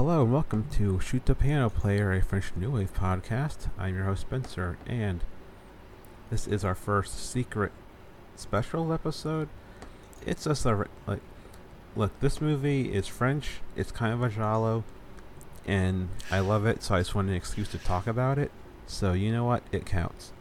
[0.00, 3.68] hello and welcome to Shoot the Piano Player, a French New Wave podcast.
[3.78, 5.22] I'm your host Spencer, and
[6.30, 7.70] this is our first secret
[8.34, 9.50] special episode.
[10.24, 11.20] It's just a like,
[11.94, 13.60] look, this movie is French.
[13.76, 14.84] It's kind of a giallo,
[15.66, 16.82] and I love it.
[16.82, 18.52] So I just wanted an excuse to talk about it.
[18.86, 19.64] So you know what?
[19.70, 20.32] It counts.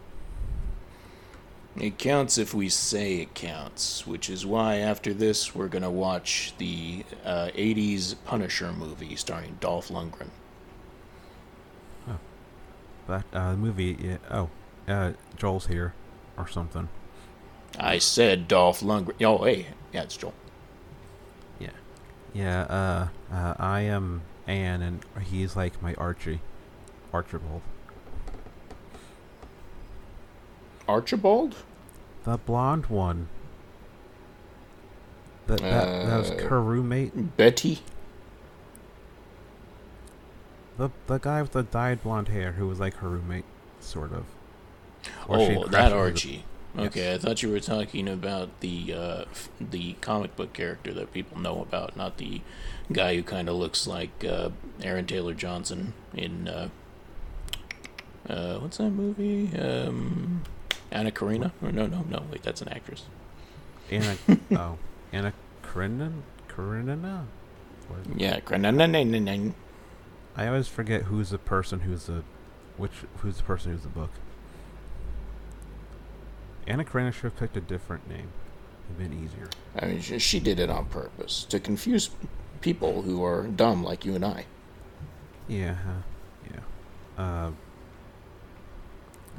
[1.79, 6.53] It counts if we say it counts, which is why after this we're gonna watch
[6.57, 10.30] the uh, '80s Punisher movie starring Dolph Lundgren.
[13.09, 13.97] That uh, movie.
[13.99, 14.49] Yeah, oh,
[14.88, 15.94] uh, Joel's here,
[16.38, 16.89] or something.
[17.80, 19.16] I said Dolph Lundgren.
[19.25, 20.36] Oh, hey, yeah, it's Joel.
[21.58, 21.69] Yeah,
[22.33, 22.61] yeah.
[22.61, 26.41] Uh, uh, I am Anne, and he's like my Archie,
[27.11, 27.61] Archibald.
[30.88, 31.55] Archibald?
[32.25, 33.28] The blonde one.
[35.48, 37.36] That that, that was Uh, her roommate.
[37.38, 37.80] Betty?
[40.78, 43.45] The the guy with the dyed blonde hair who was like her roommate,
[43.80, 44.26] sort of.
[45.28, 46.45] Or Oh, that the- Archie.
[46.78, 51.11] Okay, I thought you were talking about the uh, f- the comic book character that
[51.11, 52.42] people know about, not the
[52.92, 54.50] guy who kind of looks like uh,
[54.83, 56.70] Aaron Taylor Johnson in uh,
[58.30, 59.50] uh, what's that movie?
[59.58, 60.44] Um,
[60.92, 61.54] Anna Karina?
[61.62, 62.23] Or no, no, no.
[62.32, 63.06] Wait, that's an actress.
[63.92, 64.18] Anna.
[64.52, 64.78] oh,
[65.12, 66.14] Anna Karenina.
[66.48, 67.26] Karenina.
[68.16, 69.54] Yeah, Karenina.
[70.36, 72.23] I always forget who's the person who's the,
[72.78, 74.11] which who's the person who's the book.
[76.67, 78.30] Anna Karenina should have picked a different name.
[78.86, 79.49] It'd been easier.
[79.80, 82.10] I mean, she, she did it on purpose to confuse
[82.61, 84.45] people who are dumb like you and I.
[85.48, 86.54] Yeah, uh,
[87.17, 87.23] yeah.
[87.23, 87.52] Uh,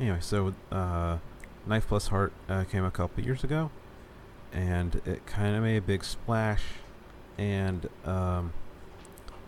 [0.00, 1.18] anyway, so uh,
[1.66, 3.70] Knife Plus Heart uh, came a couple years ago,
[4.52, 6.62] and it kind of made a big splash.
[7.38, 8.52] And um,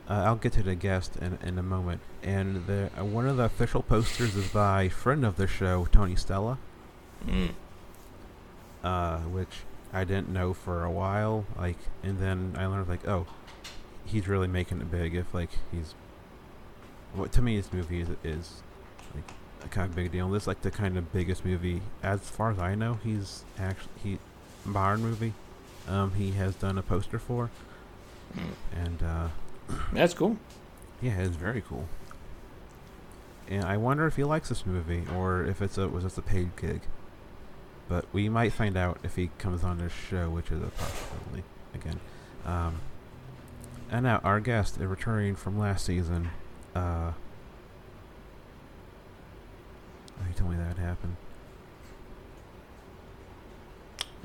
[0.09, 2.01] uh, I'll get to the guest in, in a moment.
[2.23, 6.17] And the uh, one of the official posters is by friend of the show, Tony
[6.17, 6.59] Stella,
[7.27, 7.51] Mm.
[8.83, 9.61] uh, which
[9.93, 11.45] I didn't know for a while.
[11.57, 13.27] Like, and then I learned like, oh,
[14.05, 15.15] he's really making it big.
[15.15, 15.95] If like he's
[17.15, 18.63] what to me this movie is is
[19.15, 19.25] like
[19.73, 20.29] kind of big deal.
[20.29, 22.99] This is like the kind of biggest movie as far as I know.
[23.03, 24.19] He's actually he
[24.65, 25.33] modern movie.
[25.89, 27.51] Um, he has done a poster for,
[28.73, 29.29] and uh,
[29.93, 30.37] That's cool.
[31.01, 31.89] yeah, it's very cool.
[33.49, 36.23] And I wonder if he likes this movie or if it's a was this a
[36.23, 36.83] paid gig.
[37.89, 41.43] But we might find out if he comes on this show, which is a possibility
[41.75, 42.01] again.
[42.47, 42.77] Um,
[43.91, 46.31] and now our guest, returning from last season,
[46.75, 47.13] uh,
[50.23, 51.17] oh, he told me that happened.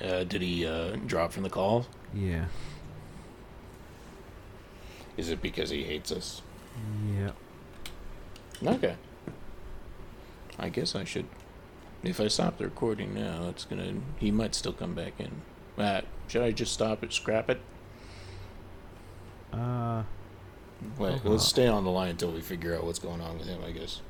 [0.04, 1.88] Uh, did he uh, drop from the call?
[2.14, 2.46] Yeah,
[5.18, 6.42] Is it because he hates us?
[7.18, 7.32] yeah.
[8.64, 8.96] Okay.
[10.60, 11.26] I guess I should.
[12.04, 13.94] If I stop the recording now, it's gonna.
[14.20, 15.42] He might still come back in.
[15.84, 17.60] Uh, should I just stop it, scrap it?
[19.52, 20.04] Uh,
[21.00, 23.62] Wait, let's stay on the line until we figure out what's going on with him.
[23.66, 24.02] I guess.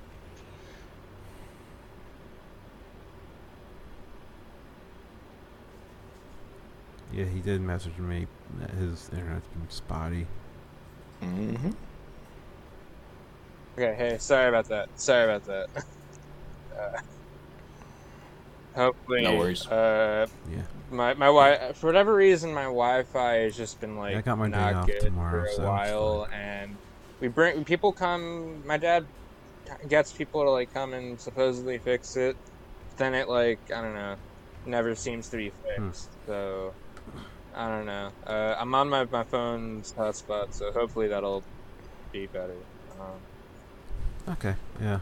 [7.17, 8.27] Yeah, he did message me
[8.59, 10.27] that his internet's been spotty.
[11.21, 11.71] Mm-hmm.
[13.77, 14.87] Okay, hey, sorry about that.
[14.95, 15.67] Sorry about that.
[16.79, 17.01] uh,
[18.75, 19.67] hopefully, No worries.
[19.67, 20.61] Uh, Yeah.
[20.91, 24.47] my my wi for whatever reason my Wi-Fi has just been like I got my
[24.47, 26.77] day not off good tomorrow, for a so it's while, and
[27.19, 28.65] we bring people come.
[28.65, 29.03] My dad
[29.89, 32.37] gets people to like come and supposedly fix it.
[32.97, 34.15] Then it like I don't know,
[34.65, 35.89] never seems to be Hmm.
[35.89, 36.09] fixed.
[36.25, 36.73] So
[37.57, 38.11] I don't know.
[38.25, 41.43] Uh, I'm on my my phone's hotspot, so hopefully that'll
[42.11, 42.53] be better.
[42.99, 44.99] Um, Okay, yeah.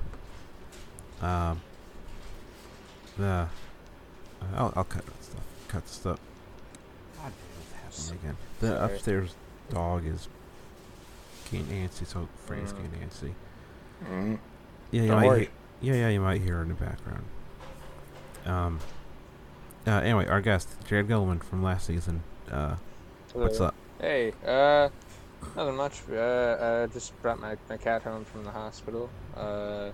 [1.21, 1.61] Um.
[3.17, 3.25] The.
[3.25, 3.47] Uh,
[4.55, 5.41] I'll, I'll cut that stuff.
[5.67, 6.19] Cut the stuff.
[7.17, 8.37] God damn, it's happening again.
[8.59, 8.93] The Sorry.
[8.93, 9.35] upstairs
[9.71, 10.27] dog is
[11.51, 12.77] getting antsy, so Freddie's Mm.
[12.91, 13.33] getting antsy.
[14.03, 14.35] Mm-hmm.
[14.91, 15.27] Yeah, you Don't might.
[15.27, 15.49] worry.
[15.81, 17.23] He- yeah, yeah, you might hear her in the background.
[18.45, 18.79] Um.
[19.87, 22.23] Uh, anyway, our guest, Jared Gilman from last season.
[22.51, 22.75] Uh,
[23.33, 23.73] what's up?
[23.99, 24.89] Hey, uh,
[25.55, 26.01] nothing much.
[26.11, 29.09] Uh, I just brought my, my cat home from the hospital.
[29.35, 29.91] Uh,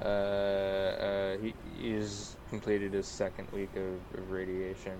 [0.00, 4.98] uh, uh, he, he's completed his second week of, of radiation,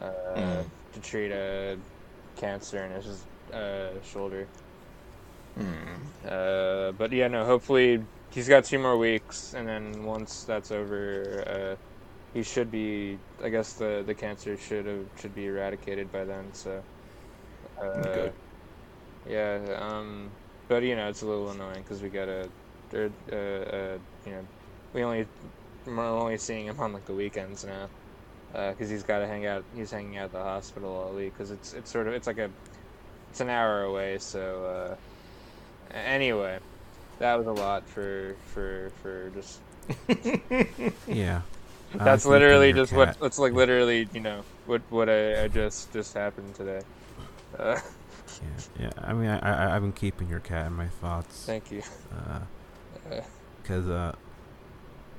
[0.00, 0.64] uh, Mm.
[0.94, 1.76] to treat a
[2.36, 4.46] cancer in his, uh, shoulder.
[5.58, 5.98] Mm.
[6.24, 11.44] Uh, but yeah, no, hopefully he's got two more weeks, and then once that's over,
[11.46, 11.87] uh,
[12.34, 13.18] he should be.
[13.42, 16.52] I guess the the cancer should have should be eradicated by then.
[16.52, 16.82] So.
[17.80, 18.32] Uh, Good.
[19.28, 19.58] Yeah.
[19.78, 20.30] Um.
[20.68, 22.48] but you know, it's a little annoying because we got a,
[22.94, 22.96] uh,
[23.34, 24.46] uh, you know,
[24.92, 25.26] we only
[25.86, 27.88] we're only seeing him on like the weekends now,
[28.70, 29.64] because he's got to hang out.
[29.74, 32.38] He's hanging out at the hospital all week because it's it's sort of it's like
[32.38, 32.50] a
[33.30, 34.18] it's an hour away.
[34.18, 34.96] So
[35.92, 36.58] uh, anyway,
[37.18, 39.60] that was a lot for for for just.
[41.06, 41.42] Yeah.
[41.98, 43.18] Uh, That's literally just what.
[43.20, 46.82] That's like literally you know what what I, I just just happened today.
[47.58, 47.80] Uh,
[48.42, 48.90] Yeah, yeah.
[49.02, 51.46] I mean, I, I I've been keeping your cat in my thoughts.
[51.46, 51.82] thank you.
[52.12, 52.40] Uh,
[53.10, 53.20] Uh,
[53.62, 54.14] because uh,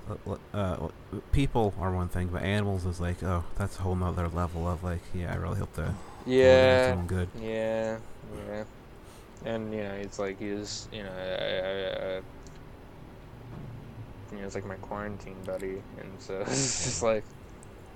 [0.10, 0.88] l- l- uh,
[1.32, 4.84] people are one thing, but animals is like, oh, that's a whole nother level of
[4.84, 5.92] like, yeah, I really hope that
[6.26, 6.82] yeah.
[6.82, 7.30] someone good.
[7.42, 7.98] Yeah,
[8.48, 8.64] yeah.
[9.46, 12.22] And you know, it's like he's you know, I, I, I,
[14.32, 17.24] you know, it's like my quarantine buddy, and so it's just like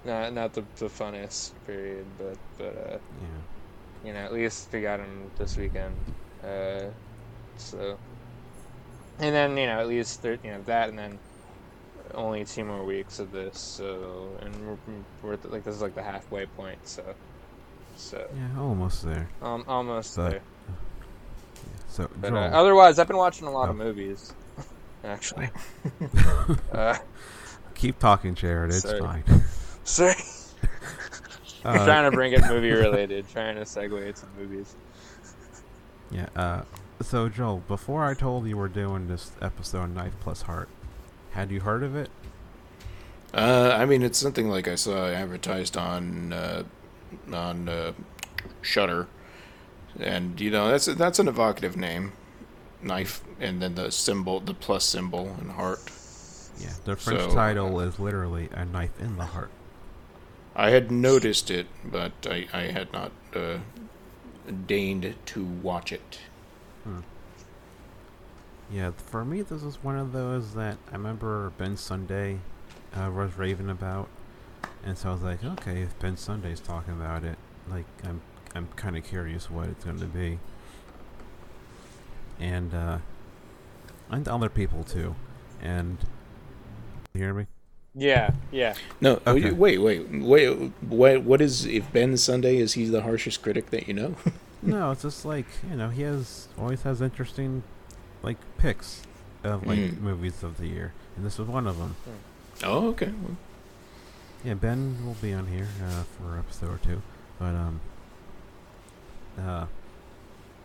[0.06, 4.08] not not the the funnest period, but but uh, Yeah.
[4.08, 5.96] you know, at least we got him this weekend.
[6.44, 6.86] Uh,
[7.58, 7.98] so,
[9.20, 11.20] and then you know, at least there, you know that, and then
[12.16, 13.58] only two more weeks of this.
[13.60, 14.78] So, and we're,
[15.24, 16.80] we're like this is like the halfway point.
[16.88, 17.04] So,
[17.96, 19.30] so Yeah, almost there.
[19.42, 20.42] um, almost But- there.
[21.88, 23.84] So, But uh, otherwise, I've been watching a lot of Oh.
[23.84, 24.34] movies.
[25.04, 25.50] Actually,
[26.72, 26.98] uh,
[27.76, 28.72] keep talking, Jared.
[28.72, 29.00] It's sorry.
[29.00, 29.24] fine.
[29.84, 30.14] sorry,
[31.66, 34.76] I'm Uh, trying to bring it movie related, trying to segue it to movies.
[36.12, 36.28] Yeah.
[36.36, 36.62] Uh,
[37.02, 40.70] so Joel, before I told you we're doing this episode, Knife Plus Heart,
[41.32, 42.10] had you heard of it?
[43.34, 46.64] Uh, I mean, it's something like I saw advertised on uh,
[47.34, 47.94] on uh,
[48.62, 49.08] Shudder,
[50.00, 52.12] and you know that's that's an evocative name,
[52.82, 55.80] knife, and then the symbol, the plus symbol, and heart.
[56.60, 56.70] Yeah.
[56.86, 59.52] The French So- title is literally a knife in the heart.
[60.56, 63.58] I had noticed it, but I, I had not uh,
[64.68, 66.20] deigned to watch it.
[68.72, 72.40] Yeah, for me, this is one of those that I remember Ben Sunday
[72.96, 74.08] uh, was raving about,
[74.84, 77.38] and so I was like, okay, if Ben Sunday's talking about it,
[77.70, 78.22] like I'm
[78.56, 80.40] I'm kind of curious what it's going to be,
[82.40, 82.98] and uh,
[84.14, 85.16] and other people too,
[85.62, 85.98] and
[87.14, 87.48] you hear me?
[87.96, 88.74] Yeah, yeah.
[89.02, 89.48] No, oh, Okay.
[89.50, 90.72] you- wait, wait, wait.
[90.82, 94.16] What, what is if Ben Sunday is he the harshest critic that you know?
[94.64, 97.64] no, it's just like you know he has always has interesting
[98.24, 99.04] like picks
[99.44, 100.00] of like Mm.
[100.02, 101.96] movies of the year, and this was one of them.
[102.64, 103.12] oh, okay.
[103.22, 103.38] Well,
[104.44, 107.02] Yeah, Ben will be on here uh, for an episode or two,
[107.40, 107.80] but um,
[109.40, 109.66] uh,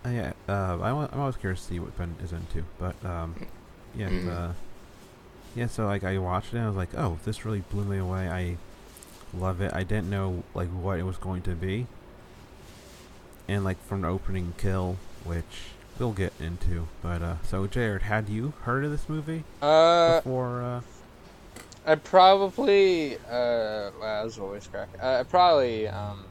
[0.06, 3.34] uh, yeah, uh, I, I'm always curious to see what Ben is into, but um,
[3.94, 4.28] yeah, Mm.
[4.28, 4.52] uh,
[5.54, 5.66] yeah.
[5.66, 8.28] So like, I watched it, and I was like, oh, this really blew me away.
[8.28, 8.56] I
[9.36, 9.72] love it.
[9.74, 11.86] I didn't know like what it was going to be,
[13.48, 16.86] and like from the opening kill, which we'll get into.
[17.02, 20.62] But uh, so Jared, had you heard of this movie Uh, before?
[20.62, 20.80] Uh,
[21.86, 24.88] I probably uh, that was always crack.
[25.02, 26.24] Uh, I probably um,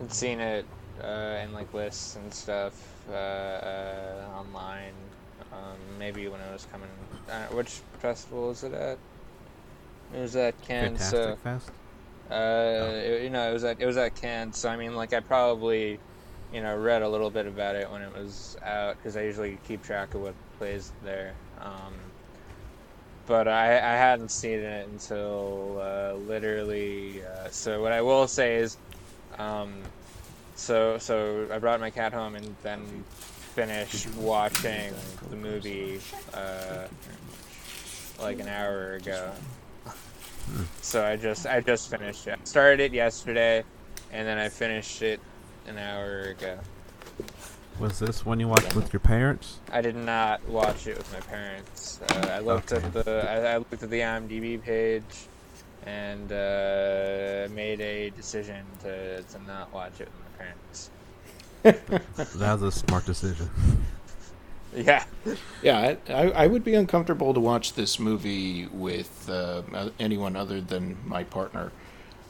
[0.00, 0.64] had seen it
[1.00, 4.94] uh, in like lists and stuff uh, uh, online.
[5.52, 6.90] Um, maybe when it was coming.
[7.28, 8.98] Uh, which festival was it at?
[10.12, 10.98] It was at Cannes.
[10.98, 11.72] Fantastic So, Fest.
[12.30, 12.34] uh,
[13.04, 14.54] it- you know, it was at it was at Cannes.
[14.58, 16.00] So I mean, like I probably,
[16.50, 19.58] you know, read a little bit about it when it was out because I usually
[19.58, 21.40] keep track of what plays there.
[21.58, 22.12] Um,
[23.26, 27.22] but I, I hadn't seen it until uh, literally.
[27.24, 28.78] Uh, so what I will say is,
[29.38, 29.92] um,
[30.54, 33.04] so so I brought my cat home and then
[33.54, 34.92] finished watching
[35.30, 36.00] the movie
[36.34, 36.86] uh,
[38.20, 39.30] like an hour ago.
[40.80, 42.38] So I just I just finished it.
[42.46, 43.64] Started it yesterday,
[44.12, 45.20] and then I finished it
[45.66, 46.58] an hour ago.
[47.78, 49.58] Was this one you watched with your parents?
[49.72, 52.00] I did not watch it with my parents.
[52.10, 52.84] Uh, I looked Okay.
[52.84, 55.26] at the I, I looked at the IMDb page,
[55.86, 60.90] and uh, made a decision to, to not watch it with my parents.
[62.36, 63.48] That was a smart decision.
[64.74, 65.04] Yeah,
[65.62, 69.60] Yeah, I, I, I would be uncomfortable to watch this movie with uh,
[70.00, 71.70] anyone other than my partner,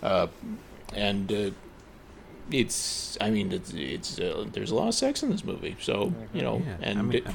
[0.02, 0.26] uh,
[0.92, 1.50] and uh,
[2.50, 6.12] it's I mean it's it's uh, there's a lot of sex in this movie, so
[6.34, 7.26] you know, Yeah, I and mean, it-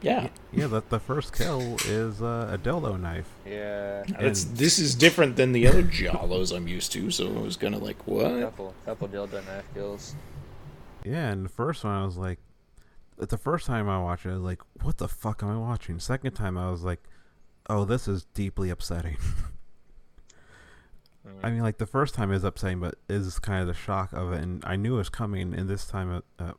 [0.00, 0.66] yeah, yeah.
[0.66, 3.28] The, the first kill is uh, a dildo knife.
[3.46, 4.04] yeah.
[4.18, 7.56] That's, and- this is different than the other giallos I'm used to, so I was
[7.56, 8.40] kind of like, what?
[8.40, 10.14] Couple couple dildo knife kills.
[11.04, 12.38] Yeah, and the first one I was like,
[13.16, 15.98] the first time I watched it, I was like, what the fuck am I watching?
[15.98, 17.02] Second time I was like,
[17.68, 19.16] oh, this is deeply upsetting.
[21.26, 21.40] Mm.
[21.42, 24.32] I mean, like the first time is upsetting, but is kind of the shock of
[24.32, 25.52] it, and I knew it was coming.
[25.54, 26.52] And this time, uh, uh,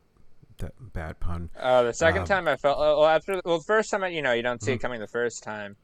[0.60, 1.50] that bad pun.
[1.58, 4.22] Uh, the second Um, time I felt well after well the first time I, you
[4.22, 4.82] know you don't see it Mhm.
[4.82, 5.76] coming the first time.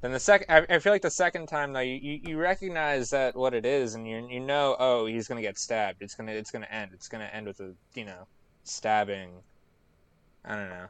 [0.00, 3.34] Then the second I, I feel like the second time though you, you, recognize that
[3.34, 6.50] what it is and you you know oh he's gonna get stabbed it's gonna it's
[6.50, 8.26] gonna end it's gonna end with a you know
[8.64, 9.30] stabbing.
[10.44, 10.86] I don't know,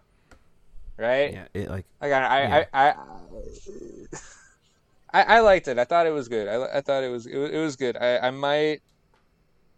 [0.96, 1.32] right?
[1.32, 2.64] Yeah, it like Like I Yeah.
[2.72, 2.94] I, I,
[5.12, 5.78] I I liked it.
[5.78, 6.48] I thought it was good.
[6.48, 7.96] I, I thought it was it, was- it was good.
[7.96, 8.82] I, I might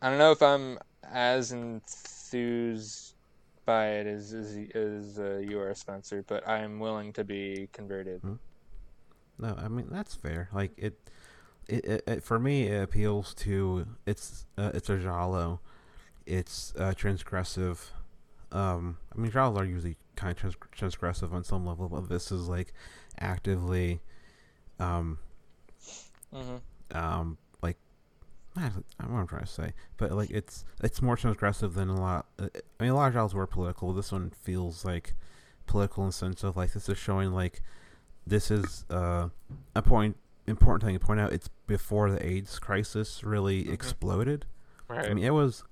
[0.01, 0.79] I don't know if I'm
[1.13, 3.06] as enthused
[3.67, 7.69] by it as as, as uh, you are, a Spencer, but I'm willing to be
[7.73, 8.23] converted.
[9.39, 10.49] No, I mean that's fair.
[10.53, 10.99] Like it,
[11.69, 15.61] it, it, it for me it appeals to it's uh, it's a giallo,
[16.27, 17.79] it's uh, transgressive.
[18.53, 20.57] Um, I mean giallos are usually kind of trans-
[20.95, 22.73] transgressive on some level, but this is like
[23.21, 24.01] actively,
[24.79, 25.19] um,
[26.35, 26.97] Mm-hmm.
[26.97, 27.39] um,
[28.57, 31.89] I don't know what I'm trying to say, but like it's it's more transgressive than
[31.89, 32.27] a lot.
[32.39, 32.49] uh,
[32.81, 33.93] I mean, a lot of giallos were political.
[33.93, 35.15] This one feels like
[35.67, 37.61] political in the sense of like this is showing like
[38.27, 39.29] this is uh,
[39.75, 41.33] a point important thing to point out.
[41.33, 43.73] It's before the AIDS crisis really Mhm.
[43.73, 44.47] exploded.
[44.89, 45.11] Right.
[45.11, 45.65] I mean, it was.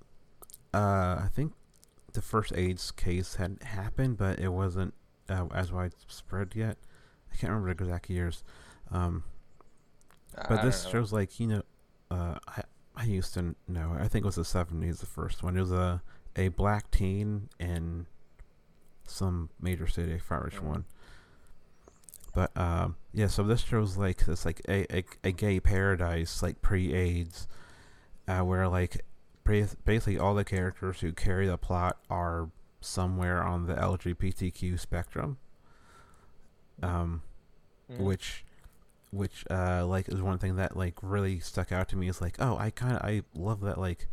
[0.74, 1.52] Uh, I think
[2.12, 4.92] the first AIDS case had happened, but it wasn't
[5.28, 6.76] uh, as widespread yet.
[7.32, 8.42] I can't remember the exact years.
[8.90, 9.22] Um,
[10.48, 11.62] but this shows like you know,
[12.10, 12.62] uh, I
[13.04, 13.96] I used to know.
[13.98, 15.00] I think it was the seventies.
[15.00, 15.56] The first one.
[15.56, 16.02] It was a
[16.36, 18.06] a black teen in
[19.06, 20.14] some major city.
[20.14, 20.62] I forgot which Mhm.
[20.64, 20.84] one.
[22.34, 23.28] But um, yeah.
[23.28, 27.46] So this shows like this like a a, a gay paradise like pre-AIDS,
[28.26, 29.04] uh, where like
[29.44, 35.38] bas- basically all the characters who carry the plot are somewhere on the LGBTQ spectrum.
[36.82, 37.22] Um,
[37.90, 37.98] Mhm.
[38.00, 38.44] which
[39.14, 42.36] which uh like is one thing that like really stuck out to me is like
[42.40, 44.08] oh i kind of i love that like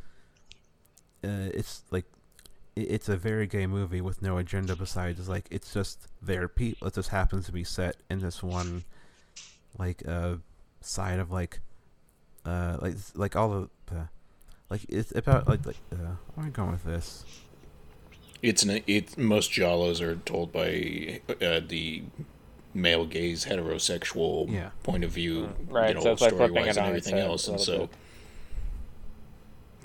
[1.24, 2.06] uh it's like
[2.76, 6.94] it's a very gay movie with no agenda besides like it's just their people it
[6.94, 8.84] just happens to be set in this one
[9.78, 10.36] like uh
[10.82, 11.60] side of like
[12.46, 14.08] uh like like all the, the
[14.70, 17.26] like it's about like like uh where am i going with this
[18.42, 19.18] It's an, it.
[19.18, 22.02] Most giallos are told by uh, the
[22.74, 24.70] male gaze heterosexual Yeah.
[24.84, 27.58] point of view, Mm, right, you know, so it's like wise and everything else, and
[27.60, 27.90] little so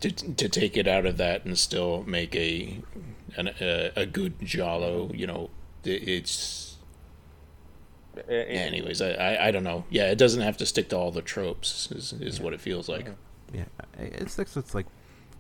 [0.01, 2.81] to to take it out of that and still make a
[3.37, 5.51] an, a, a good giallo, you know,
[5.85, 6.77] it's
[8.17, 9.01] I- I- anyways.
[9.03, 9.85] I, I I don't know.
[9.91, 11.91] Yeah, it doesn't have to stick to all the tropes.
[11.93, 13.09] Is is what it feels like.
[13.53, 13.65] Yeah,
[13.99, 14.87] I- it sticks with like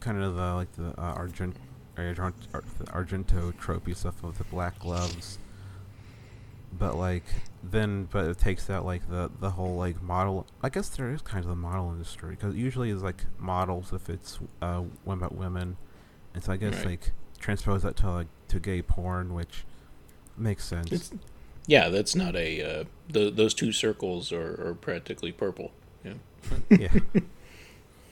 [0.01, 1.57] kind of the like the uh, Argent,
[1.97, 5.39] Argent, Ar- the Argento tropey stuff of the black gloves,
[6.79, 7.25] but like
[7.63, 10.47] then but it takes out like the the whole like model.
[10.63, 14.09] I guess there is kind of the model industry because usually it's like models if
[14.11, 15.77] it's uh women about women,
[16.35, 16.87] and so I guess Right.
[16.87, 19.65] like transpose that to like to gay porn, which
[20.37, 20.93] makes sense.
[20.93, 21.11] It's,
[21.67, 22.63] yeah, that's not a.
[22.63, 25.73] Uh, the, those two circles are, are practically purple.
[26.05, 26.13] Yeah.
[26.71, 26.89] yeah,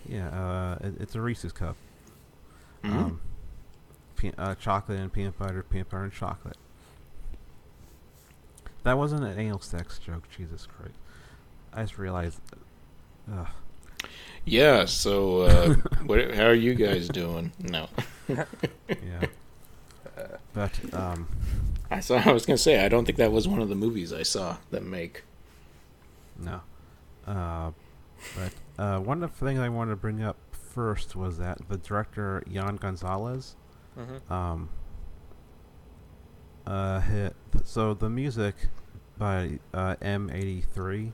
[0.08, 0.28] yeah.
[0.28, 1.76] Uh, it, it's a Reese's cup.
[2.82, 2.90] Mhm.
[2.92, 3.20] Um,
[4.16, 6.56] pe- uh, chocolate and peanut butter, peanut butter and chocolate.
[8.84, 10.28] That wasn't an anal sex joke.
[10.30, 10.94] Jesus Christ!
[11.72, 12.40] I just realized.
[13.32, 13.46] Ugh.
[14.44, 14.84] Yeah.
[14.84, 15.74] So, uh,
[16.06, 16.34] what?
[16.34, 17.52] How are you guys doing?
[17.58, 17.88] No,
[18.28, 19.26] Yeah.
[20.52, 21.28] But um,
[21.90, 22.16] I saw.
[22.24, 24.58] I was gonna say I don't think that was one of the movies I saw
[24.70, 25.24] that make.
[26.38, 26.60] no.
[27.26, 27.70] Uh,
[28.36, 31.78] but uh, one of the things I wanted to bring up first was that the
[31.78, 33.56] director Yann Gonzalez.
[33.98, 34.30] Mhm.
[34.30, 34.68] Um.
[36.66, 38.54] Uh, hit, so the music
[39.18, 41.12] by uh, M83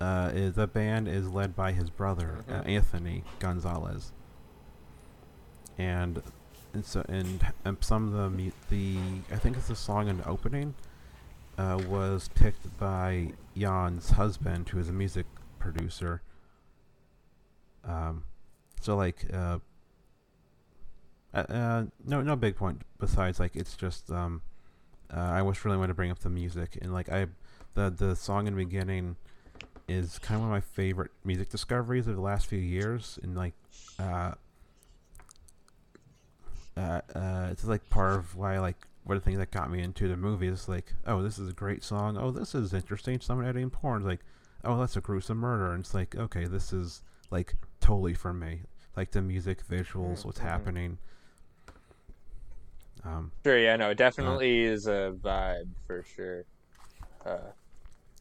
[0.00, 2.68] uh, is the band is led by his brother uh, Mhm.
[2.68, 4.12] Anthony Gonzalez,
[5.78, 6.22] and
[6.72, 8.98] and so and, and some of the the
[9.32, 10.74] I think it's the song in the opening
[11.58, 15.26] uh, was picked by Yann's husband, who is a music
[15.58, 16.22] producer.
[17.84, 18.24] Um,
[18.80, 19.58] so like uh,
[21.34, 24.42] uh, no no big point besides like it's just um,
[25.12, 27.26] uh, I just really want to bring up the music and like I
[27.74, 29.16] the the song in the beginning
[29.88, 33.36] is kind of one of my favorite music discoveries of the last few years and
[33.36, 33.54] like
[33.98, 34.32] uh
[36.76, 39.80] uh, uh it's like part of why like one of the things that got me
[39.82, 42.16] into the movie is like oh this is a great song.
[42.16, 43.20] Oh this is interesting.
[43.20, 44.20] Someone adding porn like
[44.64, 45.72] oh that's a gruesome murder.
[45.72, 48.62] And it's like okay this is like totally for me.
[48.96, 50.48] Like the music visuals what's Mhm.
[50.48, 50.98] happening
[53.04, 56.44] um Sure, yeah, no, it definitely is a vibe for sure.
[57.24, 57.52] Uh,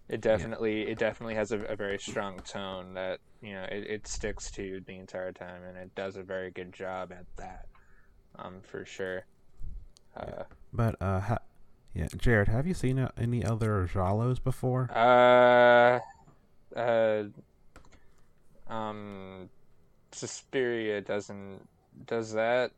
[0.10, 4.08] it definitely, it definitely has a, a very strong tone that you know it, it
[4.08, 7.66] sticks to the entire time, and it does a very good job at that,
[8.38, 9.26] um, for sure.
[10.16, 11.40] Uh, But uh, ha-
[11.94, 14.92] yeah, Jared, have you seen uh, any other giallos before?
[14.94, 16.00] uh,
[16.76, 17.24] uh,
[18.68, 19.50] um,
[20.12, 21.68] Suspiria doesn't
[22.06, 22.72] does that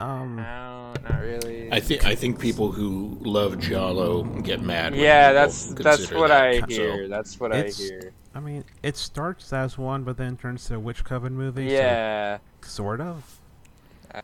[0.00, 1.02] Um, count?
[1.08, 1.72] Not really.
[1.72, 4.94] I think I think people who love Giallo get mad.
[4.94, 7.08] yeah, people that's that's what that, I so- hear.
[7.08, 8.12] That's what I hear.
[8.34, 11.68] I mean, it starts as one, but then turns to a Witch Coven movie.
[11.70, 12.38] so Yeah.
[12.60, 13.40] sort of.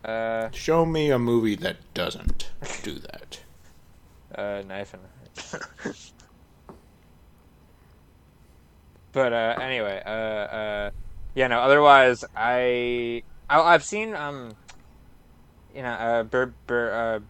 [0.04, 2.50] Uh, Show me a movie that doesn't
[2.82, 3.40] do that.
[4.34, 5.02] uh, knife and.
[9.12, 10.90] but uh, anyway, uh, uh,
[11.34, 11.60] yeah, no.
[11.60, 14.54] Otherwise, I, I I've seen um,
[15.74, 17.20] you know, uh, Bur Bur uh,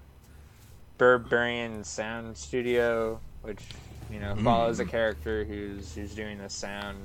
[0.98, 3.62] Berberian Sound Studio, which
[4.10, 6.98] you know follows a character who's who's doing the sound.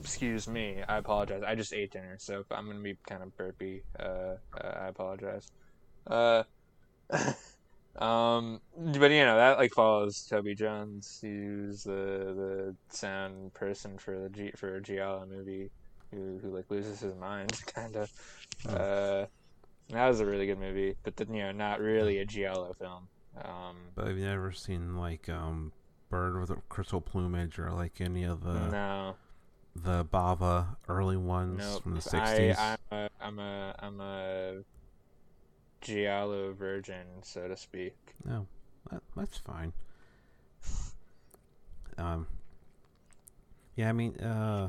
[0.00, 1.42] Excuse me, I apologize.
[1.46, 3.82] I just ate dinner, so if I'm gonna be kind of burpy.
[3.98, 5.50] Uh, uh, I apologize.
[6.06, 6.42] Uh.
[7.96, 14.18] Um, but you know that like follows Toby Jones, who's the the sound person for
[14.18, 15.70] the G, for a Giallo movie,
[16.10, 18.12] who who like loses his mind, kind of.
[18.68, 19.26] Uh,
[19.90, 23.08] that was a really good movie, but then you know not really a Giallo film.
[23.36, 25.72] Um, But I've never seen like um,
[26.08, 29.16] Bird with a Crystal Plumage or like any of the no,
[29.74, 32.56] the Bava early ones no, from the sixties.
[32.58, 34.54] I'm a I'm a I'm a
[35.80, 37.96] Giallo virgin, so to speak.
[38.24, 38.46] No,
[38.90, 39.72] that, that's fine.
[41.98, 42.26] Um,
[43.76, 44.66] yeah, I mean, uh,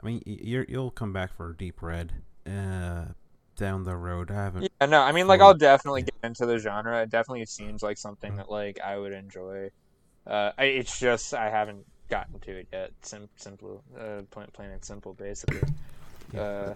[0.00, 2.12] I mean, you're, you'll come back for Deep Red,
[2.46, 3.06] uh,
[3.58, 4.30] down the road.
[4.30, 4.62] I haven't.
[4.80, 7.02] Yeah, no, I mean, like, I'll definitely get into the genre.
[7.02, 9.70] It definitely seems like something that, like, I would enjoy.
[10.26, 12.92] Uh, I, it's just I haven't gotten to it yet.
[13.02, 15.60] Sim- simple, uh, plain, plain and simple, basically.
[16.36, 16.74] Uh,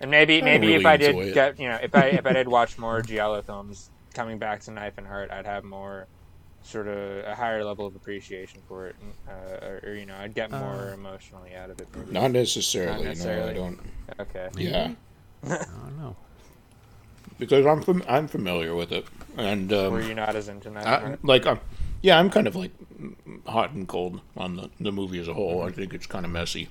[0.00, 1.34] and maybe, maybe really if I did it.
[1.34, 4.70] get, you know, if I if I did watch more Giallo films, coming back to
[4.70, 6.06] Knife and Heart, I'd have more
[6.62, 8.96] sort of a higher level of appreciation for it,
[9.28, 11.88] uh, or, or you know, I'd get more Uh, emotionally out of it.
[11.94, 12.12] Maybe.
[12.12, 12.96] Not necessarily.
[12.98, 13.54] Not necessarily.
[13.54, 13.80] No, I don't.
[14.20, 14.48] Okay.
[14.56, 14.92] Yeah,
[15.44, 16.16] I don't know.
[17.38, 20.86] because I'm fam- I'm familiar with it, and um, Were you not as into Knife
[20.86, 21.24] and I, Heart?
[21.24, 21.60] like I'm,
[22.00, 22.70] yeah, I'm kind of like
[23.46, 25.62] hot and cold on the, the movie as a whole.
[25.62, 26.68] I think it's kind of messy,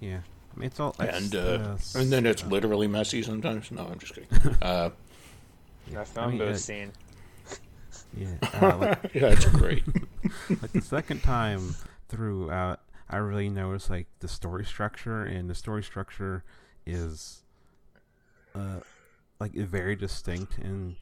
[0.00, 0.18] Yeah,
[0.56, 0.94] I mean, it's all.
[1.00, 3.70] It's, and uh, s- and then it's literally messy sometimes.
[3.70, 4.28] No, I'm just kidding.
[4.62, 4.90] Uh,
[5.92, 6.92] That phone mean, booth uh, scene.
[8.16, 9.82] yeah, uh, like, yeah, it's great.
[10.62, 11.74] like the second time
[12.08, 12.76] through, uh,
[13.10, 16.44] I really noticed like the story structure, and the story structure
[16.86, 17.42] is,
[18.58, 18.80] uh,
[19.40, 20.96] like very distinct, and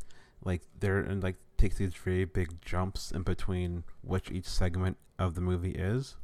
[0.45, 5.35] like there and like takes these very big jumps in between which each segment of
[5.35, 6.17] the movie is.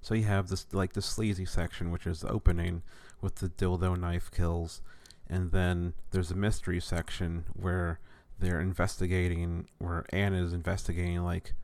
[0.00, 2.82] So you have this like the sleazy section, which is the opening
[3.20, 4.80] with the dildo knife kills,
[5.28, 8.00] and then there's a mystery section where
[8.38, 11.54] they're investigating, where Anne is investigating like,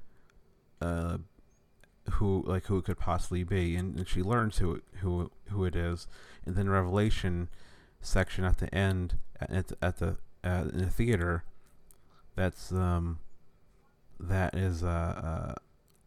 [0.80, 1.18] uh,
[2.12, 5.64] who like who it could possibly be, and, and she learns who it, who who
[5.64, 6.06] it is,
[6.44, 7.48] and then Revelation
[8.04, 11.44] section at the end at at the uh, in the theater.
[12.36, 13.18] That's um,
[14.20, 15.54] that is uh, uh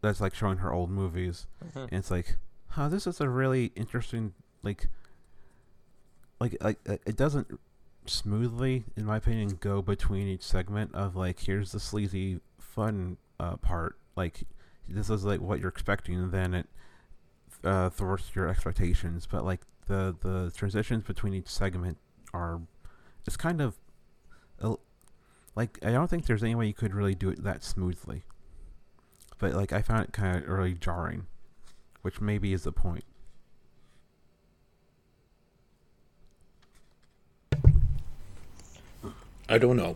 [0.02, 1.84] that's like showing her old movies, Mhm.
[1.84, 2.38] and it's like,
[2.70, 4.34] huh, this is a really interesting
[4.64, 4.90] like.
[6.40, 7.60] Like, like it doesn't
[8.06, 13.56] smoothly, in my opinion, go between each segment of like, here's the sleazy fun uh,
[13.58, 14.44] part, like
[14.88, 16.68] this is like what you're expecting, and then it
[17.64, 19.26] uh, thwarts your expectations.
[19.26, 21.98] But like the the transitions between each segment
[22.34, 22.62] are,
[23.26, 23.76] it's kind of,
[25.56, 28.24] like I don't think there's any way you could really do it that smoothly.
[29.40, 31.28] But like I found it kind of really jarring,
[32.02, 33.04] which maybe is the point.
[39.50, 39.96] I don't know.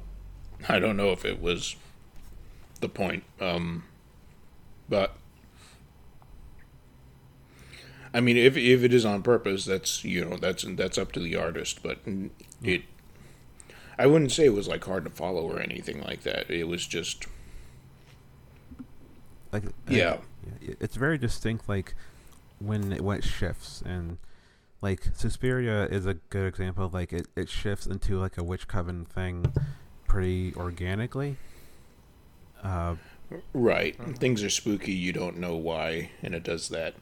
[0.69, 1.75] I don't know if it was
[2.79, 3.23] the point.
[3.39, 3.83] Um,
[4.87, 5.15] but
[8.13, 11.19] I mean, if if it is on purpose, that's you know that's that's up to
[11.19, 11.81] the artist.
[11.81, 11.99] But
[12.61, 12.83] it,
[13.97, 16.49] I wouldn't say it was like hard to follow or anything like that.
[16.49, 17.25] It was just
[19.51, 20.17] Like Yeah.
[20.61, 21.69] yeah, it's very distinct.
[21.69, 21.95] Like
[22.59, 24.17] when it when it shifts and
[24.81, 28.67] like Suspiria is a good example of like it, it shifts into like a witch
[28.67, 29.53] coven thing
[30.07, 31.37] pretty organically.
[32.63, 32.95] Uh,
[33.53, 33.95] right.
[34.17, 34.91] Things are spooky.
[34.91, 36.95] You don't know why, and it does that.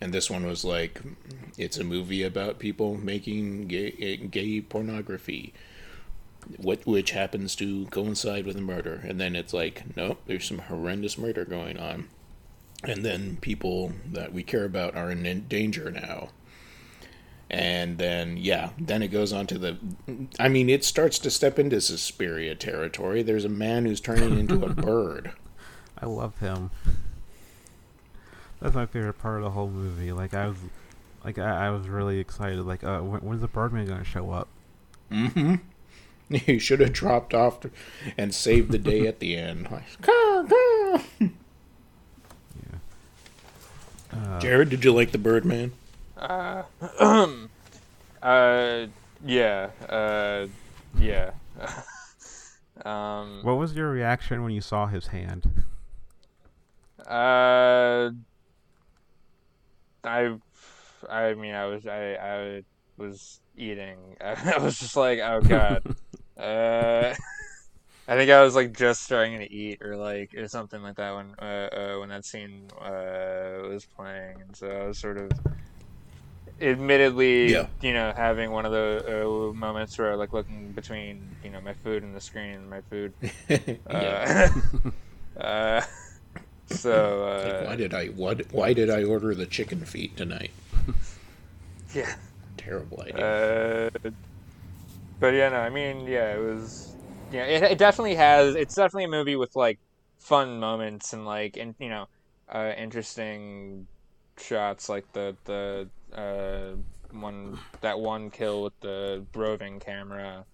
[0.00, 1.00] And this one was like,
[1.56, 5.54] it's a movie about people making gay, gay pornography,
[6.58, 9.02] what which happens to coincide with a murder.
[9.08, 12.08] And then it's like, nope, there's some horrendous murder going on,
[12.84, 16.28] and then people that we care about are in danger now.
[17.48, 19.78] and then yeah, then it goes on to the.
[20.38, 23.22] I mean, it starts to step into Suspiria territory.
[23.22, 25.32] There's a man who's turning into a bird.
[25.98, 26.70] I love him.
[28.66, 30.10] That's my favorite part of the whole movie.
[30.10, 30.56] Like I was,
[31.24, 32.58] like I, I was really excited.
[32.66, 34.48] Like, uh, when, when's the Birdman gonna show up?
[35.12, 35.54] Mm-hmm.
[36.28, 37.60] You should have dropped off
[38.18, 39.68] and saved the day at the end.
[39.70, 41.00] Like, caw, caw.
[41.20, 41.30] Yeah.
[44.12, 45.70] Uh, Jared, did you like the Birdman?
[46.16, 46.64] Uh,
[48.20, 48.86] uh,
[49.24, 50.48] yeah, uh,
[50.98, 51.30] yeah.
[52.84, 55.64] um, what was your reaction when you saw his hand?
[57.06, 58.10] uh,
[60.08, 60.36] I,
[61.10, 62.62] I mean, I was, I, I
[62.98, 64.16] was eating.
[64.20, 65.82] I was just like, oh god.
[66.38, 67.14] uh,
[68.08, 71.14] I think I was like just starting to eat or like or something like that
[71.16, 75.32] when uh, uh when that scene uh was playing, and so I was sort of
[76.60, 77.66] admittedly, Yeah.
[77.80, 81.60] you know, having one of the uh, moments where I like looking between, you know,
[81.60, 83.14] my food and the screen and my food.
[83.90, 84.50] yeah.
[86.70, 87.02] Uh, uh, so
[87.44, 88.52] Like, uh, why did I what?
[88.52, 90.52] Why did I order the chicken feet tonight?
[91.94, 92.14] yeah.
[92.56, 93.36] Terrible idea.
[94.02, 94.10] Uh,
[95.20, 96.94] but yeah, no, I mean, yeah, it was.
[97.32, 98.54] Yeah, it, it definitely has.
[98.54, 99.78] It's definitely a movie with like
[100.18, 102.06] fun moments and like and you know,
[102.48, 103.88] uh, interesting
[104.38, 106.76] shots like the the uh
[107.16, 110.44] one that one kill with the roving camera.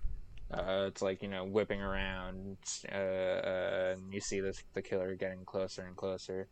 [0.53, 2.59] Uh, it's like you know whipping around,
[2.91, 6.47] uh, uh, and you see this the killer getting closer and closer.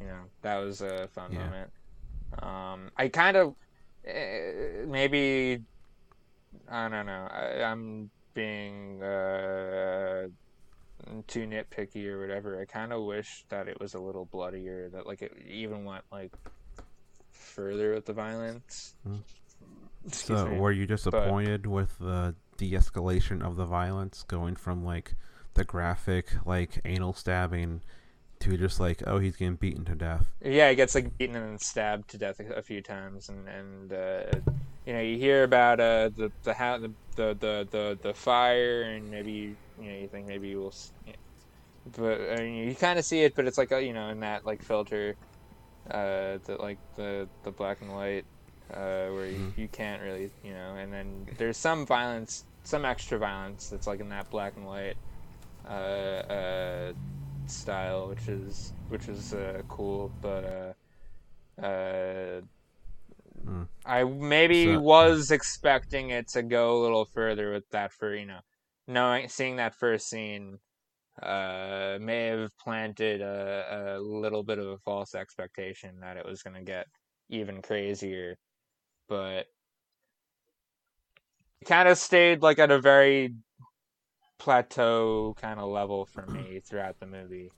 [0.00, 1.38] You know that was a fun Yeah.
[1.38, 1.70] moment.
[2.42, 3.54] Um, I kind of
[4.04, 5.60] eh, maybe
[6.68, 7.28] I don't know.
[7.30, 10.28] I, I'm being uh,
[11.26, 12.60] too nitpicky or whatever.
[12.60, 14.90] I kind of wish that it was a little bloodier.
[14.90, 16.32] That like it even went like
[17.32, 18.94] further with the violence.
[19.04, 19.16] Hmm.
[20.10, 20.58] So, me.
[20.58, 25.14] were you disappointed with the de-escalation of the violence, going from like
[25.54, 27.80] the graphic, like anal stabbing,
[28.40, 30.30] to just like, oh, he's getting beaten to death?
[30.44, 34.38] Yeah, he gets like beaten and stabbed to death a, few times, and and uh,
[34.86, 39.10] you know you hear about uh the the the, the the the the fire, and
[39.10, 40.74] maybe you know you think maybe we'll,
[41.96, 44.20] but I mean, you kind of see it, but it's like uh, you know in
[44.20, 45.16] that like filter,
[45.90, 48.24] uh, the like the the black and white,
[48.72, 49.58] uh, where you, Mhm.
[49.58, 54.00] you can't really you know, and then there's some violence, some extra violence that's like
[54.00, 54.96] in that black and white,
[55.66, 56.92] uh, uh
[57.46, 62.40] style, which is which is uh, cool, but uh, uh,
[63.44, 63.62] Hmm.
[63.86, 68.26] I maybe So- was expecting it to go a little further with that for you
[68.26, 68.40] know,
[68.86, 70.58] knowing seeing that first scene,
[71.22, 76.42] uh, may have planted a, a little bit of a false expectation that it was
[76.42, 76.86] gonna get
[77.30, 78.36] even crazier,
[79.08, 79.46] but
[81.60, 83.34] it kind of stayed like at a very
[84.38, 87.50] plateau kind of level for me throughout the movie.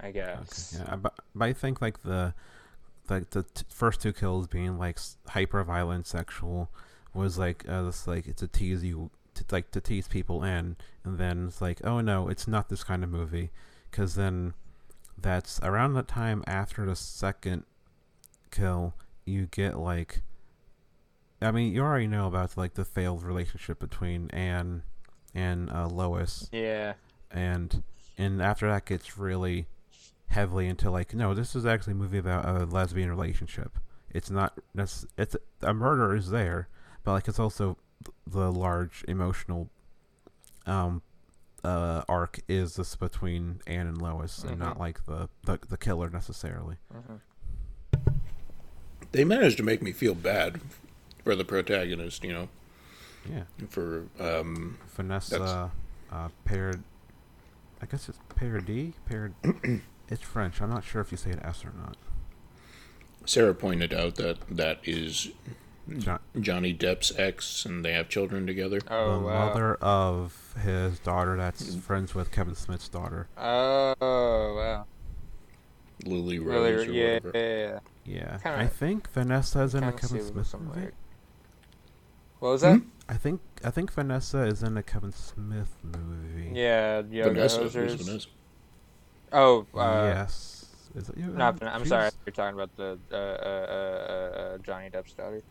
[0.00, 0.76] I guess.
[0.78, 2.34] Yeah, but, but I think like the
[3.08, 6.68] like the t- first two kills being like hyper violent, sexual,
[7.14, 10.76] was like uh, this like it's a tease you to like to tease people in,
[11.04, 13.50] and then it's like oh no, it's not this kind of movie,
[13.90, 14.54] because then
[15.16, 17.64] that's around the time after the second
[18.50, 20.22] kill you get like.
[21.44, 24.82] I mean, you already know about like the failed relationship between Anne
[25.34, 26.94] and uh, Lois, Yeah.
[27.30, 27.82] and
[28.16, 29.66] and after that gets really
[30.28, 33.78] heavily into like no this is actually a movie about a lesbian relationship
[34.10, 36.66] it's not nec- it's a murder is there
[37.04, 37.76] but like it's also
[38.26, 39.68] the large emotional
[40.66, 41.02] um
[41.62, 44.80] uh arc is this between Anne and Lois and not Mhm.
[44.80, 47.16] like the, the the killer necessarily hmm
[49.12, 50.60] they managed to make me feel bad
[51.24, 52.22] for the protagonist.
[52.22, 52.48] You know,
[53.28, 55.72] yeah for um, Vanessa
[56.12, 56.82] uh Parid
[57.82, 59.32] I guess it's Paradis Parid
[60.08, 61.96] it's French I'm not sure if you say it S or not
[63.26, 65.30] Sarah pointed out that that is
[65.98, 68.80] Jo- Johnny Depp's ex, and they have children together.
[68.90, 69.48] Oh the wow.
[69.48, 73.28] mother of his daughter that's friends with Kevin Smith's daughter.
[73.38, 74.84] Oh wow.
[76.04, 76.72] Lily Really?
[76.72, 77.14] Rose or Yeah.
[77.14, 77.32] whatever.
[77.38, 77.78] yeah.
[78.04, 78.38] Yeah.
[78.42, 80.88] Kinda- I think Vanessa is in a Kinda see Kevin it Smith some movie.
[82.44, 82.78] Weird- What was that?
[82.80, 82.88] Hmm?
[83.08, 86.52] I think I think Vanessa is in a Kevin Smith movie.
[86.54, 88.04] Yeah, Yoga Vanessa, who's Hosers.
[88.04, 88.28] Vanessa?
[89.32, 90.66] Oh, uh, yes.
[90.94, 91.58] Is it, not.
[91.58, 95.42] Van- I'm sorry, you're talking about the uh, uh, uh, uh, Johnny Depp's daughter.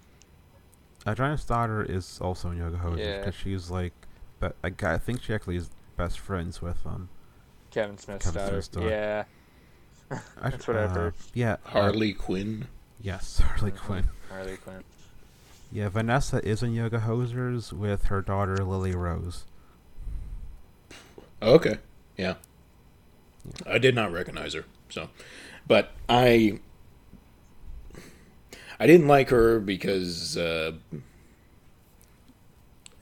[1.06, 3.17] Uh, Johnny's daughter is also in Yoga Hosers Yeah.
[3.19, 3.93] because she's like,
[4.39, 7.10] but I, I think she actually is best friends with um.
[7.71, 8.51] Kevin Smith's Kevin daughter.
[8.62, 8.89] Smith's daughter.
[8.89, 9.23] Yeah.
[10.41, 11.13] That's sh- what I've uh, heard.
[11.34, 11.58] Yeah.
[11.65, 12.67] uh, Harley Quinn.
[13.01, 13.77] yes, Harley Mhm.
[13.77, 14.10] Quinn.
[14.29, 14.84] Harley Quinn.
[15.74, 19.46] Yeah, Vanessa is in Yoga Hosers with her daughter Lily Rose.
[21.42, 21.80] Okay.
[22.16, 22.36] Yeah.
[23.66, 24.66] I did not recognize her.
[24.90, 25.10] So,
[25.68, 26.60] but I
[28.80, 30.74] I didn't like her because uh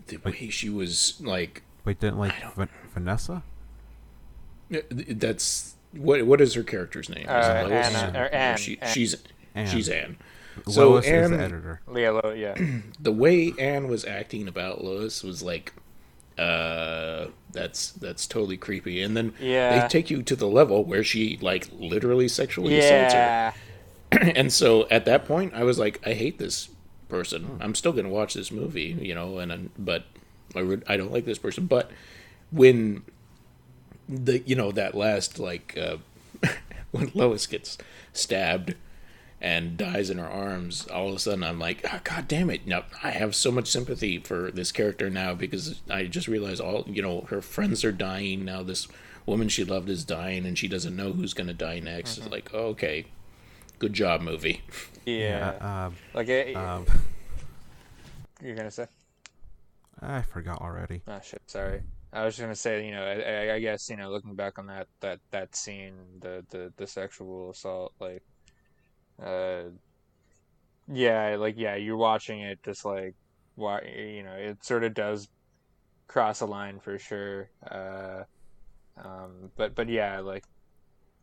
[0.07, 3.43] the way she was like Wait, didn't like I Va- Vanessa?
[4.89, 7.25] that's what what is her character's name?
[7.27, 7.93] Uh, Lois?
[7.93, 8.93] Anna, or Or Anne, she, Anne.
[8.93, 9.15] she's
[9.53, 9.67] Anne.
[9.67, 10.17] she's Anne.
[10.69, 11.81] So Lois is Anne- the editor.
[11.87, 12.55] Leah, Lo- yeah.
[12.99, 15.73] the way Anne was acting about Lois was like,
[16.37, 19.01] uh, that's that's totally creepy.
[19.01, 19.81] And then Yeah.
[19.81, 23.53] they take you to the level where she like literally sexually assaults her.
[24.35, 26.69] And so at that point, I was like, I hate this
[27.07, 27.57] person.
[27.61, 30.03] I'm still gonna watch this movie, you know, and but
[30.55, 31.65] I would- I don't like this person.
[31.65, 31.91] But
[32.51, 33.03] when
[34.09, 35.97] the you know that last like uh,
[36.91, 37.77] when Lois gets
[38.11, 38.75] stabbed
[39.41, 42.67] and dies in her arms, all of a sudden I'm like, oh, God damn it!
[42.67, 46.85] Now I have so much sympathy for this character now because I just realized all
[46.87, 48.61] you know her friends are dying now.
[48.63, 48.87] This
[49.25, 52.17] woman she loved is dying, and she doesn't know who's gonna die next.
[52.17, 52.33] It's mm-hmm.
[52.33, 53.05] like, oh, okay,
[53.79, 54.61] good job, movie.
[55.05, 55.49] Yeah.
[55.59, 56.85] Uh, like, it, um,
[58.43, 58.85] you're gonna say?
[60.01, 61.01] I forgot already.
[61.07, 61.81] Oh shit, sorry.
[62.13, 64.67] I was gonna say, you know, I, I, I guess, you know, looking back on
[64.67, 68.21] that, that, that scene, the, the, the sexual assault, like,
[69.23, 69.63] uh,
[70.91, 73.15] yeah, like, yeah, you're watching it just like,
[73.55, 75.27] why, you know, it sort of does
[76.07, 77.49] cross a line for sure.
[77.69, 78.23] Uh,
[78.97, 80.43] um, but, but yeah, like,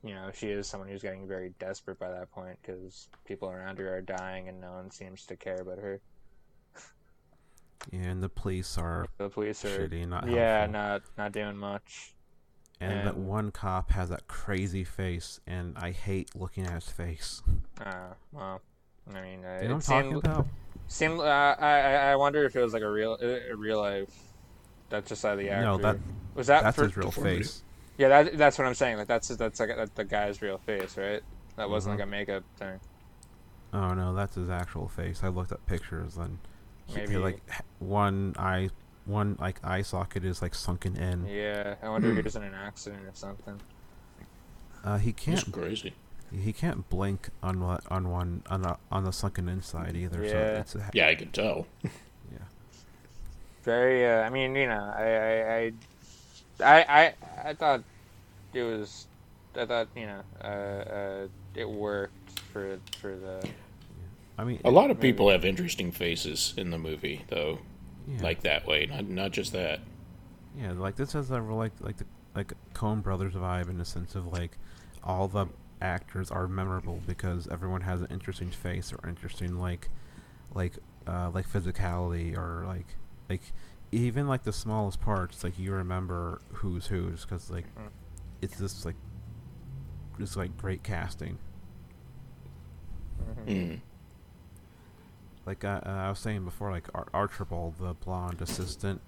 [0.02, 3.78] you know, she is someone who's getting very desperate by that point because people around
[3.78, 6.00] her are dying and no one seems to care about her.
[7.92, 10.72] And the police are The police are, shitty, not yeah, helpful.
[10.72, 12.14] not, not doing much.
[12.80, 17.42] And that one cop has that crazy face, and I hate looking at his face.
[17.84, 18.60] Uh, well,
[19.14, 20.46] I mean, uh, You know it what I'm talking seemed, about?
[20.86, 24.10] seemed uh, I, I, I wonder if it was like a real, a real life.
[24.90, 25.64] That's just how the actor.
[25.64, 25.98] No, that
[26.34, 26.62] was that.
[26.62, 27.62] that's for, his real face.
[27.98, 28.96] Yeah, that, that's what I'm saying.
[28.96, 31.20] Like that's that's like that's the guy's real face, right?
[31.56, 31.98] That wasn't Mhm.
[31.98, 32.80] like a makeup thing.
[33.72, 35.20] Oh no, that's his actual face.
[35.22, 36.38] I looked up pictures and
[36.86, 37.42] he, he, Maybe- like
[37.80, 38.70] one eye,
[39.08, 41.26] one like eye socket is like sunken in.
[41.26, 43.58] Yeah, I wonder if he was in an accident or something.
[44.84, 45.92] Uh, he can't crazy.
[46.32, 50.28] he can't blink on what on one on the on the sunken inside either.
[50.28, 50.60] So Yeah.
[50.60, 51.66] it's a, Yeah, I can tell.
[51.84, 52.38] yeah.
[53.64, 54.06] Very.
[54.06, 55.72] Uh, I mean, you know, I, I, I,
[56.64, 57.14] I, I,
[57.50, 57.82] I thought
[58.54, 59.06] it was.
[59.56, 63.48] I thought you know, uh, uh, it worked for for the.
[64.40, 65.08] I mean, A lot of Maybe.
[65.10, 67.58] people have interesting faces in the movie, though,
[68.08, 68.86] yeah, like that way.
[68.86, 69.80] Not not just that.
[70.56, 73.84] yeah, like this has a real, like like the like Coen Brothers vibe in the
[73.84, 74.58] sense of like
[75.04, 75.46] all the
[75.80, 79.88] actors are memorable because everyone has an interesting face or interesting like
[80.54, 80.74] like
[81.06, 82.86] uh like physicality or like
[83.28, 83.42] like
[83.92, 87.88] even like the smallest parts like you remember who's who's because like Mhm.
[88.42, 88.96] it's just like
[90.18, 91.38] it's like great casting
[93.46, 93.46] Mhm.
[93.46, 93.80] Mm.
[95.48, 99.00] Like uh, uh, I was saying before, like Ar- Archibald, the blonde assistant,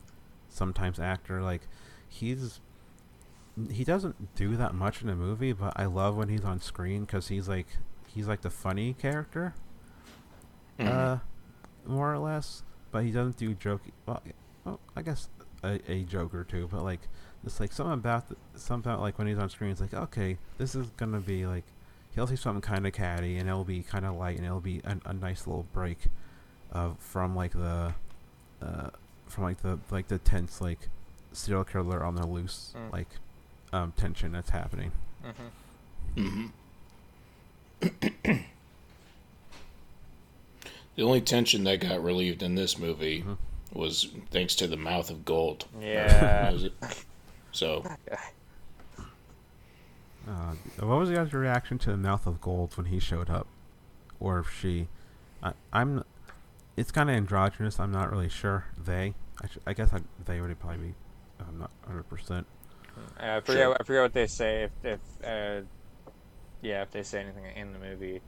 [0.48, 1.62] sometimes actor, like
[2.08, 2.60] he's
[3.70, 7.02] he doesn't do that much in the movie, but I love when he's on screen
[7.02, 7.66] because he's like
[8.08, 9.54] he's like the funny character,
[10.78, 10.86] Mhm.
[10.88, 11.18] uh,
[11.86, 12.62] more or less.
[12.90, 13.82] But he doesn't do joke.
[14.06, 14.22] Well,
[14.64, 15.28] well I guess
[15.62, 17.00] a, a joke or two, but like
[17.44, 20.38] it's like something about the, something about like when he's on screen, it's like okay,
[20.58, 21.64] this is gonna be like
[22.14, 24.80] he'll say something kind of catty and it'll be kind of light and it'll be
[24.84, 25.98] a, a nice little break
[26.72, 27.94] uh, from like the
[28.62, 28.90] uh,
[29.26, 30.88] from like the like the tense like
[31.32, 32.92] serial killer on the loose Mm.
[32.92, 33.08] like
[33.72, 34.92] um, tension that's happening.
[36.16, 36.50] Mhm.
[37.80, 37.80] hmm
[40.96, 43.36] the only tension that got relieved in this movie Mhm.
[43.72, 45.66] was thanks to the mouth of gold.
[45.80, 46.58] Yeah.
[47.52, 47.84] So
[50.28, 53.46] Uh, what was your guys' reaction to the mouth of gold when he showed up,
[54.20, 54.86] or if she?
[55.42, 56.04] I, I'm.
[56.80, 57.78] It's kind of androgynous.
[57.78, 58.64] I'm not really sure.
[58.82, 59.14] They.
[59.42, 60.94] I, sh- I guess I, they would probably be.
[61.46, 62.02] I'm not 100.
[62.08, 62.46] percent
[62.96, 63.62] Uh, I forget.
[63.64, 63.76] Sure.
[63.78, 64.62] I forget what they say.
[64.64, 65.60] If, if uh,
[66.62, 68.20] yeah, if they say anything in the movie,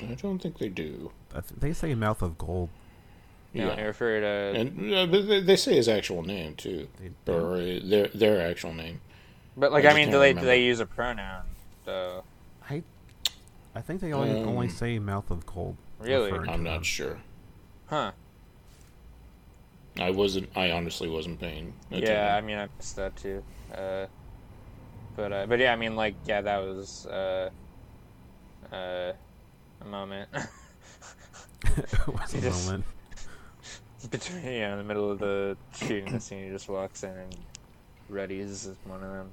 [0.00, 1.10] I don't think they do.
[1.58, 2.68] They say mouth of gold.
[3.54, 4.60] you know, Yeah, they refer to.
[4.60, 8.74] and uh, they- they say his actual name too, They or uh, their their actual
[8.74, 9.00] name.
[9.56, 11.44] but like, I I, mean, do they do they use a pronoun?
[11.86, 12.24] So
[12.68, 12.82] I.
[13.74, 15.78] I think they only only Um, say mouth of gold.
[15.98, 16.30] Really?
[16.32, 16.64] I'm them.
[16.64, 17.16] not sure.
[17.92, 18.12] Huh?
[20.00, 20.48] I wasn't.
[20.56, 21.74] I honestly wasn't paying.
[21.90, 22.14] attention.
[22.14, 23.42] Yeah, I mean, I missed that too.
[23.72, 24.06] Uh,
[25.14, 27.50] but uh, but yeah, I mean, like, yeah, that was uh,
[28.72, 29.12] uh,
[29.82, 30.30] a moment.
[30.34, 32.84] it was a Just- moment.
[34.10, 37.36] between you know in the middle of the shooting scene, he just walks in and
[38.10, 39.30] readies one of them.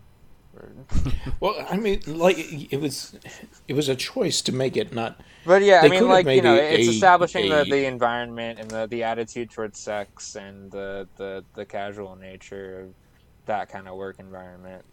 [0.59, 0.71] Or-
[1.39, 2.37] Well, I mean, like
[2.71, 3.17] it was,
[3.67, 5.19] it was a choice to make it not.
[5.45, 8.69] But yeah, I mean, like you know, a- it's establishing the, a- the environment and
[8.69, 12.93] the, the attitude towards sex and the, the, the casual nature of
[13.45, 14.83] that kind of work environment.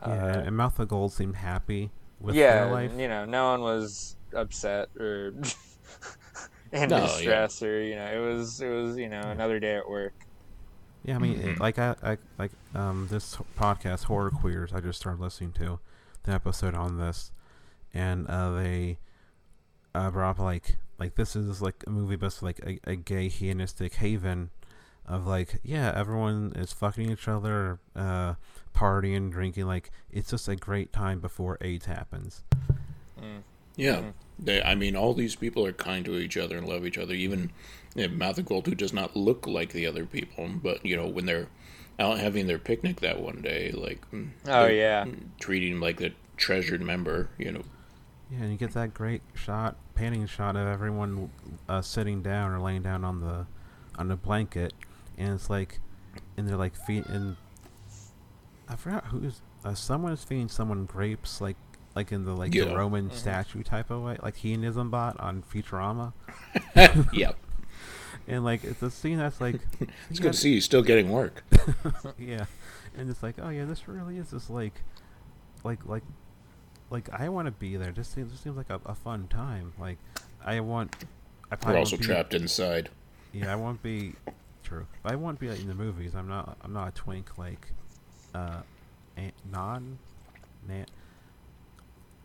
[0.00, 2.92] Yeah, Uh, and Mouth of Gold seemed happy with yeah, their life.
[2.96, 5.34] you know, no one was upset or
[6.72, 7.06] in No, yeah.
[7.06, 10.14] distress or you know, it was it was you know another day at work.
[11.04, 11.44] Yeah, I mean, Mhm.
[11.54, 14.72] it, like I, I like um this podcast, Horror Queers.
[14.72, 15.78] I just started listening to
[16.24, 17.32] the episode on this,
[17.94, 18.98] and uh, they
[19.94, 23.28] uh, brought up like like this is like a movie, but like a, a gay
[23.28, 24.50] hedonistic haven
[25.06, 28.34] of like yeah, everyone is fucking each other, uh,
[28.76, 29.66] partying, drinking.
[29.66, 32.44] Like it's just a great time before AIDS happens.
[33.18, 33.42] Mm.
[33.76, 34.12] Yeah, Mhm.
[34.38, 34.62] they.
[34.62, 37.14] I mean, all these people are kind to each other and love each other.
[37.14, 37.50] Even
[37.94, 41.26] you know, Gold, who does not look like the other people, but you know, when
[41.26, 41.48] they're
[41.98, 45.06] out having their picnic that one day, like mm, Oh yeah,
[45.38, 47.30] treating him like a treasured member.
[47.38, 47.62] You know,
[48.30, 51.30] Yeah, and you get that great shot, panning shot of everyone
[51.68, 53.46] uh, sitting down or laying down on the
[53.96, 54.72] on the blanket,
[55.18, 55.80] and it's like,
[56.36, 57.36] and they're like feed and
[58.68, 61.56] I forgot who's uh, someone is feeding someone grapes, like
[61.96, 62.66] like in the like Yeah.
[62.66, 63.12] the Roman Mhm.
[63.12, 66.12] statue type of way, like hedonism bot on Futurama,
[67.12, 67.32] yeah,
[68.30, 69.56] and like it's a scene that's like,
[70.10, 71.44] it's good to see you still getting work.
[72.18, 72.44] yeah,
[72.96, 74.80] and it's like, oh yeah, this really is just like,
[75.64, 76.02] like like,
[76.90, 77.92] like I want to be there.
[77.92, 79.72] This seems this seems like a, a fun time.
[79.78, 79.98] Like
[80.44, 80.96] I want.
[81.50, 82.90] I We're probably also be- trapped inside.
[83.32, 84.14] Yeah, I won't be
[84.62, 84.86] true.
[85.04, 86.14] I won't be like in the movies.
[86.14, 86.56] I'm not.
[86.62, 87.68] I'm not a twink like,
[88.34, 88.60] uh,
[89.50, 89.98] non,
[90.68, 90.84] na-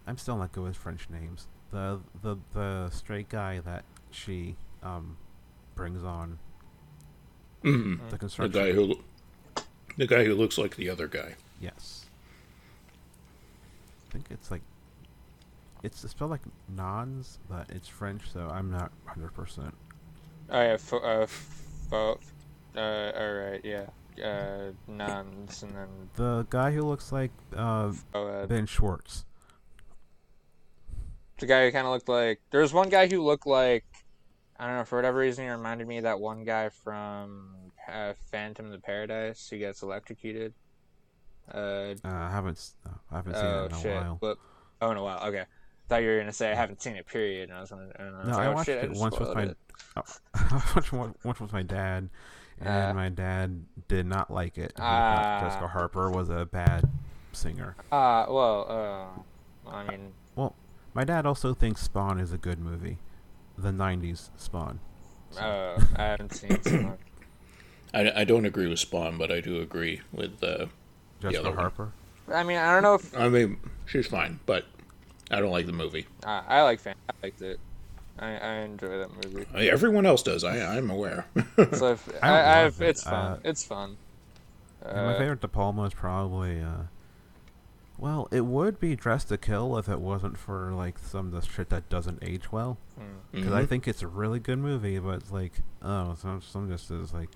[0.08, 1.48] I'm still not good with French names.
[1.72, 5.18] The the the straight guy that she um
[5.76, 6.40] brings on
[7.64, 8.00] Mm.
[8.06, 8.52] the The construction.
[8.52, 9.00] guy who,
[9.98, 11.36] the guy who looks like the other guy.
[11.60, 12.06] Yes.
[14.08, 14.62] I think it's like.
[15.84, 19.74] It's spelled like nons, but it's French, so I'm not hundred percent.
[20.50, 22.20] oh yeah, fo- uh, fo-
[22.76, 23.86] uh, all right, yeah,
[24.24, 29.26] uh, nuns and then The guy who looks like uh, oh, uh, Ben Schwartz.
[31.38, 33.84] the guy who kind of looked like there was one guy who looked like
[34.58, 37.56] I don't know for whatever reason he reminded me of that one guy from
[37.92, 40.54] uh, Phantom of the Paradise who gets electrocuted.
[41.54, 42.72] Uh, Uh, I haven't.
[42.86, 43.96] uh, I haven't seen oh it in a shit!
[43.96, 44.18] while.
[44.22, 44.38] But,
[44.82, 45.20] oh, in a while.
[45.28, 45.46] Okay, I
[45.90, 47.06] thought you were gonna say I haven't seen it.
[47.06, 47.50] Period.
[47.50, 47.90] And I was gonna.
[48.00, 49.58] And I was No, like, I oh, watched shit, it just once with my it.
[50.34, 52.10] I watched one once with my dad,
[52.60, 54.74] and Uh, my dad did not like it.
[54.80, 55.40] Ah.
[55.42, 56.90] Jessica Harper was a bad
[57.34, 57.76] singer.
[57.92, 58.66] Ah, well,
[59.68, 60.56] uh, I mean, well,
[60.94, 62.98] My dad also thinks Spawn is a good movie,
[63.58, 64.80] the '90s Spawn.
[65.32, 66.98] So- uh, I haven't seen Spawn.
[67.94, 70.44] I, I don't agree with Spawn, but I do agree with.
[70.44, 70.68] Uh,
[71.22, 71.58] Jessica other one.
[71.60, 71.92] Harper.
[72.34, 74.66] I mean, I don't know if I mean, she's fine, but
[75.32, 76.06] I don't like the movie.
[76.26, 76.96] uh, I like Fan.
[77.10, 77.60] I liked it.
[78.20, 79.46] I, I enjoy that movie.
[79.54, 80.44] I- Everyone else does.
[80.44, 81.26] I, I'm aware.
[81.74, 82.90] So if, I I, I, love it.
[82.90, 83.14] it's fun.
[83.14, 83.98] Uh, it's fun.
[84.82, 86.62] And my Uh, favorite De Palma is probably.
[86.62, 86.84] Uh,
[87.98, 91.42] well, it would be Dress to Kill if it wasn't for like some of the
[91.42, 92.78] shit that doesn't age well.
[92.98, 93.04] hmm.
[93.32, 96.92] Because I think it's a really good movie, but it's like, oh, some some just
[96.92, 97.30] is like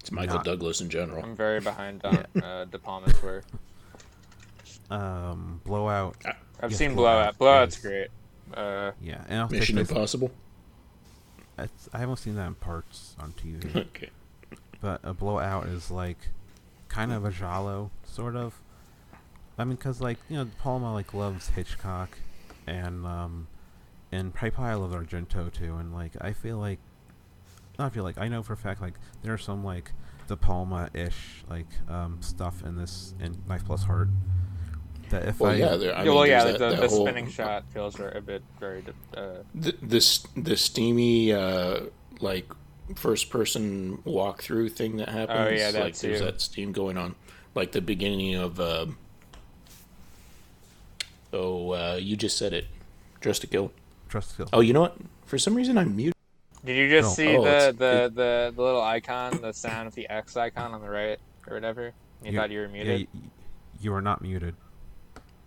[0.00, 1.22] it's Michael not- Douglas in general.
[1.24, 3.44] I'm very behind on uh, De Palma's work.
[4.90, 6.16] um blowout.
[6.60, 7.38] I've Yes, seen Blowout Blowout.
[7.38, 8.08] Blowout's is- great.
[8.54, 10.30] Uh, Yeah, and I'll take Mission this- Impossible.
[11.58, 14.10] It's, I haven't seen that in parts on TV, Okay.
[14.80, 16.18] but a blowout is like
[16.88, 18.58] kind of a giallo sort of.
[19.58, 22.18] I mean, cause like you know, Palma like loves Hitchcock,
[22.66, 23.48] and um,
[24.10, 26.78] and probably probably loves Argento too, and like I feel like,
[27.78, 29.92] not feel like I know for a fact like there's some like
[30.28, 34.08] De Palma ish like um stuff in this in Knife Plus Heart.
[35.10, 36.88] That if Well, I yeah, there, I yeah, mean, well, yeah, that, the, that the
[36.88, 38.82] whole, spinning shot feels ver- a bit very.
[38.82, 41.80] de- Uh, The, this the steamy uh,
[42.20, 42.50] like
[42.96, 45.50] first person walkthrough thing that happens.
[45.50, 47.14] Oh, yeah, that like there's that steam going on,
[47.54, 48.58] like the beginning of.
[48.58, 48.86] Uh,
[51.32, 52.66] oh, uh, you just said it.
[53.20, 53.72] Dress to kill.
[54.08, 54.48] Trust Kill.
[54.52, 54.96] Oh, you know what?
[55.24, 56.14] For some reason, I'm muted.
[56.64, 57.14] did you just Oh.
[57.14, 60.72] see Oh, the, it's- the, the, the little icon, the sound of the X icon
[60.74, 61.18] on the right
[61.48, 61.92] or whatever?
[62.22, 63.08] You, You- thought you were muted.
[63.14, 63.20] y-
[63.80, 64.54] you are not muted.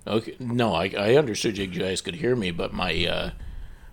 [0.08, 3.32] Okay, no, I, I understood you guys could hear me, but my uh,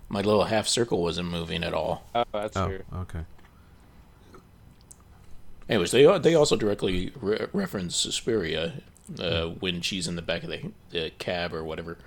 [0.09, 2.03] my little half circle wasn't moving at all.
[2.13, 2.83] Oh, that's Oh, true.
[2.95, 3.21] okay.
[5.69, 8.73] Anyways, they they also directly re- reference Suspiria
[9.19, 11.97] uh, when she's in the back of the, the cab or whatever,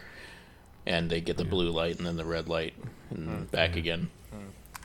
[0.86, 1.50] and they get the Yeah.
[1.50, 2.74] blue light and then the red light
[3.10, 4.10] and back again.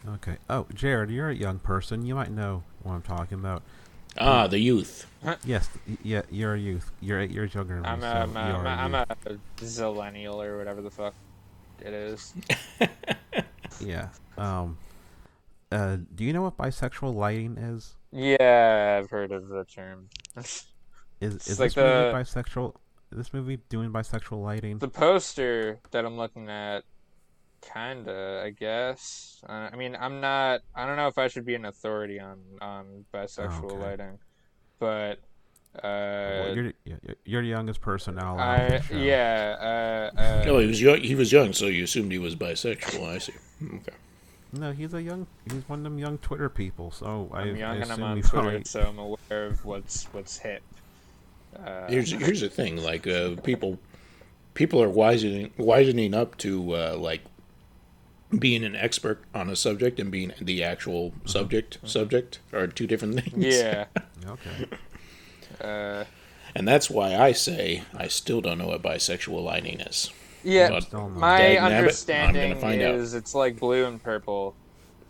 [0.07, 0.37] Okay.
[0.49, 2.05] Oh, Jared, you're a young person.
[2.05, 3.61] You might know what I'm talking about.
[4.17, 5.05] Ah, the youth.
[5.45, 5.69] Yes,
[6.03, 6.91] yeah, you're a youth.
[6.99, 7.89] You're eight years younger than me.
[7.89, 10.81] I'm so a, I'm, a, you are I'm, a a, I'm a zillennial or whatever
[10.81, 11.13] the fuck
[11.79, 12.33] it is.
[13.79, 14.09] Yeah.
[14.37, 14.77] Um.
[15.71, 15.97] Uh.
[16.13, 17.95] Do you know what bisexual lighting is?
[18.11, 20.09] Yeah, I've heard of the term.
[21.21, 22.75] Is It's is like this movie the- bisexual?
[23.11, 24.79] Is this movie doing bisexual lighting?
[24.79, 26.83] the poster that I'm looking at,
[27.61, 29.41] kinda, I guess.
[29.47, 30.61] Uh, I mean, I'm not.
[30.75, 33.75] I don't know if I should be an authority on on bisexual okay.
[33.75, 34.19] lighting,
[34.79, 35.19] but
[35.75, 38.71] uh, well, you're, you're you're the youngest person out loud.
[38.71, 40.09] I yeah.
[40.17, 41.01] Uh, uh, Oh, he was young.
[41.01, 43.07] He was young, so you assumed he was bisexual.
[43.07, 43.33] I see.
[43.63, 43.91] Okay.
[44.53, 45.27] No, he's a young.
[45.49, 46.91] He's one of them young Twitter people.
[46.91, 50.05] So I, I'm young I and I'm on Twitter, probably- so I'm aware of what's
[50.13, 50.61] what's hip.
[51.57, 52.77] Uh, Here's here's the thing.
[52.77, 53.79] Like uh, people,
[54.53, 57.21] people are wisening wisening up to uh, like
[58.37, 63.19] being an expert on a subject and being the actual subject subject are two different
[63.21, 63.45] things.
[63.55, 63.85] yeah.
[64.27, 64.67] Okay.
[65.59, 66.05] Uh,
[66.55, 70.11] And that's why I say I still don't know what bisexual lighting is.
[70.43, 70.69] yeah.
[70.69, 72.95] But My Dag nabbit, I'm gonna understanding find out.
[72.95, 74.55] is it's like blue and purple.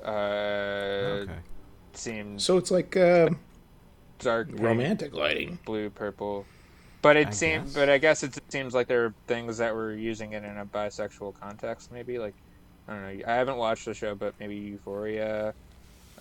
[0.03, 0.07] Uh,
[1.23, 1.31] okay.
[1.93, 3.29] seems So it's like uh,
[4.23, 5.59] dark pink, romantic lighting.
[5.65, 6.45] blue, purple.
[7.01, 10.33] But it seems, but I guess it seems like there are things that were using
[10.33, 11.91] it in a bisexual context.
[11.91, 12.35] Maybe like
[12.87, 13.23] I don't know.
[13.27, 15.53] I haven't watched the show, but maybe Euphoria.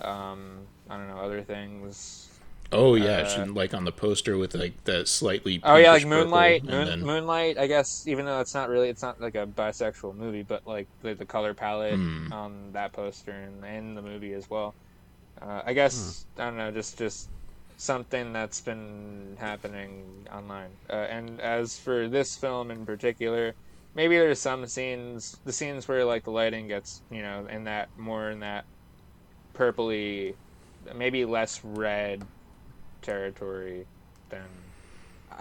[0.01, 2.26] Um, I don't know other things.
[2.72, 5.61] Oh yeah, Uh, like on the poster with like the slightly.
[5.64, 6.64] Oh yeah, like Moonlight.
[6.64, 7.59] Moon, then- Moonlight.
[7.59, 10.86] I guess even though it's not really, it's not like a bisexual movie, but like
[11.03, 12.32] the, the color palette Hmm.
[12.32, 14.74] on that poster and in the movie as well.
[15.42, 17.28] Uh, I guess I don't know, just just
[17.81, 20.68] something that's been happening online.
[20.91, 23.55] Uh, and as for this film in particular,
[23.95, 27.89] maybe there's some scenes, the scenes where like the lighting gets, you know, in that
[27.97, 28.66] more in that
[29.55, 30.35] purpley,
[30.95, 32.22] maybe less red
[33.01, 33.87] territory
[34.28, 34.45] than.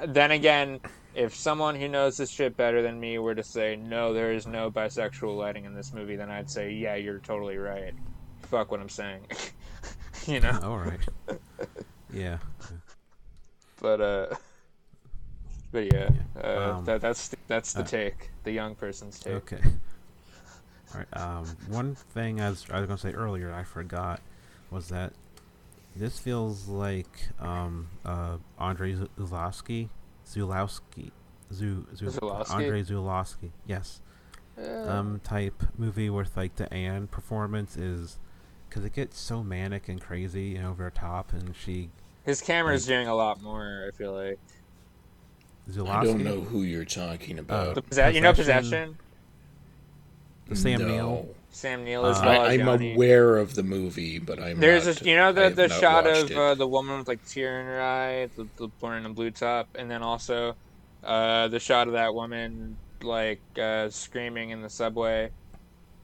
[0.07, 0.79] Then again,
[1.13, 4.47] if someone who knows this shit better than me were to say no, there is
[4.47, 7.93] no bisexual lighting in this movie, then I'd say yeah, you're totally right.
[8.43, 9.25] Fuck what I'm saying.
[10.25, 10.57] you know.
[10.63, 10.99] All right.
[12.13, 12.37] Yeah.
[13.81, 14.35] but uh
[15.71, 16.09] but yeah,
[16.43, 19.61] uh, Um, that that's that's the uh, take the young person's take Okay.
[20.93, 21.21] All right.
[21.21, 24.21] Um, one thing I was, I was gonna say earlier I forgot
[24.71, 25.13] was that
[25.95, 29.89] this feels like um uh Andre Zulawski,
[30.27, 31.11] Zulawski,
[31.53, 32.51] Zu, Zu Zulawski?
[32.51, 33.51] Andre Zulawski.
[33.67, 34.01] Yes.
[34.57, 38.17] Uh, Um, type movie with like the Anne performance is
[38.67, 41.89] because it gets so manic and crazy and over the top, and she
[42.25, 44.39] his camera's like- doing a lot more i feel like
[45.71, 45.89] Zulawski.
[45.89, 47.75] I don't know who you're talking about.
[47.75, 48.63] the possess- you know Possession.
[48.63, 48.97] possession
[50.47, 50.87] The Sam no.
[50.87, 51.35] Neill.
[51.51, 55.05] sam neill is Uh, I, I'm aware of the movie, but I'm there's not, a
[55.05, 58.29] you know the the shot of uh, the woman with like tear in her eye
[58.35, 60.55] the, the born in a blue top and then also
[61.03, 65.29] uh the shot of that woman like uh screaming in the subway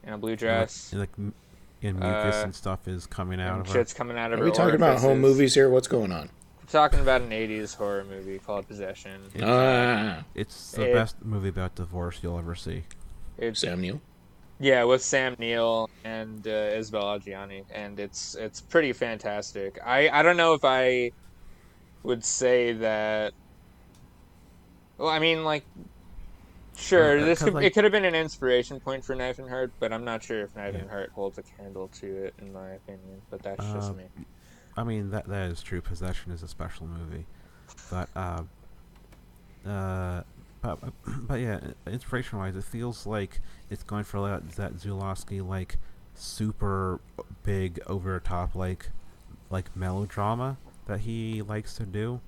[0.04, 1.34] in a blue dress and, like m-
[1.82, 3.72] and mucus Uh, and stuff is coming out and of her.
[3.74, 5.68] shit's coming out of Are her we talking about home movies here?
[5.70, 6.30] What's going on?
[6.60, 9.20] We're talking about an 80s horror movie called Possession.
[9.34, 12.84] It's, Ah, it's the it- best movie about divorce you'll ever see.
[13.38, 14.00] It's Sam Neill.
[14.58, 19.78] yeah, with Sam Neill and uh, Isabelle Adjani, and it's it's pretty fantastic.
[19.84, 21.12] I I don't know if I
[22.02, 23.34] would say that.
[24.98, 25.64] Well, I mean, like,
[26.76, 29.72] sure, this could, like- it could have been an inspiration point for Knife and Heart,
[29.80, 30.80] but I'm not sure if Knife Yeah.
[30.80, 33.22] and Heart holds a candle to it, in my opinion.
[33.30, 34.04] But that's Uh, just me.
[34.76, 35.80] I mean that that is true.
[35.80, 37.24] Possession is a special movie,
[37.90, 38.42] but uh,
[39.66, 40.22] uh,
[40.60, 45.78] but but yeah, inspiration wise, it feels like it's going for that that Zulawski like
[46.14, 47.00] super
[47.42, 48.90] big over top like
[49.50, 50.56] like melodrama
[50.86, 52.20] that he likes to do.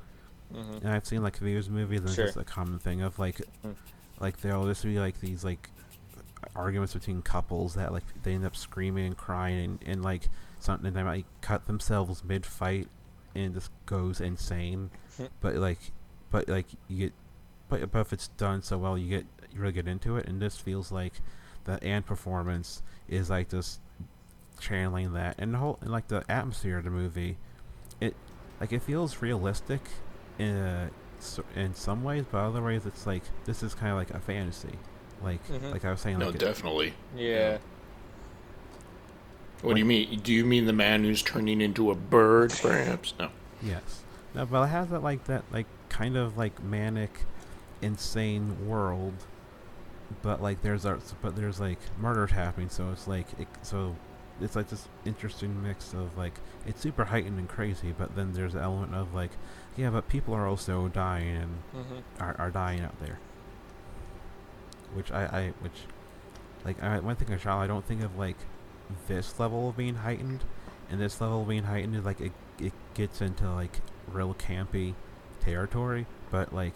[0.53, 2.24] hmm And I've seen like videos, movies, and Sure.
[2.26, 3.74] it's just a common thing of like, Mm.
[4.20, 5.70] Like there'll just be like these like
[6.54, 10.92] arguments between couples that like they end up screaming and crying and, and like something
[10.92, 12.88] they might cut themselves mid fight
[13.34, 14.90] and just goes insane.
[15.40, 15.78] But like,
[16.30, 17.12] but like you get,
[17.68, 20.28] but but if it's done so well, you get you really get into it.
[20.28, 21.14] And this feels like
[21.64, 23.80] the and performance is like just
[24.60, 27.36] channeling that and the whole and like the atmosphere of the movie.
[28.00, 28.14] It
[28.60, 29.80] like it feels realistic
[30.38, 30.90] in uh,
[31.56, 34.78] in some ways, but other ways it's like this is kind of like a fantasy.
[35.22, 35.72] Like Mhm.
[35.72, 36.94] like I was saying, No, like it- definitely.
[37.16, 37.58] Yeah.
[39.62, 40.20] What do you mean?
[40.20, 43.12] Do you mean the man who's turning into a bird, perhaps?
[43.18, 43.30] No.
[43.60, 44.02] yes,
[44.34, 47.24] no, but it has that like that like kind of like manic,
[47.82, 49.14] insane world,
[50.22, 53.96] but like there's a but there's like murders happening, so it's like it, so
[54.40, 58.54] it's like this interesting mix of like it's super heightened and crazy, but then there's
[58.54, 59.32] an element of like,
[59.78, 62.22] yeah, but people are also dying and Mm-hmm.
[62.22, 63.18] are, are dying out there.
[64.94, 65.84] Which I, I which
[66.64, 68.36] like I when I think of I don't think of like
[69.06, 70.44] this level of being heightened,
[70.90, 74.94] and this level of being heightened is like it it gets into like real campy
[75.40, 76.74] territory, but like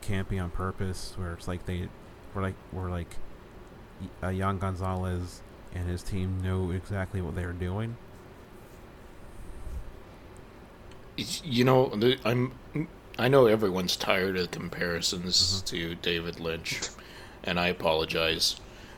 [0.00, 1.88] campy on purpose, where it's like they
[2.34, 3.16] were like were like
[4.22, 5.42] uh, Yann Gonzalez
[5.74, 7.96] and his team know exactly what they're doing.
[10.90, 11.92] It's- You know,
[12.24, 12.52] I'm.
[13.18, 15.64] I know everyone's tired of comparisons Mhm.
[15.66, 16.80] to David Lynch,
[17.44, 18.56] and I apologize,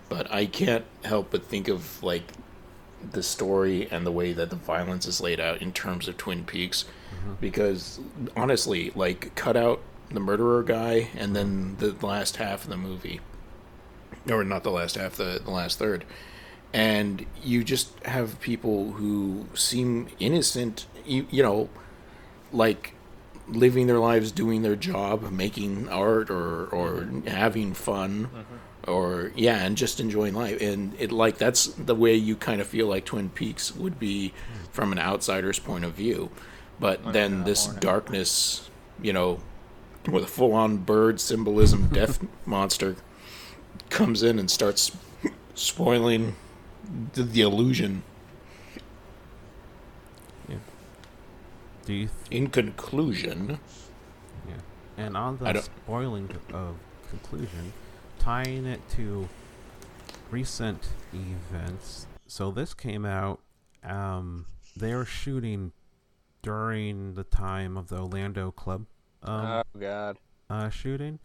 [0.09, 2.23] but I can't help but think of like
[3.13, 6.45] the story and the way that the violence is laid out in terms of Twin
[6.45, 6.85] Peaks,
[7.27, 7.41] Mhm.
[7.41, 7.99] because
[8.37, 13.21] honestly, like cut out the murderer guy and then the last half of the movie,
[14.31, 16.05] or not the last half, the, the last third,
[16.73, 21.69] and you just have people who seem innocent, you, you know,
[22.55, 22.95] like
[23.47, 28.31] living their lives doing their job making art or or having fun
[28.89, 30.61] or yeah and just enjoying life.
[30.61, 34.33] And it like that's the way you kind of feel like twin peaks would be
[34.73, 36.31] from an outsider's point of view.
[36.81, 37.81] But then this morning.
[37.81, 39.41] darkness you know
[40.11, 42.97] with a full-on bird symbolism death monster
[43.91, 44.97] comes in and starts
[45.55, 46.35] spoiling
[47.15, 48.03] the, the illusion
[51.85, 53.59] Do you in conclusion
[54.49, 54.55] Yeah.
[54.97, 56.77] And on the spoiling of
[57.11, 57.73] conclusion,
[58.19, 59.29] tying it to
[60.31, 62.07] recent events.
[62.27, 63.41] So this came out.
[63.83, 65.73] Um, they were shooting
[66.43, 68.87] during the time of the Orlando club
[69.23, 70.19] um, oh God.
[70.51, 71.19] uh, shooting,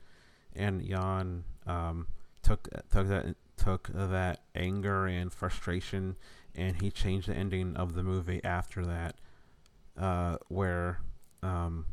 [0.56, 2.08] and Yann um,
[2.42, 6.16] took took that took that anger and frustration,
[6.56, 9.16] and he changed the ending of the movie after that,
[10.00, 11.00] uh, where
[11.44, 11.86] um,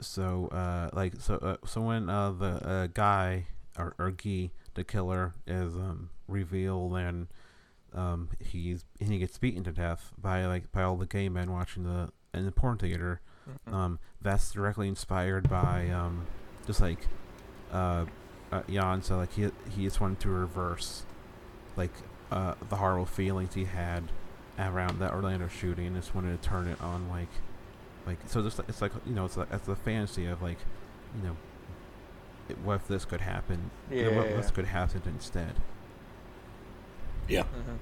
[0.00, 3.46] so uh, like so uh, so when uh, the uh, guy
[3.78, 7.28] or, or Guy the killer is um, revealed and
[7.94, 11.84] um, he's he gets beaten to death by like by all the gay men watching
[11.84, 13.20] the in the porn theater
[13.68, 13.74] Mhm.
[13.74, 16.26] um, that's directly inspired by um,
[16.66, 17.06] just like
[17.70, 18.06] uh,
[18.50, 19.02] uh, Yann.
[19.02, 21.04] So like he he just wanted to reverse
[21.76, 21.92] like
[22.32, 24.04] uh, the horrible feelings he had
[24.58, 25.86] around that Orlando shooting.
[25.88, 27.28] and Just wanted to turn it on like
[28.06, 28.42] like so.
[28.42, 30.58] Just it's like you know it's like it's the fantasy of like
[31.16, 31.36] you know
[32.48, 33.70] it, what if this could happen?
[33.90, 35.54] you know, Yeah, what yeah, this could happen instead,
[37.28, 37.78] yeah Mhm.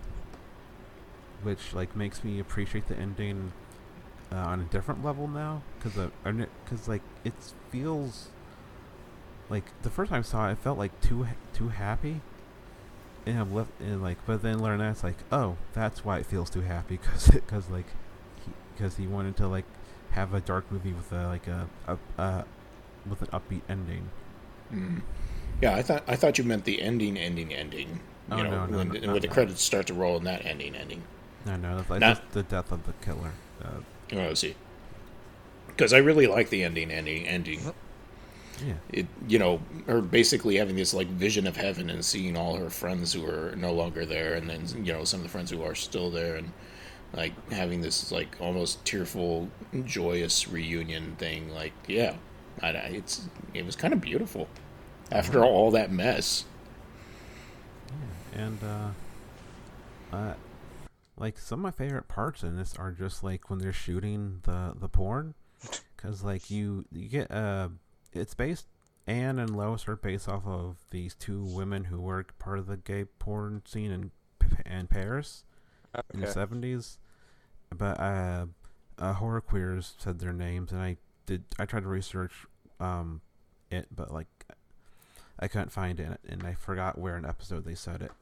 [1.42, 3.52] which like makes me appreciate the ending
[4.30, 6.10] uh, on a different level now because
[6.64, 7.34] because like it
[7.70, 8.28] feels
[9.50, 12.20] like the first time I saw it, it felt like too ha- too happy,
[13.26, 16.26] and I'm left and like but then learn that it's like oh that's why it
[16.26, 17.86] feels too happy because because like
[18.74, 19.64] because he, wanted to like
[20.12, 22.42] have a dark movie with a like a, a uh
[23.08, 24.08] with an upbeat ending.
[24.72, 25.02] Mm.
[25.60, 28.00] Yeah, I thought I thought you meant the ending, ending, ending.
[28.30, 29.30] You Oh, know, no, no, when, no, the, not when the that.
[29.34, 31.02] credits start to roll, and that ending, ending.
[31.44, 33.32] No, no, that's like Not- just the death of the killer.
[33.62, 33.68] Uh,
[34.14, 34.54] Oh, see,
[35.68, 37.72] because I really like the ending, ending, ending.
[38.60, 42.56] Yeah, It, you know, her basically having this like vision of heaven and seeing all
[42.56, 45.50] her friends who are no longer there, and then you know some of the friends
[45.50, 46.52] who are still there, and
[47.14, 49.48] like having this like almost tearful,
[49.84, 51.50] joyous reunion thing.
[51.54, 52.16] Like, yeah,
[52.62, 54.48] I, I- it's it was kind of beautiful
[55.12, 56.44] after all that mess.
[57.90, 58.90] Yeah, and uh,
[60.12, 60.34] uh,
[61.16, 64.74] like some of my favorite parts in this are just like when they're shooting the
[64.76, 65.34] the porn,
[65.96, 67.68] because like you you get uh,
[68.12, 68.66] it's based
[69.06, 72.76] Anne and Lois are based off of these two women who were part of the
[72.76, 74.10] gay porn scene in
[74.66, 75.44] in Paris
[76.14, 76.98] in the seventies,
[77.74, 78.46] but uh,
[78.98, 80.96] uh, horror queers said their names, and I
[81.26, 82.32] did I tried to research
[82.80, 83.20] um
[83.70, 84.28] it, but like
[85.38, 88.12] I couldn't find it, and I forgot where an episode they said it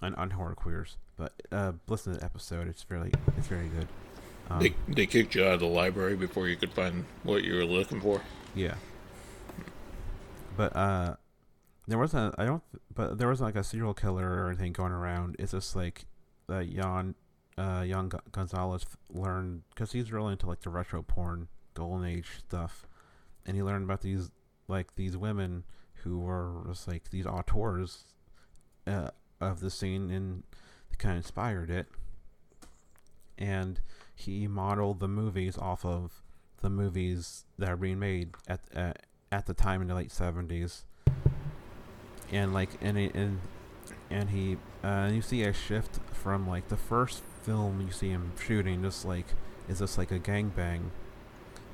[0.00, 0.96] on on horror queers.
[1.16, 3.88] But uh, listen to the episode; it's really it's very good.
[4.48, 7.54] Um, They they kicked you out of the library before you could find what you
[7.56, 8.20] were looking for.
[8.54, 8.74] Yeah.
[10.58, 11.14] But uh
[11.86, 15.36] there wasn't I don't but there wasn't like a serial killer or anything going around.
[15.38, 16.06] It's just like
[16.50, 17.14] uh Yann
[17.56, 22.40] uh Yann Gon- Gonzalez learned cuz he's really into like the retro porn golden age
[22.40, 22.88] stuff
[23.46, 24.32] and he learned about these
[24.66, 25.62] like these women
[26.02, 28.06] who were just like these auteurs
[28.88, 30.42] uh, of the scene and
[30.90, 31.86] they kind of inspired it
[33.38, 33.80] and
[34.16, 36.22] he modeled the movies off of
[36.62, 38.92] the movies that are being made at uh,
[39.30, 40.84] at the time in the late seventies,
[42.30, 43.40] and like and it- and
[44.10, 48.32] and he uh, you see a shift from like the first film you see him
[48.40, 49.26] shooting, just like
[49.68, 50.90] is just like a gangbang,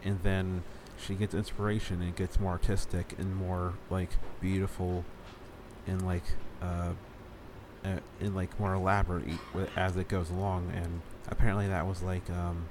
[0.02, 0.62] and then
[0.96, 5.04] she gets inspiration and gets more artistic and more like beautiful,
[5.86, 6.24] and like
[6.62, 6.92] uh,
[7.84, 9.24] uh and like more elaborate
[9.76, 10.72] as it goes along.
[10.74, 12.66] And apparently that was like um,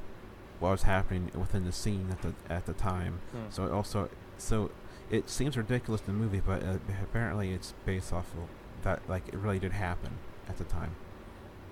[0.60, 3.20] what was happening within the scene at the at the time.
[3.32, 3.50] Hmm.
[3.50, 4.72] So it also so
[5.10, 8.50] it seems ridiculous in the movie, but uh, apparently it's based off of
[8.84, 10.18] that like it really did happen
[10.48, 10.96] at the time.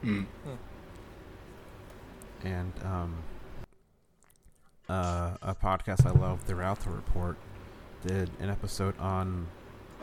[0.03, 0.25] Mm.
[2.43, 3.15] And um,
[4.89, 7.37] uh, a podcast I love, The Rialto Report,
[8.05, 9.47] did an episode on.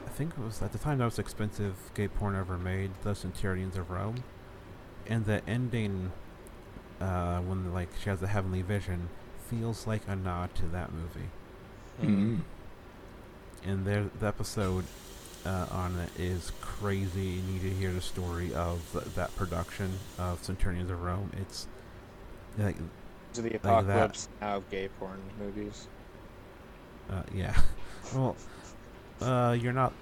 [0.06, 3.14] I think it was at the time the most expensive gay porn ever made, The
[3.14, 4.24] Centurions of Rome,
[5.06, 6.12] and the ending,
[7.00, 9.10] uh, when like she has the heavenly vision,
[9.48, 11.28] feels like a nod to that movie.
[12.02, 12.40] Mm.
[13.64, 14.84] And there, the episode
[15.44, 17.22] uh, on it is crazy.
[17.22, 21.30] You need to hear the story of th- that production of Centurions of Rome.
[21.40, 21.66] It's
[22.56, 22.76] like,
[23.34, 25.88] To the apocalypse now of gay porn movies.
[27.10, 27.58] uh, yeah.
[28.14, 28.36] well,
[29.20, 29.92] uh, you're not,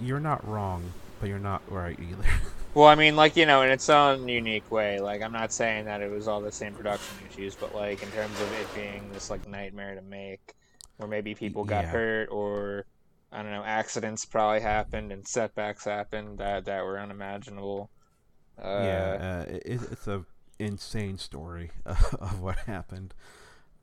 [0.00, 2.28] you're not wrong, but you're not right either.
[2.74, 4.98] Well, I mean, like you know, in its own unique way.
[4.98, 8.10] Like, I'm not saying that it was all the same production issues, but like in
[8.10, 10.54] terms of it being this like nightmare to make,
[10.98, 11.90] or maybe people got yeah.
[11.90, 12.86] hurt, or
[13.32, 17.90] I don't know, accidents probably happened and setbacks happened that that were unimaginable.
[18.58, 20.24] Uh, yeah, uh, it, it's a
[20.58, 23.14] insane story of what happened,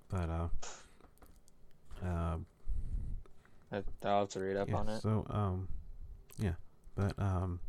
[0.09, 0.47] but uh,
[2.05, 2.37] uh,
[4.03, 5.01] I'll have to read up yeah, on it.
[5.01, 5.67] So um,
[6.37, 6.53] yeah,
[6.95, 7.59] but um,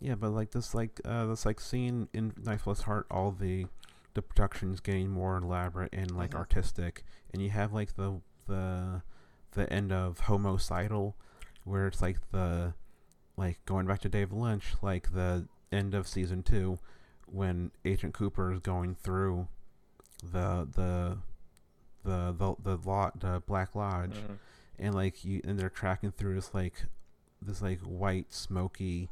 [0.00, 3.66] yeah, but like this, like uh, this, like scene in Knife Plus Heart, all the
[4.16, 6.38] the production's getting more elaborate and like Mhm.
[6.38, 9.02] artistic, and you have like the the
[9.52, 11.16] the end of Homicidal,
[11.64, 12.74] where it's like the
[13.36, 16.78] like going back to David Lynch, like the end of season two,
[17.26, 19.48] when Agent Cooper is going through
[20.22, 21.18] the the
[22.02, 24.38] the the the lot the Black Lodge Mhm.
[24.78, 26.86] and like you and they're tracking through this like
[27.42, 29.10] this like white smoky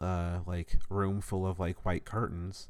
[0.00, 2.68] uh like room full of like white curtains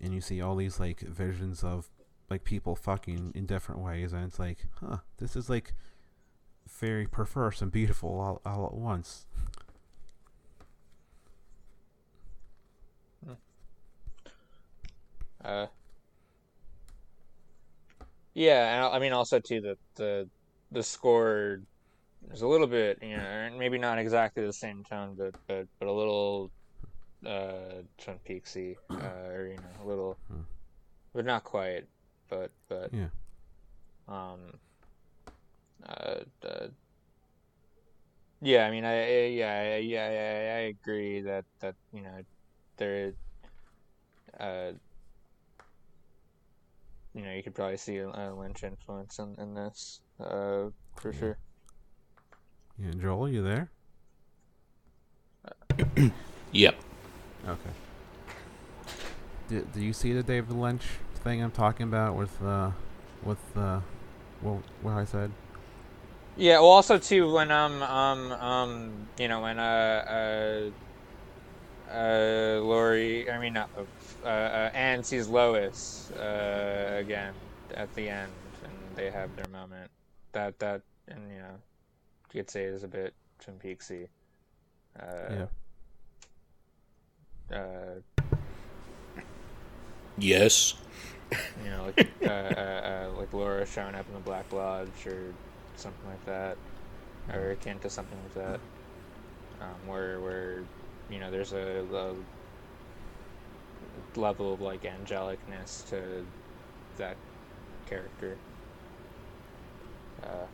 [0.00, 1.90] and you see all these like visions of
[2.28, 5.74] like people fucking in different ways and it's like huh this is like
[6.78, 9.26] very perverse and beautiful all, all at once.
[15.42, 15.66] Uh,
[18.34, 20.28] yeah, and I I mean also too the the
[20.70, 21.62] the score
[22.30, 25.88] is a little bit you know maybe not exactly the same tone, but but but
[25.88, 26.50] a little
[27.26, 30.42] uh Twin Peaksy, uh, or you know a little, Hmm.
[31.14, 31.86] but not quite,
[32.28, 33.08] but but yeah
[34.08, 34.58] um
[35.86, 36.68] uh, uh
[38.40, 42.22] yeah I mean I, I yeah yeah I, I agree that that you know
[42.78, 43.12] there
[44.38, 44.72] uh
[47.14, 51.12] you know you could probably see a, a Lynch influence in, in this uh for
[51.12, 51.18] Yeah.
[51.18, 51.38] sure
[52.78, 53.70] yeah Joel you there
[56.52, 56.74] Yep.
[57.48, 57.70] Okay
[59.48, 60.84] do, do you see the David Lynch
[61.22, 62.70] thing I'm talking about with uh
[63.22, 63.80] with uh
[64.40, 65.30] what what I said
[66.36, 70.70] Yeah, well, also too when um um um you know when uh
[71.90, 73.70] uh uh Lori, I mean not
[74.24, 77.34] uh, uh Anne sees Lois uh again
[77.74, 78.32] at the end,
[78.64, 79.90] and they have their moment.
[80.32, 81.56] That that and you know
[82.32, 84.08] you could say is a bit Twin Peaksy.
[84.98, 85.46] Uh,
[87.52, 88.00] uh,
[90.16, 90.74] Yes.
[91.56, 95.36] you know, like uh, uh, uh, like Laura showing up in the Black Lodge or
[95.74, 96.58] something like that,
[97.32, 98.60] or akin to something like that,
[99.60, 100.68] um, where where
[101.08, 102.24] you know there's a, a
[104.16, 106.26] level of like angelicness to
[106.96, 107.18] that
[107.86, 108.40] character.
[110.22, 110.46] Uh,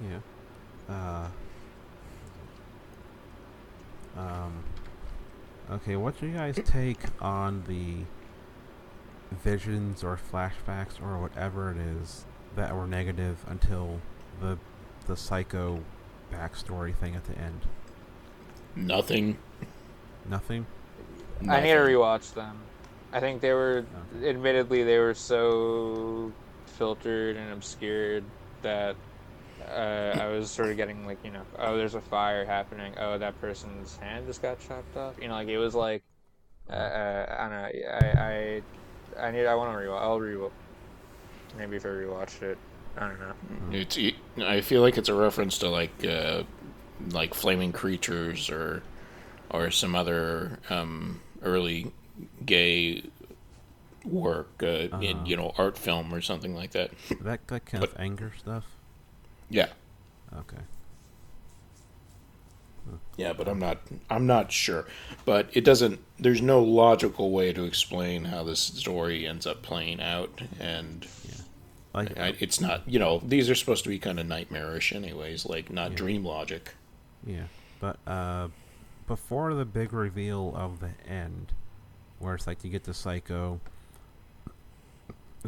[0.00, 0.20] Yeah.
[0.88, 1.30] Uh.
[4.16, 4.64] Um.
[5.70, 7.98] Okay, what do you guys take on the
[9.36, 12.24] visions or flashbacks or whatever it is
[12.56, 14.00] that were negative until
[14.40, 14.58] the
[15.06, 15.80] the psycho
[16.32, 17.60] backstory thing at the end?
[18.74, 19.38] Nothing.
[20.28, 20.66] Nothing.
[21.48, 22.58] I need to rewatch them.
[23.12, 23.84] I think they were,
[24.22, 26.32] admittedly, they were so
[26.66, 28.24] filtered and obscured
[28.62, 28.94] that
[29.68, 32.94] uh, I was sort of getting like, you know, oh, there's a fire happening.
[32.98, 35.14] Oh, that person's hand just got chopped off.
[35.20, 36.02] You know, like it was like,
[36.68, 37.88] uh, uh, I don't know.
[37.90, 38.62] I,
[39.18, 39.46] I, I need.
[39.46, 40.00] I want to rewatch.
[40.00, 40.50] I'll rewatch.
[41.58, 42.58] Maybe if I rewatched it.
[42.96, 43.32] I don't know.
[43.72, 43.98] It's.
[44.42, 46.42] I feel like it's a reference to like, uh,
[47.10, 48.82] like flaming creatures or,
[49.50, 51.92] or some other um, early
[52.44, 53.02] gay
[54.04, 55.24] work uh, in Uh-huh.
[55.26, 56.90] you know art film or something like that.
[57.20, 58.64] That that Kenneth Anger stuff.
[59.50, 59.66] Yeah.
[60.34, 60.62] Okay.
[63.16, 63.78] Yeah, but I'm not.
[64.08, 64.86] I'm not sure.
[65.24, 66.00] But it doesn't.
[66.18, 71.06] There's no logical way to explain how this story ends up playing out, and
[71.92, 72.88] Like I, it's not.
[72.88, 75.44] You know, these are supposed to be kind of nightmarish, anyways.
[75.44, 75.96] Like not Yeah.
[75.98, 76.74] dream logic.
[77.26, 77.44] Yeah,
[77.80, 78.48] but uh,
[79.06, 81.52] before the big reveal of the end,
[82.18, 83.60] where it's like you get the psycho,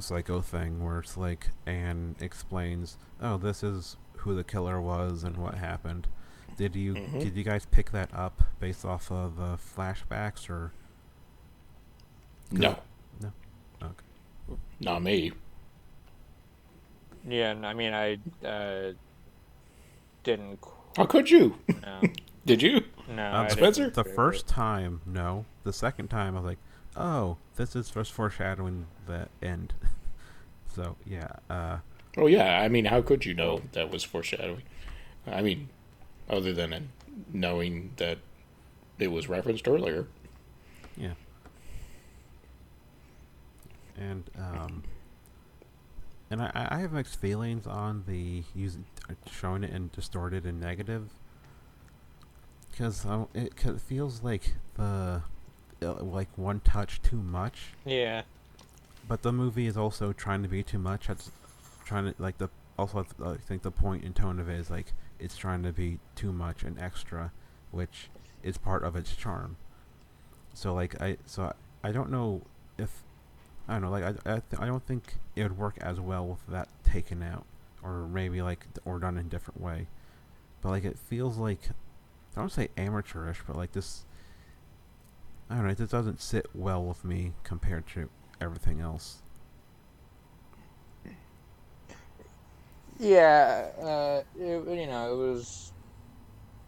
[0.01, 5.37] psycho thing, where it's like Anne explains, "Oh, this is who the killer was and
[5.37, 6.09] what happened."
[6.57, 7.21] Did you Mhm.
[7.21, 10.73] did you guys pick that up based off of the flashbacks or
[12.51, 12.79] No,
[13.21, 13.33] No.
[13.83, 14.59] okay?
[14.81, 15.33] not me.
[17.27, 18.93] Yeah, and I mean, I uh,
[20.25, 20.59] didn't.
[20.97, 21.57] How could you?
[21.83, 22.01] No,
[22.45, 22.85] Did you?
[23.09, 23.33] no.
[23.33, 23.89] Um, Spencer?
[23.91, 25.47] The first time, no.
[25.63, 26.59] The second time, I was like,
[26.97, 29.75] "Oh, this is just foreshadowing the end."
[30.75, 31.79] so yeah, uh,
[32.17, 32.61] Oh yeah.
[32.61, 34.63] I mean, how could you know that was foreshadowing?
[35.27, 35.69] I mean,
[36.29, 36.91] other than
[37.33, 38.19] knowing that
[38.99, 40.07] it was referenced earlier.
[40.97, 41.15] Yeah.
[43.97, 44.83] And um,
[46.31, 48.85] and I, I have mixed feelings on the using
[49.31, 51.11] showing it in distorted and negative
[52.71, 55.23] because it, 'cause it feels like the
[55.85, 58.23] uh, like one touch too much, Yeah.
[59.09, 61.09] but the movie is also trying to be too much.
[61.11, 61.31] It's
[61.85, 64.93] trying to like the also I think the point and tone of it is like
[65.19, 67.33] it's trying to be too much and extra,
[67.71, 68.09] which
[68.43, 69.57] is part of its charm.
[70.55, 71.53] So like I so
[71.85, 72.43] I, I don't know
[72.79, 73.03] if
[73.69, 76.27] I don't know like I I, th- I don't think it would work as well
[76.27, 77.45] with that taken out
[77.83, 79.87] or maybe like or done in a different way.
[80.61, 81.71] But like it feels like
[82.37, 84.05] I don't say amateurish, but like this
[85.51, 88.09] I don't know, it just doesn't sit well with me compared to
[88.41, 89.19] everything else.
[92.99, 95.73] Yeah, uh, it, you know, it was.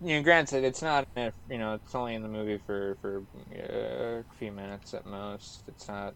[0.03, 1.07] You know, granted, it's not.
[1.49, 3.22] You know, it's only in the movie for for
[3.55, 5.62] uh, a few minutes at most.
[5.68, 6.14] It's not.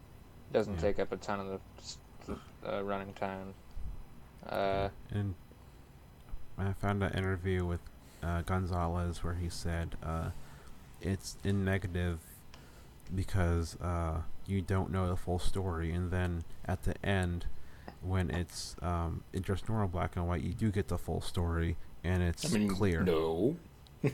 [0.51, 0.81] Doesn't Yeah.
[0.81, 1.61] take up a ton of
[2.27, 2.37] the
[2.69, 3.53] uh, running time.
[4.47, 5.35] Uh, And
[6.57, 7.79] I found an interview with
[8.21, 10.31] uh, Gonzalez where he said uh,
[11.01, 12.19] it's in negative
[13.13, 17.45] because uh, you don't know the full story, and then at the end,
[18.01, 21.77] when it's um, in just normal black and white, you do get the full story,
[22.03, 23.01] and it's I mean, clear.
[23.03, 23.55] No.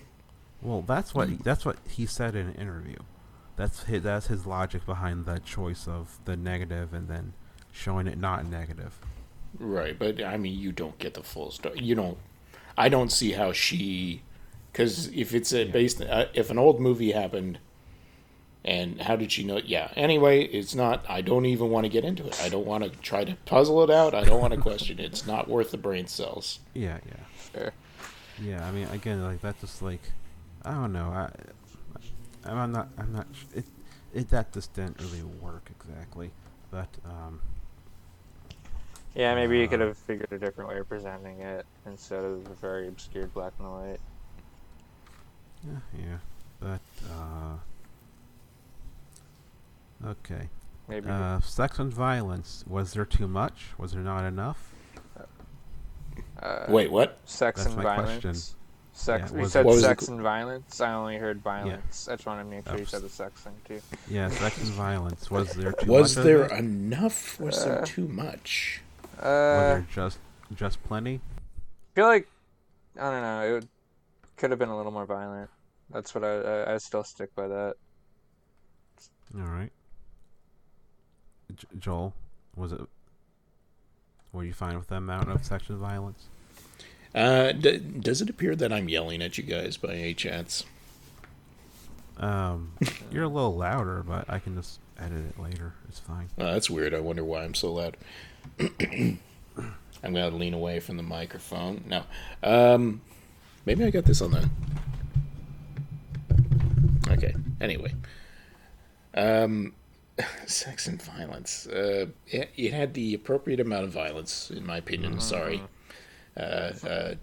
[0.61, 2.97] Well, that's what he, that's what he said in an interview.
[3.55, 7.33] That's his, that's his logic behind the choice of the negative and then
[7.71, 8.97] showing it not negative.
[9.59, 11.79] Right, but I mean, you don't get the full story.
[11.79, 12.17] You don't.
[12.77, 14.23] I don't see how she,
[14.71, 17.59] because if it's a based, uh, if an old movie happened,
[18.65, 19.57] and how did she know?
[19.63, 19.91] Yeah.
[19.95, 21.05] Anyway, it's not.
[21.07, 22.37] I don't even want to get into it.
[22.41, 24.13] I don't want to try to puzzle it out.
[24.15, 25.05] I don't want to question it.
[25.05, 26.59] It's not worth the brain cells.
[26.73, 27.23] Yeah, yeah.
[27.53, 27.73] Sure.
[28.41, 30.01] Yeah, I mean, again, like that's just like,
[30.65, 31.09] I don't know.
[31.09, 31.29] I,
[32.49, 32.89] I'm not.
[32.97, 33.27] I'm not.
[33.33, 33.65] sh- It,
[34.13, 36.31] it that just didn't really work exactly.
[36.71, 37.41] But um,
[39.15, 42.45] yeah, maybe you could Uh, have figured a different way of presenting it instead of
[42.45, 44.01] the very obscured black and white.
[45.63, 46.17] yeah, yeah.
[46.59, 47.57] But uh,
[50.03, 50.49] okay.
[50.87, 51.09] Maybe.
[51.09, 52.63] Uh, sex and violence.
[52.67, 53.67] Was there too much?
[53.77, 54.71] Was there not enough?
[56.41, 57.17] uh, Wait, what?
[57.25, 58.11] Sex That's and my violence.
[58.23, 58.55] question.
[58.93, 59.31] Sex.
[59.31, 60.79] Yeah, we said it- What was the sex qu- and violence.
[60.79, 62.07] I only heard violence.
[62.07, 63.81] I just wanted to make sure you said the sex thing too.
[64.07, 65.29] Yeah, sex and violence.
[65.29, 66.23] Was there too Was much?
[66.25, 66.59] there Of it?
[66.59, 67.39] enough?
[67.39, 68.81] Was there Uh, too much?
[69.17, 70.19] Was Uh, there just
[70.53, 71.15] just plenty?
[71.15, 72.29] I feel like
[72.97, 73.41] I don't know.
[73.45, 73.67] It would,
[74.37, 75.49] could have been a little more violent.
[75.89, 77.75] That's what I I, I still stick by that.
[79.37, 79.71] All right.
[81.55, 82.13] J- Joel,
[82.55, 82.81] was it?
[84.33, 86.25] Were you fine with the amount of sexual violence?
[87.13, 90.65] Uh, d- does it appear that I'm yelling at you guys by any chance?
[92.17, 92.73] Um,
[93.11, 95.73] you're a little louder, but I can just edit it later.
[95.87, 96.29] It's fine.
[96.37, 96.93] Oh, that's weird.
[96.93, 97.97] I wonder why I'm so loud.
[98.59, 99.19] I'm
[100.13, 101.83] gonna lean away from the microphone.
[101.87, 102.03] No,
[102.43, 103.01] um,
[103.65, 104.49] maybe I got this on the.
[107.09, 107.33] Okay.
[107.61, 107.93] Anyway,
[109.13, 109.73] um,
[110.45, 111.67] sex and violence.
[111.67, 115.19] Uh, it, it had the appropriate amount of violence, in my opinion.
[115.19, 115.61] Sorry,
[116.37, 116.39] uh,
[116.87, 117.15] uh,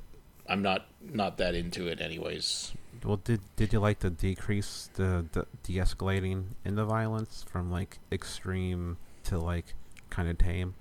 [0.48, 2.72] I'm not not that into it, anyways.
[3.04, 7.98] Well, did did you like the decrease, the, the de-escalating in the violence from like
[8.12, 9.74] extreme to like
[10.10, 10.74] kind of tame?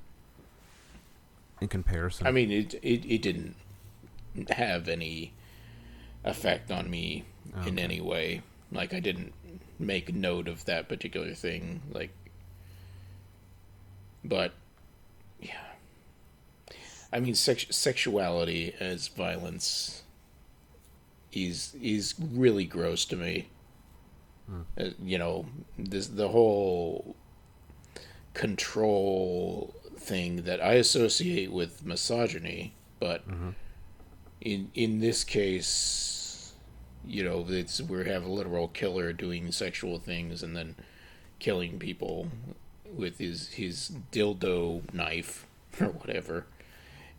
[1.61, 2.27] in comparison.
[2.27, 3.55] I mean, it it, it didn't
[4.49, 5.33] have any
[6.25, 7.25] effect on me
[7.65, 8.41] in any way.
[8.71, 9.33] Like I didn't
[9.81, 11.81] make note of that particular thing.
[11.91, 12.11] Like,
[14.23, 14.53] but
[15.39, 15.57] yeah,
[17.11, 20.03] I mean, sex- sexuality as violence
[21.33, 23.47] is is really gross to me.
[24.77, 25.45] Uh, you know,
[25.77, 27.15] this the whole
[28.33, 33.23] control thing that I associate with misogyny, but
[34.41, 36.20] in in this case,
[37.07, 40.75] you know, it's we have a literal killer doing sexual things and then
[41.39, 42.27] killing people
[42.95, 45.45] with his his dildo knife
[45.81, 46.45] or whatever,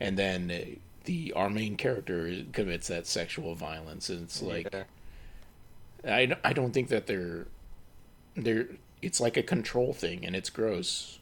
[0.00, 4.68] and then uh, the our main character commits that sexual violence, and it's like.
[4.72, 4.84] Yeah.
[6.04, 7.46] I, don't- I don't think that they're
[8.34, 8.66] they're
[9.00, 11.20] it's like a control thing and it's gross.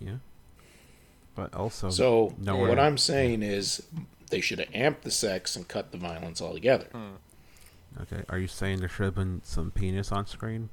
[0.00, 0.16] yeah.
[1.36, 3.82] But also, So no what I'm saying is
[4.30, 6.88] they should have amped the sex and cut the violence altogether.
[8.00, 10.68] Okay, are you saying there should have been some penis on screen?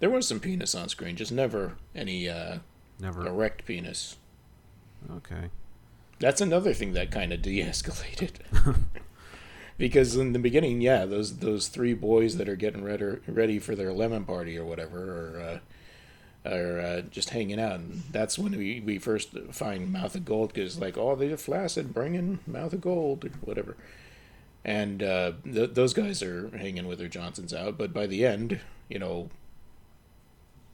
[0.00, 2.58] There was some penis on screen, just never any uh,
[3.00, 3.26] Never.
[3.26, 4.16] erect penis.
[5.10, 5.50] Okay.
[6.18, 8.34] That's another thing that kind of de-escalated.
[9.78, 13.74] because in the beginning, yeah, those those three boys that are getting ready ready for
[13.74, 14.98] their lemon party or whatever,
[15.34, 15.58] or uh,
[16.48, 20.52] are uh, just hanging out, and that's when we, we first find Mouth of Gold
[20.52, 23.76] because like, oh, they're flaccid, bring in Mouth of Gold or whatever,
[24.64, 28.60] and uh, th- those guys are hanging with their Johnsons out, but by the end,
[28.88, 29.28] you know.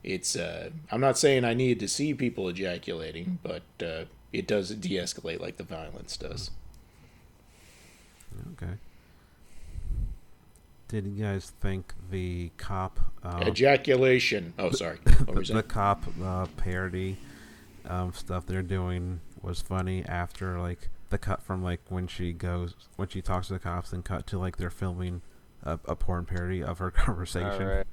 [0.01, 0.37] It's.
[0.37, 5.41] Uh, I'm not saying I need to see people ejaculating, but uh, it does de-escalate
[5.41, 6.51] like the violence does.
[8.53, 8.73] Okay.
[10.87, 14.53] Did you guys think the cop uh, Ejaculation.
[14.57, 14.99] Oh, sorry.
[15.27, 17.17] You the cop uh, parody
[17.85, 22.75] um, stuff they're doing was funny after like the cut from like when she goes
[22.95, 25.21] when she talks to the cops and cut to like they're filming
[25.63, 27.61] a, a porn parody of her conversation.
[27.61, 27.87] All right.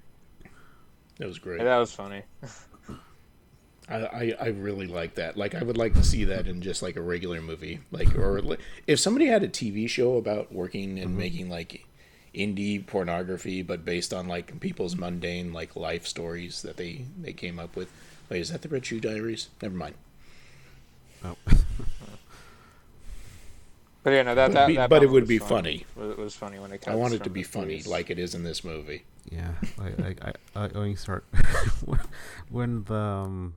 [1.19, 1.63] That was great.
[1.63, 2.23] That was funny.
[3.89, 5.37] I, I, I really like that.
[5.37, 7.81] Like, I would like to see that in just like a regular movie.
[7.93, 8.57] Like, or li-
[8.87, 11.19] if somebody had a TV show about working and mm-hmm.
[11.19, 11.87] making like
[12.35, 17.59] indie pornography, but based on like people's mundane like life stories that they they came
[17.59, 17.91] up with.
[18.29, 19.49] Wait, is that the Red Shoe Diaries?
[19.63, 19.95] Never mind.
[21.25, 21.37] Oh.
[24.07, 25.85] But yeah, no, that that, be- that but it would be funny.
[25.97, 26.11] funny.
[26.13, 26.87] It was funny when it.
[26.87, 27.89] I want it to be funny, police.
[27.89, 29.03] like it is in this movie.
[29.29, 31.25] Yeah, like, like I, I when you start
[32.49, 33.55] when the um,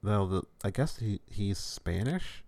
[0.00, 2.44] the, the I guess he he's Spanish.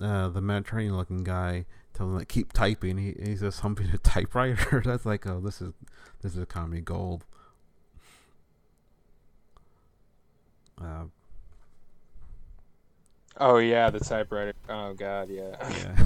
[0.00, 1.64] Uh, the Mediterranean looking guy
[1.94, 2.98] tells him like keep typing.
[2.98, 4.82] He he says something to typewriter.
[4.84, 5.72] That's like oh this is
[6.22, 7.24] this is comedy gold.
[10.82, 11.04] Uh,
[13.38, 14.54] Oh yeah, the typewriter.
[14.68, 15.56] Oh god, yeah.
[15.70, 16.04] yeah.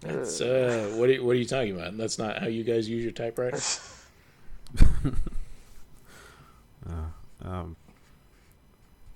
[0.00, 1.96] That's uh, what are, what are you talking about?
[1.96, 3.60] That's not how you guys use your typewriter.
[6.88, 7.76] Uh, um,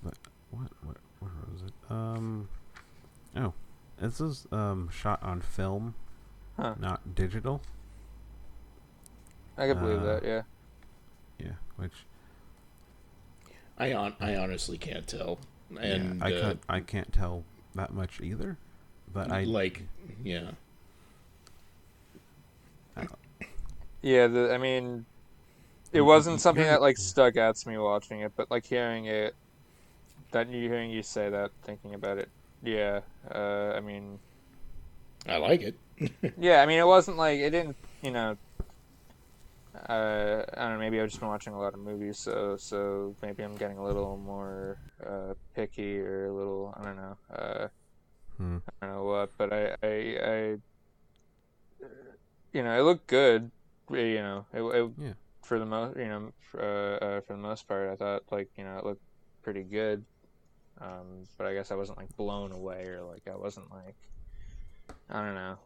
[0.03, 0.13] but
[0.51, 1.73] what, what, where was it?
[1.89, 2.47] Um,
[3.35, 3.53] oh,
[3.99, 5.95] this is um shot on film,
[6.57, 6.75] Huh.
[6.79, 7.61] not digital.
[9.57, 10.23] I can believe Uh, that.
[10.23, 10.41] Yeah.
[11.39, 12.05] Yeah, which
[13.77, 15.39] I on, I honestly can't tell.
[15.79, 18.57] And yeah, I uh, can't, I can't tell that much either.
[19.11, 19.83] But I like,
[20.23, 20.51] yeah.
[24.05, 25.03] Yeah, the, I mean,
[25.91, 29.33] it wasn't something that like stuck out to me watching it, but like hearing it,
[30.29, 32.29] that you hearing you say that, thinking about it,
[32.61, 32.99] yeah.
[33.33, 34.19] Uh, I mean,
[35.27, 35.75] I like it.
[36.37, 38.37] yeah, I mean, it wasn't like it didn't, you know.
[39.89, 40.79] Uh, I don't know.
[40.79, 43.83] Maybe I've just been watching a lot of movies, so so maybe I'm getting a
[43.83, 46.75] little more uh, picky or a little.
[46.79, 47.17] I don't know.
[47.33, 47.67] Uh,
[48.37, 50.57] hmm, I don't know what, but I, I, I,
[52.53, 53.49] you know, it looked good.
[53.89, 55.13] You know, it, it Yeah.
[55.43, 58.49] for the most, you know, for, uh, uh, for the most part, I thought like
[58.57, 59.03] you know it looked
[59.43, 60.03] pretty good.
[60.81, 63.95] Um, but I guess I wasn't like blown away or like I wasn't like,
[65.09, 65.57] I don't know,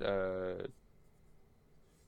[0.00, 0.66] uh, uh,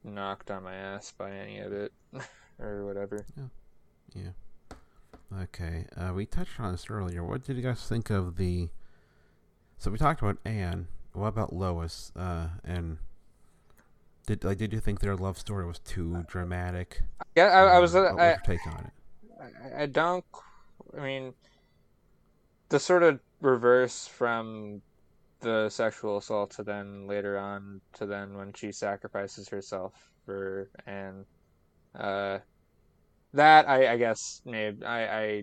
[0.05, 1.93] knocked on my ass by any of it
[2.59, 3.27] or whatever.
[4.15, 4.31] yeah.
[5.43, 7.25] Okay, uh, we touched on this earlier.
[7.25, 8.69] What did you guys think of the?
[9.79, 10.89] So we talked about Anne.
[11.15, 12.13] What about Lois?
[12.15, 12.99] Uh, and
[14.27, 17.03] did like did you think their love story was too dramatic?
[17.37, 17.95] Yeah, I, I was.
[17.95, 18.93] Uh, Uh, what was your take on it?
[19.41, 20.25] I, I don't.
[20.97, 21.35] I mean,
[22.69, 24.83] the sort of reverse from
[25.41, 29.93] the sexual assault to then later on to then when she sacrifices herself
[30.25, 31.25] for and
[31.99, 32.39] uh,
[33.35, 35.43] that I, I guess maybe I, I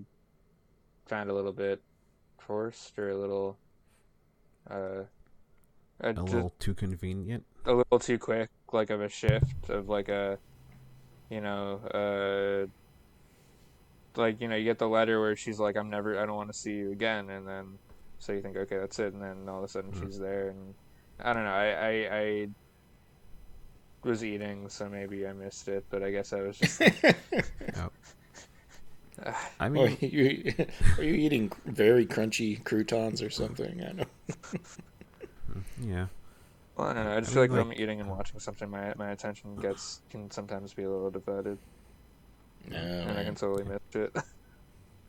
[1.08, 1.82] found a little bit
[2.38, 3.58] forced or a little
[4.70, 5.04] uh
[6.02, 10.38] a little too convenient a little too quick like of a shift of like a
[11.30, 12.68] you know uh
[14.20, 16.52] like you know you get the letter where she's like i'm never i don't want
[16.52, 17.78] to see you again and then
[18.20, 20.06] so you think okay that's it and then all of a sudden mm-hmm.
[20.06, 20.74] she's there and
[21.24, 22.48] i don't know I, I i
[24.04, 27.90] was eating so maybe i missed it but i guess i was just oh.
[29.60, 30.54] I mean, are you,
[30.98, 33.84] are you eating very crunchy croutons or something?
[33.84, 34.06] I know.
[35.82, 36.06] yeah.
[36.80, 37.18] Well, I don't know.
[37.18, 39.12] I just I feel mean, like, like when I'm eating and watching something, my my
[39.12, 41.58] attention gets can sometimes be a little divided.
[42.70, 44.16] No, and I can totally miss it.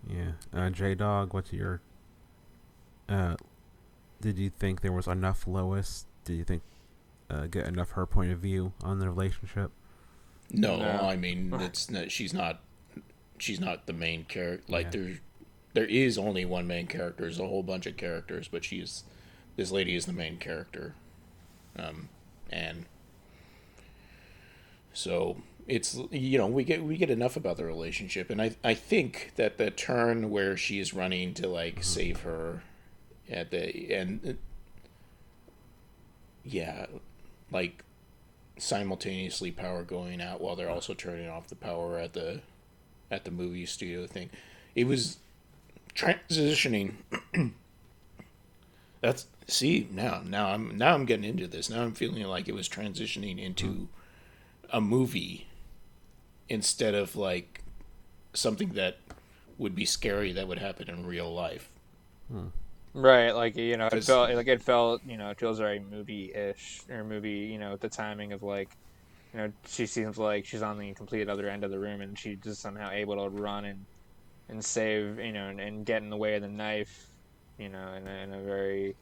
[0.08, 1.82] Yeah, uh, J Dog, what's your?
[3.06, 3.36] Uh,
[4.22, 6.06] did you think there was enough Lois?
[6.24, 6.62] Did you think
[7.28, 9.70] uh, get enough her point of view on the relationship?
[10.50, 11.06] No, no.
[11.06, 12.62] I mean it's not, she's not
[13.36, 14.64] she's not the main character.
[14.72, 15.00] Like yeah.
[15.00, 15.20] there
[15.74, 17.24] there is only one main character.
[17.24, 19.04] There's a whole bunch of characters, but she's
[19.56, 20.94] this lady is the main character,
[21.78, 22.08] um,
[22.50, 22.86] and
[24.92, 28.74] so it's you know we get we get enough about the relationship, and I I
[28.74, 31.82] think that the turn where she is running to like mm-hmm.
[31.82, 32.62] save her
[33.30, 34.38] at the and
[36.44, 36.86] yeah,
[37.50, 37.84] like
[38.58, 42.40] simultaneously power going out while they're also turning off the power at the
[43.10, 44.30] at the movie studio thing.
[44.74, 45.18] It was
[45.94, 46.94] transitioning.
[49.00, 51.70] That's see now now I'm now I'm getting into this.
[51.70, 53.88] Now I'm feeling like it was transitioning into
[54.72, 55.46] a movie
[56.48, 57.62] instead of like
[58.34, 58.98] something that
[59.58, 61.70] would be scary that would happen in real life.
[62.30, 62.48] Hmm.
[62.92, 66.82] Right, like you know, it felt like it felt you know it feels very movie-ish
[66.90, 67.48] or movie.
[67.52, 68.70] You know, the timing of like,
[69.32, 72.18] you know, she seems like she's on the complete other end of the room and
[72.18, 73.86] she's just somehow able to run and
[74.48, 77.09] and save you know and, and get in the way of the knife,
[77.60, 78.98] you know, in a, in a very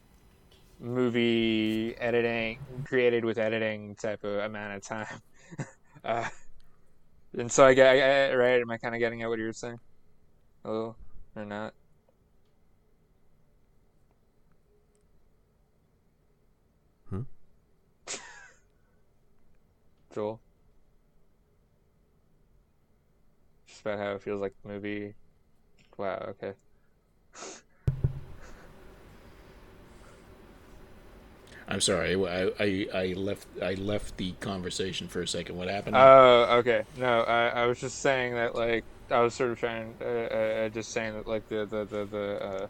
[0.79, 5.21] movie editing created with editing type of amount of time.
[6.05, 6.29] uh,
[7.37, 8.61] and so I get I, right.
[8.61, 9.79] Am I kind of getting at what you're saying?
[10.65, 10.95] Oh,
[11.35, 11.73] or not?
[17.09, 17.23] Hmm.
[20.13, 20.41] Joel.
[23.67, 25.15] Just about how it feels like the movie.
[25.97, 26.25] Wow.
[26.31, 26.53] Okay.
[31.69, 32.15] I'm sorry.
[32.15, 35.55] I, I, I left I left the conversation for a second.
[35.55, 35.95] What happened?
[35.95, 36.83] Oh, uh, okay.
[36.97, 40.69] No, I, I was just saying that like I was sort of trying, uh, uh,
[40.69, 42.67] just saying that like the the the, the uh,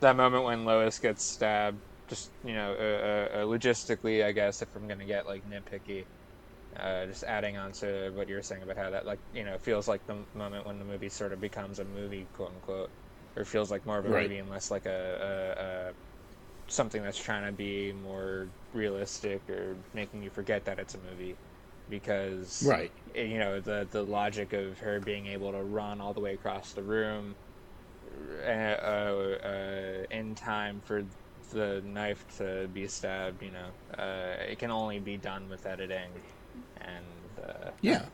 [0.00, 1.78] that moment when Lois gets stabbed,
[2.08, 6.04] just you know, uh, uh, logistically, I guess if I'm gonna get like nitpicky,
[7.08, 10.06] just adding on to what you're saying about how that like you know feels like
[10.06, 12.90] the moment when the movie sort of becomes a movie, quote unquote,
[13.36, 14.22] or feels like more of a right.
[14.22, 14.90] movie and less like a,
[15.58, 15.92] a, a
[16.70, 21.40] something that's trying to be more realistic or making you forget that it's a movie
[21.88, 22.92] because right.
[23.14, 26.34] eh, you know the the logic of her being able to run all the way
[26.34, 27.36] across the room
[28.44, 31.02] uh, uh, in time for
[31.52, 36.22] the knife to be stabbed you know uh, it can only be done with editing
[36.76, 38.10] and uh, yeah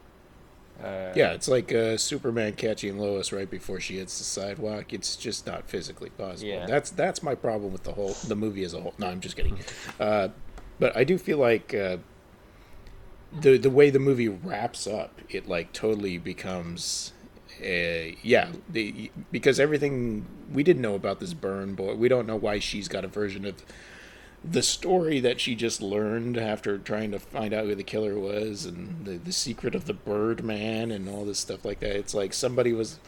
[0.82, 4.92] uh, yeah, it's like uh, Superman catching Lois right before she hits the sidewalk.
[4.92, 6.50] It's just not physically possible.
[6.50, 6.66] Yeah.
[6.66, 8.94] That's that's my problem with the whole the movie as a whole.
[8.98, 9.58] No, I'm just kidding.
[9.98, 10.28] Uh,
[10.78, 11.98] but I do feel like uh,
[13.32, 17.12] the the way the movie wraps up, it like totally becomes.
[17.58, 22.58] Yeah, the, because everything we didn't know about this burn boy, we don't know why
[22.58, 23.64] she's got a version of
[24.48, 28.64] the story that she just learned after trying to find out who the killer was
[28.64, 31.96] and the, the secret of the bird man and all this stuff like that.
[31.96, 32.98] It's like somebody was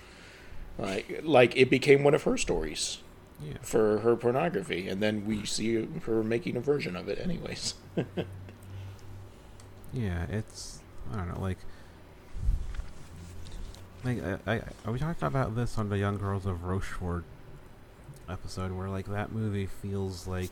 [0.78, 2.98] like like it became one of her stories
[3.44, 3.54] yeah.
[3.62, 4.88] for her pornography.
[4.88, 7.74] And then we see her making a version of it anyways.
[9.92, 10.80] Yeah it's
[11.12, 11.58] i don't know like
[14.04, 17.24] like I, I we talked about this on the young girls of rochefort
[18.28, 20.50] episode where like that movie feels like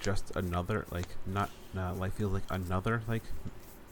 [0.00, 3.22] just another like not uh, like feels like another like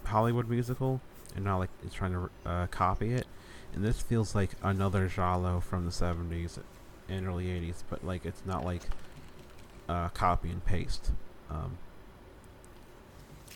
[0.04, 1.00] Hollywood musical
[1.34, 3.26] and not like it's trying to uh, copy it.
[3.74, 6.58] And this feels like another giallo from the 70s
[7.08, 8.82] and early 80s, but like it's not like
[9.88, 11.10] uh, copy and paste
[11.50, 11.76] um,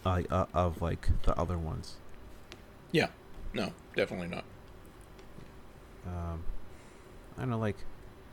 [0.04, 1.96] uh, uh, of like the other ones.
[2.90, 3.08] Yeah,
[3.52, 4.44] no, definitely not.
[6.06, 6.42] Um,
[7.36, 7.76] I don't know, like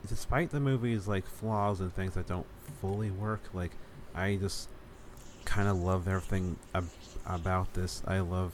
[0.08, 2.46] despite the movie's like flaws and things that don't
[2.80, 3.72] fully work, like
[4.16, 4.68] I just
[5.44, 6.88] kind of love everything ab-
[7.26, 8.02] about this.
[8.06, 8.52] I love.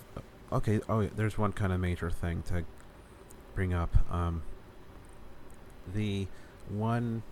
[0.52, 2.64] Okay, oh, yeah, there's one kind of major thing to
[3.54, 3.94] bring up.
[4.12, 4.42] Um,
[5.94, 6.26] the
[6.68, 7.22] one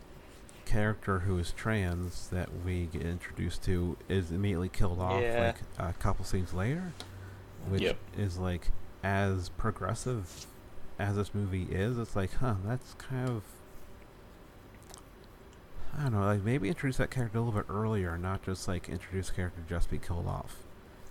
[0.65, 5.55] character who is trans that we get introduced to is immediately killed off Yeah.
[5.79, 6.93] like a couple scenes later,
[7.69, 7.97] which Yep.
[8.17, 8.71] is like
[9.03, 10.47] as progressive
[10.99, 11.99] as this movie is.
[11.99, 13.43] It's like, huh, that's kind of
[15.97, 18.89] I don't know, like maybe introduce that character a little bit earlier, not just like
[18.89, 20.57] introduce a character just be killed off,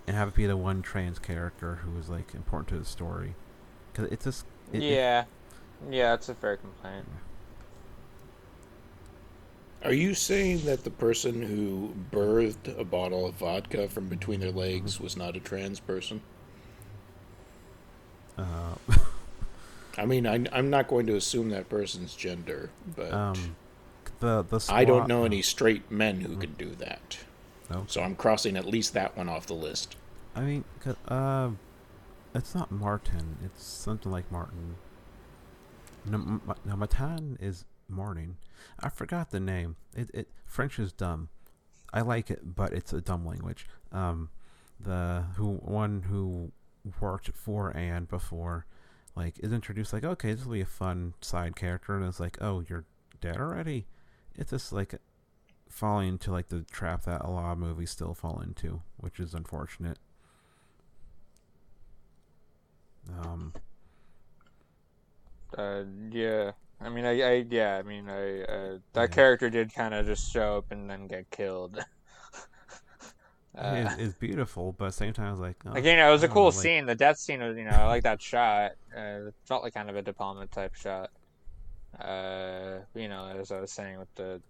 [0.06, 3.34] and have it be the one trans character who is like important to the story,
[3.92, 5.24] because it's just it, it- yeah,
[5.90, 7.06] yeah, it's a fair complaint.
[9.82, 14.50] Are you saying that the person who birthed a bottle of vodka from between their
[14.52, 16.22] legs was not a trans person?
[18.38, 18.74] uh,
[19.98, 23.56] I mean, I, I'm not going to assume that person's gender, but um,
[24.20, 27.18] the the I don't know any straight men who can do that.
[27.70, 27.84] No.
[27.88, 29.96] So I'm crossing at least that one off the list.
[30.34, 30.64] I mean,
[31.08, 31.50] uh,
[32.34, 33.38] it's not Martin.
[33.44, 34.76] It's something like Martin.
[36.04, 38.36] No, no Matan is morning.
[38.78, 39.76] I forgot the name.
[39.94, 41.28] It it French is dumb.
[41.92, 43.66] I like it, but it's a dumb language.
[43.92, 44.30] Um,
[44.78, 46.52] the who one who
[47.00, 48.66] worked for Anne before,
[49.14, 52.38] like, is introduced like, okay, this will be a fun side character, and it's like,
[52.40, 52.84] oh, you're
[53.20, 53.86] dead already.
[54.36, 54.94] It's just like
[55.68, 59.34] falling into like the trap that a lot of movies still fall into, which is
[59.34, 59.98] unfortunate.
[63.22, 63.52] Um,
[65.56, 66.52] Uh, yeah.
[66.80, 69.06] I mean, I, I yeah, I mean, I uh, that Yeah.
[69.08, 71.78] character did kind of just show up and then get killed.
[73.58, 76.10] uh, it's, it's beautiful, but at the same time, I was like, oh, Again, it
[76.10, 76.86] was a cool know, like- scene.
[76.86, 78.72] The death scene was, you know, I like that shot.
[78.96, 81.10] Uh, it felt like kind of a De Palma type shot.
[81.98, 84.40] Uh, you know, as I was saying with the,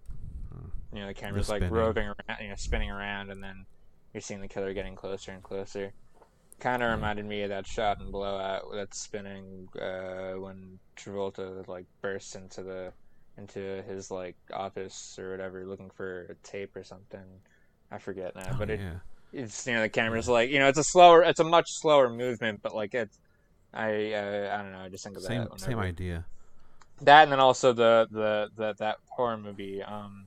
[0.93, 3.65] you know, the camera's like roving around, you know, spinning around, and then
[4.13, 5.93] you're seeing the killer getting closer and closer.
[6.59, 6.95] Kind of Yeah.
[6.97, 12.35] reminded me of that shot in Blow Out that's spinning uh, when Travolta like bursts
[12.35, 12.93] into the
[13.39, 17.25] into his like office or whatever, looking for a tape or something.
[17.91, 18.99] I forget now, Oh, but it yeah.
[19.33, 22.11] it's you know the camera's like you know it's a slower it's a much slower
[22.11, 23.19] movement but like it's
[23.73, 26.25] i uh, i don't know i just think of same that same idea.
[27.03, 30.27] That and then also the the the that horror movie um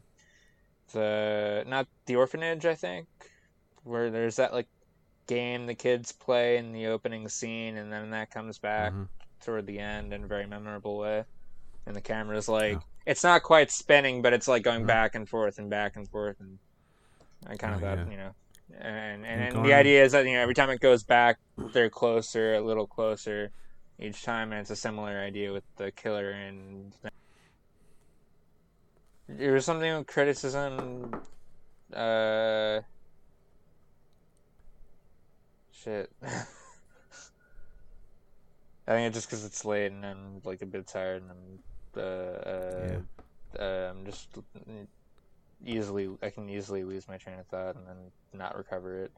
[0.94, 3.08] the not the orphanage i think
[3.84, 4.68] where there's that like
[5.28, 9.08] game the kids play in the opening scene and then that comes back Mhm.
[9.44, 11.24] toward the end in a very memorable way
[11.86, 12.84] and the camera's like Oh.
[13.06, 14.88] it's not quite spinning but it's like going Mhm.
[14.88, 16.60] back and forth and back and forth and
[17.48, 18.12] i kind of Oh, thought yeah.
[18.12, 18.36] you know
[18.80, 21.38] and and, And and the idea is that you know every time it goes back
[21.74, 23.52] they're closer a little closer
[24.04, 26.94] each time and it's a similar idea with the killer and
[29.28, 31.16] there was something with criticism
[31.94, 32.82] uh
[35.72, 36.12] shit
[38.88, 41.60] I think it's just because it's late and I'm like a bit tired and I'm
[41.96, 43.00] uh, uh,
[43.60, 44.28] uh, I'm just
[45.66, 47.98] easily I can easily lose my train of thought and then
[48.34, 49.12] not recover it.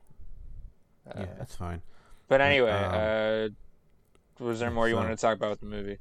[1.08, 1.82] Uh, yeah, that's fine.
[2.28, 3.48] But anyway, um, uh,
[4.40, 5.98] was there more you wanted to talk about with the movie?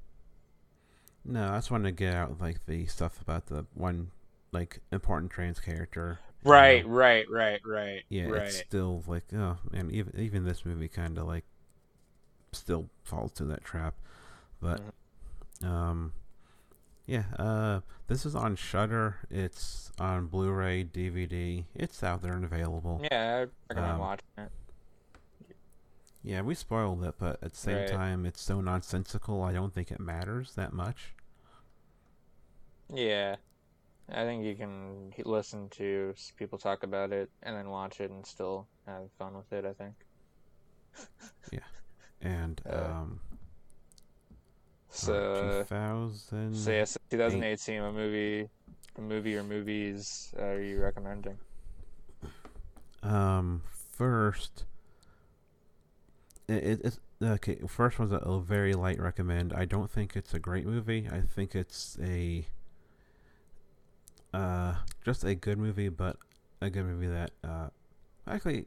[1.25, 4.11] No, I just wanted to get out like the stuff about the one
[4.53, 6.19] like important trans character.
[6.45, 8.03] Right, Um, right, right, right.
[8.11, 8.43] yeah, right.
[8.43, 11.45] it's still like oh man, even even this movie kind of like
[12.53, 13.95] still falls to that trap.
[14.61, 14.81] But
[15.63, 15.67] Mm-hmm.
[15.67, 16.13] um,
[17.07, 19.17] yeah, uh, this is on Shudder.
[19.31, 21.65] It's on Blu-ray, DVD.
[21.75, 23.01] It's out there and available.
[23.11, 24.51] Yeah, I recommend Um, watching it.
[26.25, 27.85] Yeah, we spoiled it, but at the same Right.
[27.85, 29.43] time, it's so nonsensical.
[29.43, 31.15] I don't think it matters that much.
[32.95, 33.37] Yeah,
[34.09, 38.27] I think you can listen to people talk about it and then watch it and
[38.27, 39.65] still have fun with it.
[39.67, 39.97] I think.
[41.53, 41.61] Yeah,
[42.21, 43.21] and Uh, um,
[44.91, 46.55] So, two thousand.
[46.55, 47.83] so yes, 2018.
[47.83, 48.49] What movie,
[48.97, 51.39] a movie or movies are you recommending?
[53.03, 54.65] Um, first,
[56.49, 57.59] it, it, it's okay.
[57.69, 59.53] First one's a, a very light recommend.
[59.53, 61.09] I don't think it's a great movie.
[61.11, 62.47] I think it's a
[64.33, 66.17] uh just a good movie, but
[66.61, 67.69] a good movie that uh
[68.27, 68.67] actually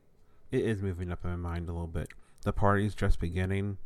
[0.51, 2.09] it is moving up in my mind a little bit.
[2.43, 3.77] The party's just beginning.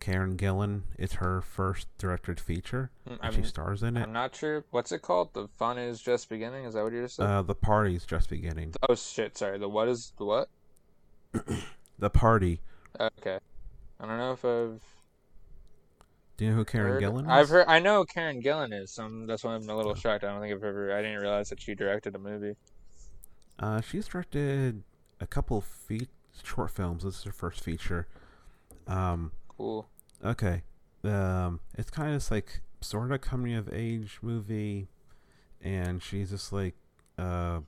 [0.00, 0.82] Karen Gillan.
[0.98, 2.90] It's her first directed feature.
[3.08, 4.02] Mm, and she stars in it.
[4.02, 4.64] I'm not sure.
[4.72, 5.32] What's it called?
[5.32, 6.64] The fun is just beginning.
[6.64, 7.26] Is that what you just said?
[7.26, 8.74] Uh, the party's just beginning.
[8.88, 9.38] oh shit!
[9.38, 9.58] Sorry.
[9.58, 10.48] The what is the what?
[11.98, 12.60] The party.
[13.00, 13.38] Okay.
[14.00, 14.82] I don't know if I've
[16.36, 17.02] Do you know who Karen heard.
[17.02, 17.28] Gillan is?
[17.28, 17.66] I've heard.
[17.68, 18.90] I know Karen Gillan is.
[18.92, 20.24] So I'm, that's why I'm a little shocked.
[20.24, 20.92] I don't think I've ever.
[20.96, 22.56] I didn't realize that she directed a movie.
[23.58, 24.82] Uh, she's directed
[25.20, 26.08] a couple of fe-
[26.42, 27.04] short films.
[27.04, 28.08] This is her first feature.
[28.88, 29.86] Um, Cool.
[30.24, 30.62] okay.
[31.04, 34.88] Um, it's kind of like sort of coming of age movie,
[35.60, 36.74] and she's just like,
[37.18, 37.60] uh,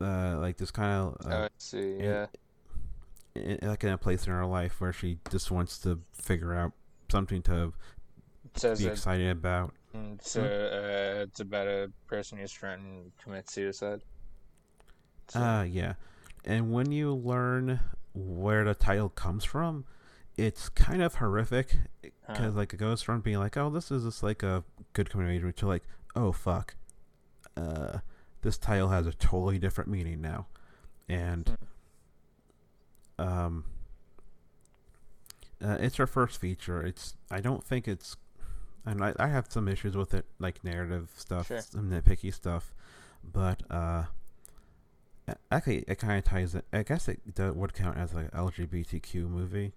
[0.00, 1.96] uh, like this kind of oh, uh, I see.
[2.00, 2.26] Yeah.
[2.32, 2.36] i-
[3.34, 6.72] like in a place in her life where she just wants to figure out
[7.10, 7.72] something to
[8.54, 9.72] says be excited about.
[9.94, 14.02] it's, uh, uh, it's about a person who's trying to commit suicide.
[15.28, 15.94] So- Uh, yeah.
[16.44, 17.80] And when you learn
[18.14, 19.84] where the title comes from,
[20.36, 22.50] it's kind of horrific because Huh.
[22.52, 25.66] like it goes from being like, oh, this is just like a good movie to
[25.66, 25.84] like,
[26.16, 26.74] oh fuck,
[27.56, 27.98] uh,
[28.42, 30.46] this title has a totally different meaning now,
[31.08, 31.58] and
[33.20, 33.64] um,
[35.64, 36.82] uh, it's her first feature.
[36.82, 38.16] It's I don't think it's,
[38.86, 41.60] and I I have some issues with it, like narrative stuff, Sure.
[41.60, 42.74] some nitpicky stuff,
[43.24, 44.04] but uh.
[45.52, 46.64] Actually, it kind of ties it.
[46.72, 49.72] I guess it do- would count as like LGBTQ movie.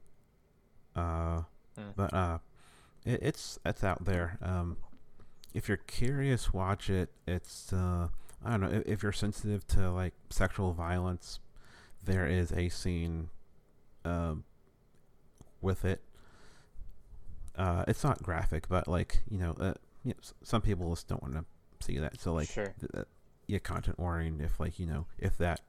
[0.96, 1.44] Uh,
[1.78, 1.90] Hmm.
[1.96, 2.38] but uh,
[3.06, 4.40] it, it's it's out there.
[4.42, 4.78] Um,
[5.54, 7.10] if you're curious, watch it.
[7.28, 8.08] It's uh,
[8.44, 11.40] I don't know if, if you're sensitive to like sexual violence,
[12.04, 13.30] there is a scene,
[14.06, 14.44] um,
[15.62, 16.02] with it.
[17.56, 19.74] Uh, it's not graphic, but like you know, uh,
[20.04, 21.46] you know, some people just don't want to
[21.86, 22.20] see that.
[22.20, 22.74] So like, sure.
[22.80, 23.04] th- uh,
[23.48, 25.62] yeah, content warning if like you know if that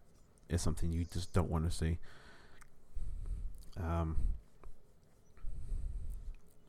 [0.49, 1.99] is something you just don't want to see.
[3.83, 4.17] Um,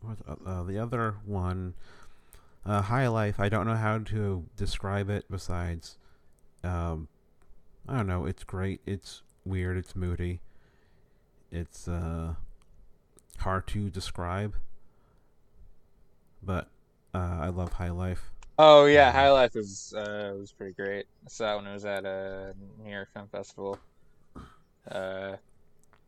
[0.01, 1.73] what uh, uh, the other one?
[2.65, 3.39] Uh, High Life.
[3.39, 5.99] I don't know how to describe it besides,
[6.63, 7.07] um,
[7.87, 8.25] I don't know.
[8.25, 8.81] It's great.
[8.87, 9.77] It's weird.
[9.77, 10.41] It's moody.
[11.51, 12.35] It's uh
[13.39, 14.55] hard to describe.
[16.43, 16.69] But
[17.13, 18.31] uh, I love High Life.
[18.57, 21.07] Oh yeah, Um, High Life was uh, was pretty great.
[21.25, 22.53] I saw it when I was at a
[22.83, 23.79] New York Film Festival.
[24.89, 25.37] Uh,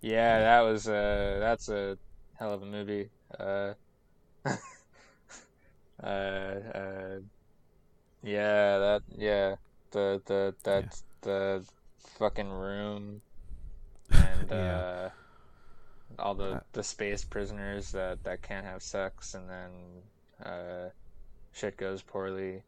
[0.02, 1.98] yeah, that was uh, that's a
[2.36, 3.10] hell of a movie.
[3.40, 3.74] Uh,
[4.46, 7.20] uh, uh,
[8.24, 9.56] yeah, that yeah,
[9.92, 11.66] the the that the
[12.20, 13.22] fucking room
[14.12, 14.84] and Yeah.
[14.84, 15.10] uh,
[16.20, 20.04] all the Uh, the space prisoners that that can't have sex and then
[20.44, 20.90] uh,
[21.54, 22.64] shit goes poorly.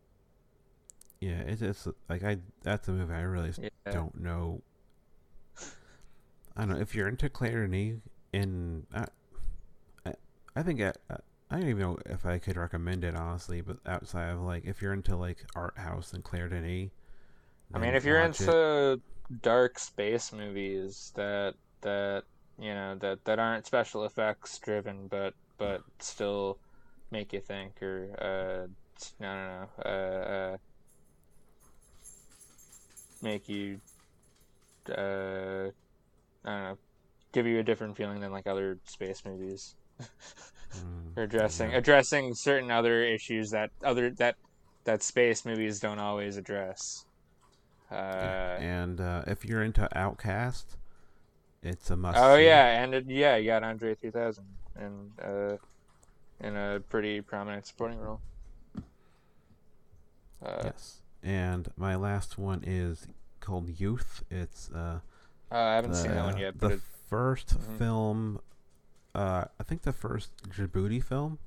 [1.20, 3.70] Yeah, it's it's like I that's a movie I really Yeah.
[3.90, 4.62] don't know.
[6.56, 8.02] I don't know if you're into Claire Denis,
[8.34, 9.06] and I,
[10.06, 10.14] I,
[10.56, 13.62] I think I, I don't even know if I could recommend it honestly.
[13.62, 16.92] But outside of like, if you're into like art house and Claire Denis,
[17.74, 19.02] I mean, if you're into it.
[19.42, 22.24] Dark space movies that that
[22.58, 26.58] you know that that aren't special effects driven, but but still
[27.12, 28.68] make you think, or uh,
[29.22, 30.58] I don't know, uh, uh,
[33.22, 33.80] make you,
[34.90, 35.72] uh,
[36.46, 36.78] I don't know,
[37.32, 39.76] give you a different feeling than like other space movies.
[40.00, 40.08] Mm,
[41.18, 41.78] or addressing yeah.
[41.78, 44.36] addressing certain other issues that other that
[44.86, 47.06] that space movies don't always address.
[47.92, 50.66] Uh, Yeah, and uh, if you're into OutKast,
[51.64, 52.18] it's a must.
[52.20, 52.46] oh see.
[52.46, 54.44] yeah, and it, yeah, you got Andre 3000
[54.76, 55.58] and uh,
[56.40, 58.22] in a pretty prominent supporting role.
[60.44, 61.02] Uh, Yes.
[61.22, 63.08] And my last one is
[63.42, 64.24] called Youth.
[64.32, 65.00] It's uh,
[65.52, 66.80] oh, I haven't seen that one the- yet, The but it,
[67.10, 67.78] first Mhm.
[67.78, 68.40] film,
[69.14, 71.40] uh, I think the first Djibouti film,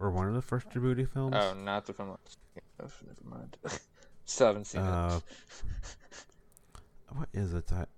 [0.00, 1.36] or one of the first Djibouti films.
[1.38, 2.16] oh, not the film.
[2.80, 3.56] I'm Never mind.
[4.26, 6.26] Still haven't seen Uh, it.
[7.16, 7.66] What is it?
[7.68, 7.88] That,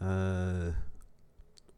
[0.00, 0.72] uh,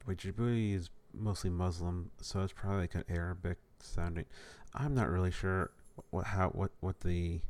[0.06, 4.26] wait, Djibouti is mostly Muslim, so it's probably like an Arabic sounding.
[4.74, 5.70] I'm not really sure
[6.10, 7.40] what how what what the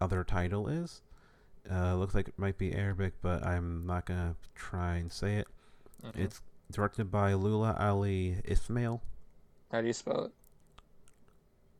[0.00, 1.02] other title is.
[1.70, 5.48] Uh, looks like it might be Arabic, but I'm not gonna try and say it.
[6.02, 6.16] Mhm.
[6.16, 6.40] It's
[6.72, 9.02] directed by Lula Ali Ismail.
[9.70, 10.32] How do you spell it?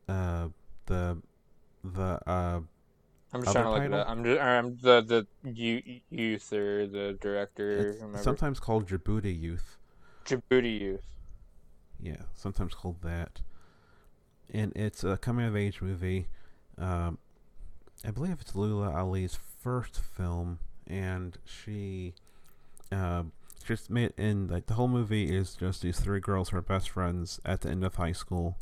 [0.07, 0.49] Uh,
[0.85, 1.21] the
[1.83, 2.61] the uh
[3.33, 3.97] I'm just trying to look title?
[3.97, 4.09] it up.
[4.09, 7.95] I'm just, I'm the the youth or the director.
[8.21, 9.77] sometimes called Djibouti Youth.
[10.25, 11.05] Djibouti youth.
[12.01, 13.41] Yeah, sometimes called that.
[14.51, 16.27] And it's a coming of age movie.
[16.77, 17.19] Um,
[18.05, 22.13] I believe it's Lula Ali's first film, and she
[22.91, 23.23] uh,
[23.65, 26.89] just made in like the whole movie is just these three girls who are best
[26.89, 28.57] friends at the end of high school,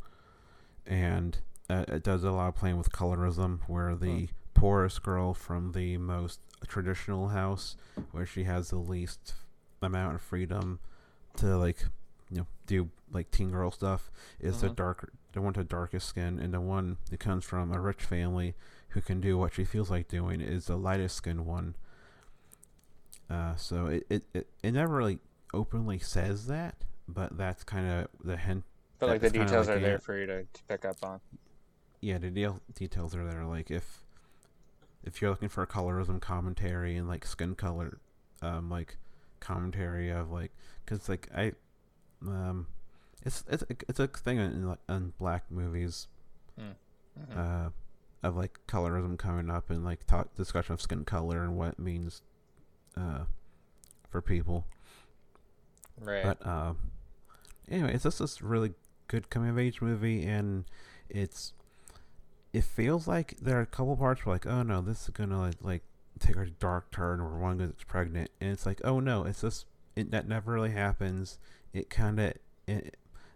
[0.85, 1.37] and
[1.69, 5.97] uh, it does a lot of playing with colorism, where the poorest girl from the
[5.97, 7.75] most traditional house,
[8.11, 9.35] where she has the least
[9.81, 10.79] amount of freedom
[11.37, 11.85] to like
[12.31, 14.09] you know do like teen girl stuff
[14.39, 14.75] is the Mhm.
[14.75, 18.03] darker the one with the darkest skin and the one that comes from a rich
[18.03, 18.55] family
[18.89, 21.75] who can do what she feels like doing is the lightest skinned one
[23.29, 25.19] uh, so it, it, it, it never really
[25.53, 28.63] openly says that but that's kind of the hint
[28.99, 31.19] But like the details like are there for you to, to pick up on.
[32.01, 33.45] yeah, the deal, details are there.
[33.45, 34.03] Like if
[35.07, 37.99] if you're looking for colorism commentary and like skin color,
[38.41, 38.97] um, like
[39.39, 40.51] commentary of like,
[40.85, 41.53] cause like I,
[42.21, 42.67] um,
[43.25, 46.07] it's it's it's a thing in in black movies,
[46.59, 47.39] Mm-hmm.
[47.39, 47.69] uh,
[48.21, 51.79] of like colorism coming up and like talk discussion of skin color and what it
[51.79, 52.21] means,
[52.95, 53.23] uh,
[54.09, 54.65] for people.
[55.99, 56.23] right.
[56.23, 56.73] But uh,
[57.69, 58.73] anyway, it's just this really
[59.07, 60.65] good coming of age movie, and
[61.09, 61.53] it's
[62.53, 65.39] it feels like there are a couple parts where like, oh no, this is gonna
[65.39, 65.83] like, like
[66.19, 69.65] take a dark turn, or one gets pregnant, and it's like, oh no, it's just
[69.95, 71.39] it, that never really happens.
[71.73, 72.33] It kind of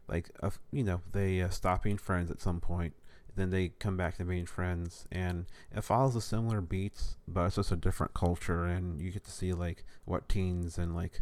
[0.08, 2.94] like uh, you know they uh, stop being friends at some point.
[3.36, 7.56] Then they come back to being friends, and it follows a similar beats, but it's
[7.56, 11.22] just a different culture, and you get to see like what teens and like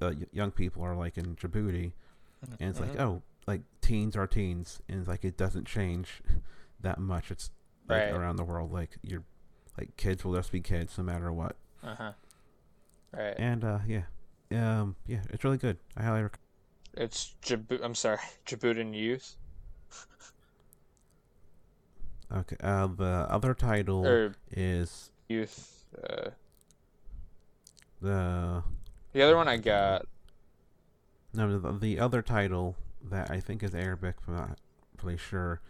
[0.00, 1.92] the y- young people are like in Djibouti,
[2.58, 3.00] and it's like Mhm.
[3.00, 6.22] oh like teens are teens and it's like it doesn't change
[6.82, 7.50] that much it's
[7.88, 8.12] like Right.
[8.12, 9.24] around the world like you're
[9.78, 12.12] like kids will just be kids no matter what Uh huh.
[13.12, 13.34] Right.
[13.38, 14.02] and uh yeah
[14.52, 16.38] um yeah it's really good i highly recommend
[16.94, 17.82] It's Djibouti.
[17.82, 19.36] I'm sorry, Djiboutin youth
[22.34, 25.84] okay uh the other title or is youth.
[26.02, 26.30] Uh,
[28.00, 28.62] the
[29.12, 30.06] the other one I got.
[31.34, 32.76] no the, the other title
[33.10, 34.58] that i think is arabic but i'm not
[35.02, 35.60] really sure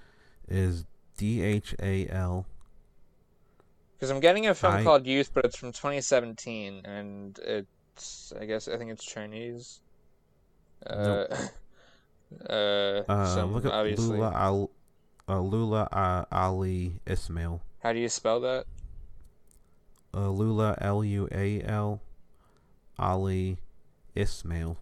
[0.49, 0.85] is
[1.23, 2.45] d-h-a-l
[3.95, 8.45] Because I'm getting a film I- called Youth, but it's from 2017, and it's I
[8.45, 9.79] guess I think it's Chinese.
[10.85, 11.31] Uh,
[12.51, 14.19] uh, uh some- look at obviously.
[14.19, 14.71] lula al
[15.29, 18.67] uh, lula uh, ali ismail How do you spell that?
[20.15, 22.03] uh, Lula L U A L
[22.99, 23.57] Ali
[24.15, 24.77] Ismail.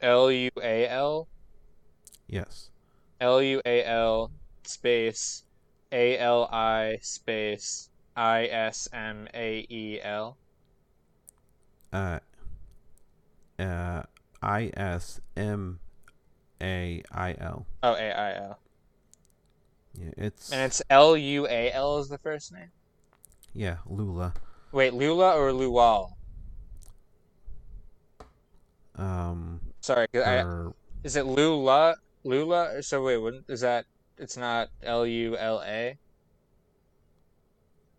[0.00, 1.28] L U A L
[2.26, 2.71] Yes.
[3.22, 4.32] L U A L
[4.64, 5.44] space
[5.92, 10.36] A L I space I S M A E L.
[11.92, 12.18] Uh
[13.60, 14.02] uh
[14.42, 15.78] I S M
[16.60, 17.66] A I L.
[17.84, 18.58] Oh, A I L.
[19.94, 22.72] Yeah, it's And it's L U A L is the first name.
[23.54, 24.34] yeah, Lula.
[24.72, 26.16] Wait, Lula or Lual?
[28.96, 30.70] Um Sorry, 'cause I,
[31.04, 31.94] is it Lula?
[32.24, 32.82] Lula?
[32.82, 33.86] So wait, wouldn't is that?
[34.18, 35.98] It's not L U L A.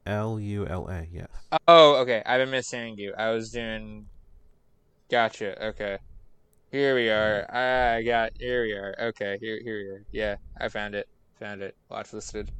[0.06, 1.28] L U L A, yes.
[1.68, 2.22] Oh, okay.
[2.26, 3.14] I've been mishearing you.
[3.18, 4.08] I was doing.
[5.10, 5.68] Gotcha.
[5.68, 5.98] Okay.
[6.72, 7.45] Here we are.
[7.54, 8.32] I got.
[8.40, 8.95] Here we are.
[9.00, 9.38] Okay.
[9.40, 10.06] Here, here we are.
[10.12, 11.08] Yeah, I found it.
[11.40, 11.76] Found it.
[11.90, 12.52] Watch listed.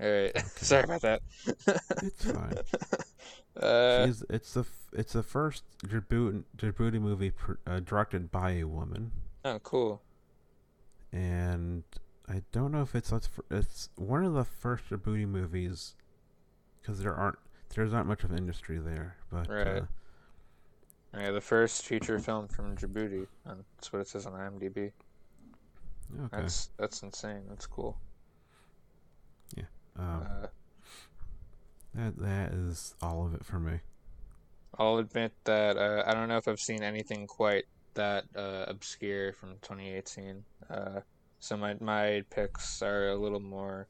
[0.00, 0.46] All right.
[0.56, 1.22] Sorry about that.
[2.02, 2.54] It's fine.
[3.62, 8.64] uh, She's it's the it's the first Djibouti Djibouti movie pr- uh, directed by a
[8.64, 9.12] woman,
[9.44, 10.02] oh, cool.
[11.12, 11.84] And
[12.28, 13.12] I don't know if it's
[13.50, 15.94] it's one of the first Djibouti movies
[16.80, 17.38] because there aren't
[17.74, 19.66] there's not much of industry there, but Right.
[19.66, 19.86] uh,
[21.14, 23.26] Yeah, the first feature film from Djibouti.
[23.44, 24.92] That's what it says on IMDb.
[26.26, 26.28] okay.
[26.30, 27.42] That's that's insane.
[27.48, 27.96] That's cool.
[29.56, 29.64] Yeah.
[29.98, 30.46] Um, Uh,
[31.94, 33.80] that that is all of it for me.
[34.78, 39.32] I'll admit that uh, I don't know if I've seen anything quite that uh, obscure
[39.32, 40.44] from 2018.
[40.68, 41.00] Uh,
[41.38, 43.88] so my my picks are a little more.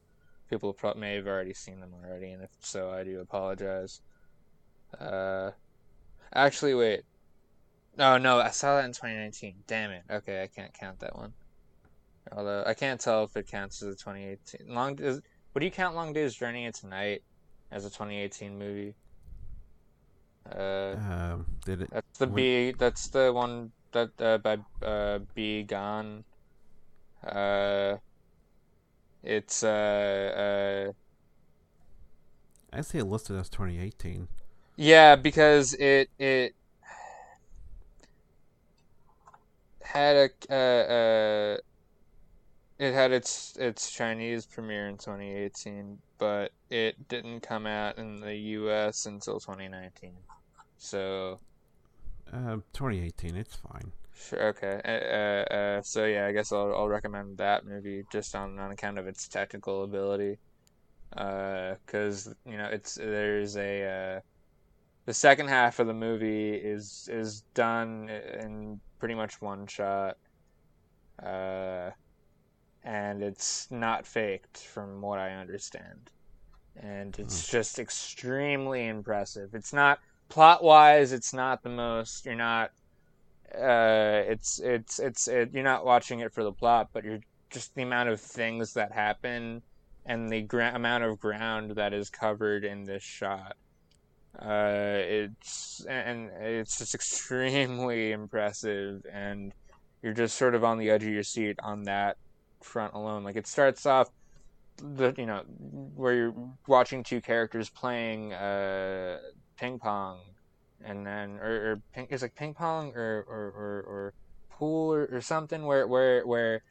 [0.49, 4.01] People pro- may have already seen them already, and if so, I do apologize.
[4.99, 5.51] Uh,
[6.33, 7.03] actually, wait.
[7.97, 9.55] No, no, I saw that in 2019.
[9.67, 10.03] Damn it.
[10.09, 11.33] Okay, I can't count that one.
[12.31, 14.73] Although I can't tell if it counts as a 2018.
[14.73, 15.21] Long is
[15.51, 17.23] what do you count Long Day's Journey into Night
[17.71, 18.95] as a 2018 movie?
[20.49, 21.89] Uh, Um, did it?
[21.91, 22.71] that's the B.
[22.77, 26.23] That's the one that uh, by uh, Bi Gan.
[27.25, 27.97] Uh,
[29.23, 34.27] it's uh, uh, I see it listed as 2018.
[34.77, 36.55] yeah, because it it
[39.81, 41.57] had a uh, uh,
[42.79, 48.35] it had its its Chinese premiere in 2018, but it didn't come out in the
[48.35, 49.05] U.S.
[49.05, 50.13] until 2019.
[50.77, 51.39] So.
[52.33, 53.35] Uh, 2018.
[53.35, 53.91] It's fine.
[54.13, 54.47] Sure.
[54.49, 54.79] Okay.
[54.85, 58.71] Uh, uh, uh, so yeah, I guess I'll I'll recommend that movie just on on
[58.71, 60.37] account of its technical ability.
[61.15, 64.19] Uh, because you know it's there's a uh,
[65.05, 70.17] the second half of the movie is is done in pretty much one shot.
[71.21, 71.91] Uh,
[72.83, 76.11] and it's not faked from what I understand,
[76.81, 79.53] and it's just extremely impressive.
[79.53, 79.99] It's not
[80.31, 81.11] plot wise.
[81.11, 82.25] It's not the most.
[82.25, 82.71] You're not
[83.53, 87.75] uh, it's it's it's it, you're not watching it for the plot, but you're just
[87.75, 89.61] the amount of things that happen
[90.05, 93.57] and the gra- amount of ground that is covered in this shot.
[94.39, 99.53] Uh, it's and it's just extremely impressive, and
[100.01, 102.17] you're just sort of on the edge of your seat on that
[102.63, 103.23] front alone.
[103.23, 104.09] Like it starts off
[104.77, 105.43] the you know
[105.95, 106.35] where you're
[106.67, 109.19] watching two characters playing uh,
[109.61, 110.19] ping pong,
[110.83, 114.13] and then or, or ping, it's like ping pong or or, or, or
[114.49, 116.63] pool or, or something where where where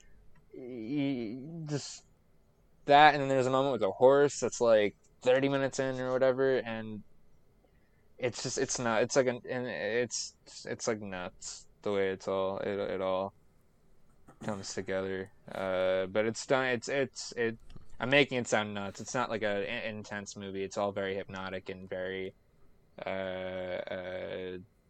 [0.52, 2.02] you just
[2.86, 6.12] that and then there's a moment with a horse that's like 30 minutes in or
[6.12, 7.02] whatever and
[8.18, 10.34] it's just it's not it's like an and it's
[10.66, 13.32] it's like nuts the way it's all it, it all
[14.44, 15.30] comes together.
[15.54, 17.56] Uh but it's done it's it's it
[17.98, 19.00] i'm making it sound nuts.
[19.00, 20.64] It's not like a an intense movie.
[20.64, 22.34] It's all very hypnotic and very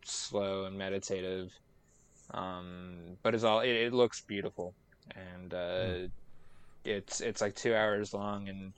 [0.04, 1.52] slow and meditative
[2.32, 4.74] um but it's all it, it looks beautiful
[5.14, 6.10] and uh mm.
[6.84, 8.72] it's it's like two hours long and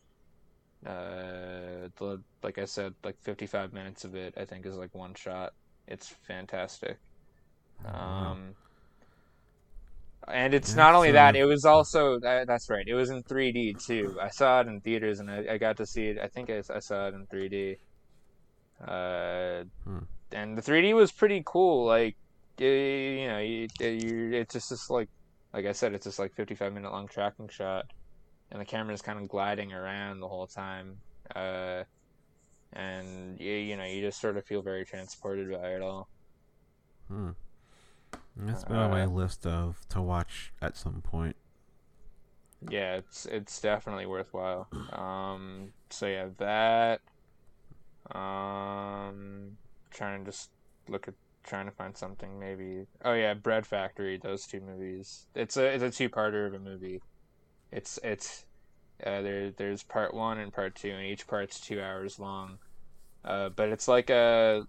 [0.87, 5.15] uh, the, like I said, like 55 minutes of it, I think, is like one
[5.15, 5.53] shot.
[5.87, 6.99] It's fantastic.
[7.87, 8.55] Oh, um,
[10.29, 12.87] and it's not only that; it was also uh, that's right.
[12.87, 14.17] It was in 3D too.
[14.21, 16.19] I saw it in theaters, and I, I got to see it.
[16.21, 17.77] I think I, I saw it in 3D.
[18.87, 19.99] Uh, hmm.
[20.33, 21.87] and the 3D was pretty cool.
[21.87, 22.17] Like,
[22.59, 25.09] you, you know, you, you, it's just this like,
[25.53, 27.87] like I said, it's just like 55 minute long tracking shot
[28.53, 30.99] and the camera is kind of gliding around the whole time.
[31.35, 31.83] Uh,
[32.75, 36.09] and you, you know, you just sort of feel very transported by it all.
[37.09, 37.31] Hmm.
[38.37, 41.37] That's been uh, on my list of to watch at some point.
[42.69, 44.69] Yeah, it's it's definitely worthwhile.
[44.93, 47.01] Um, so yeah, that.
[48.11, 49.57] Um,
[49.91, 50.51] trying to just
[50.89, 51.15] look at
[51.45, 52.87] trying to find something maybe.
[53.05, 54.19] Oh yeah, Bread Factory.
[54.19, 55.27] Those two movies.
[55.35, 57.01] It's a it's a two parter of a movie.
[57.71, 58.45] It's it's
[59.05, 62.59] uh, there there's part one and part two, and each part's two hours long.
[63.25, 64.67] Uh, but it's like a,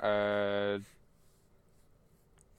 [0.00, 0.80] a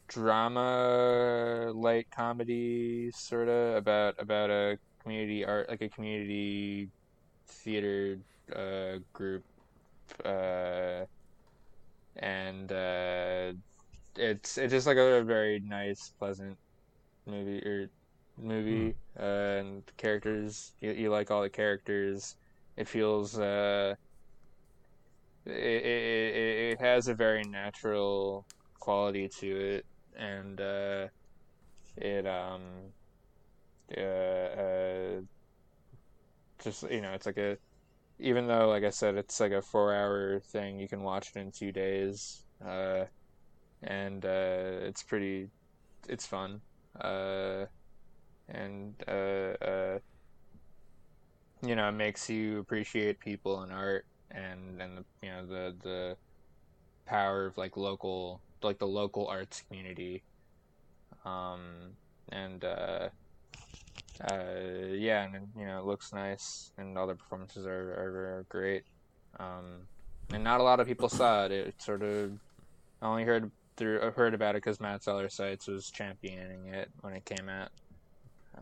[0.08, 6.90] drama, light comedy, sort of about about a community art, like a community
[7.48, 8.18] theater
[8.56, 9.44] uh, group,
[10.26, 11.06] uh,
[12.16, 13.54] and uh,
[14.16, 16.58] it's it's just like a very nice, pleasant
[17.26, 17.90] movie or
[18.38, 19.20] movie, mm.
[19.20, 22.36] uh, and the characters you, you, like all the characters.
[22.78, 23.96] It feels uh,
[25.46, 28.46] it, it, it has a very natural
[28.80, 29.86] quality to it,
[30.18, 31.08] and uh,
[31.98, 32.62] it um
[33.98, 35.22] uh, uh,
[36.64, 37.58] just you know it's like a
[38.20, 41.40] even though like I said it's like a four hour thing, you can watch it
[41.40, 43.06] in two days, uh,
[43.84, 45.50] and uh, it's pretty
[46.08, 46.62] it's fun.
[47.00, 47.66] Uh,
[48.50, 49.12] and uh,
[49.64, 50.00] uh,
[51.66, 55.76] you know, it makes you appreciate people and art and and the, you know the
[55.84, 56.18] the
[57.06, 60.24] power of like local like the local arts community.
[61.26, 61.96] Um,
[62.32, 62.64] and
[64.22, 68.46] uh, yeah, and you know, it looks nice, and all the performances are are, are
[68.50, 68.84] great.
[69.40, 69.88] Um,
[70.34, 71.52] and not a lot of people saw it.
[71.52, 72.32] It sort of
[73.02, 77.14] I only heard through heard about it because Matt Zoller Seitz was championing it when
[77.14, 77.70] it came out.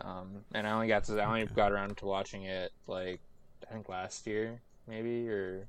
[0.02, 3.20] Um, and I only got to I only got around to watching it like
[3.68, 5.68] I think last year maybe or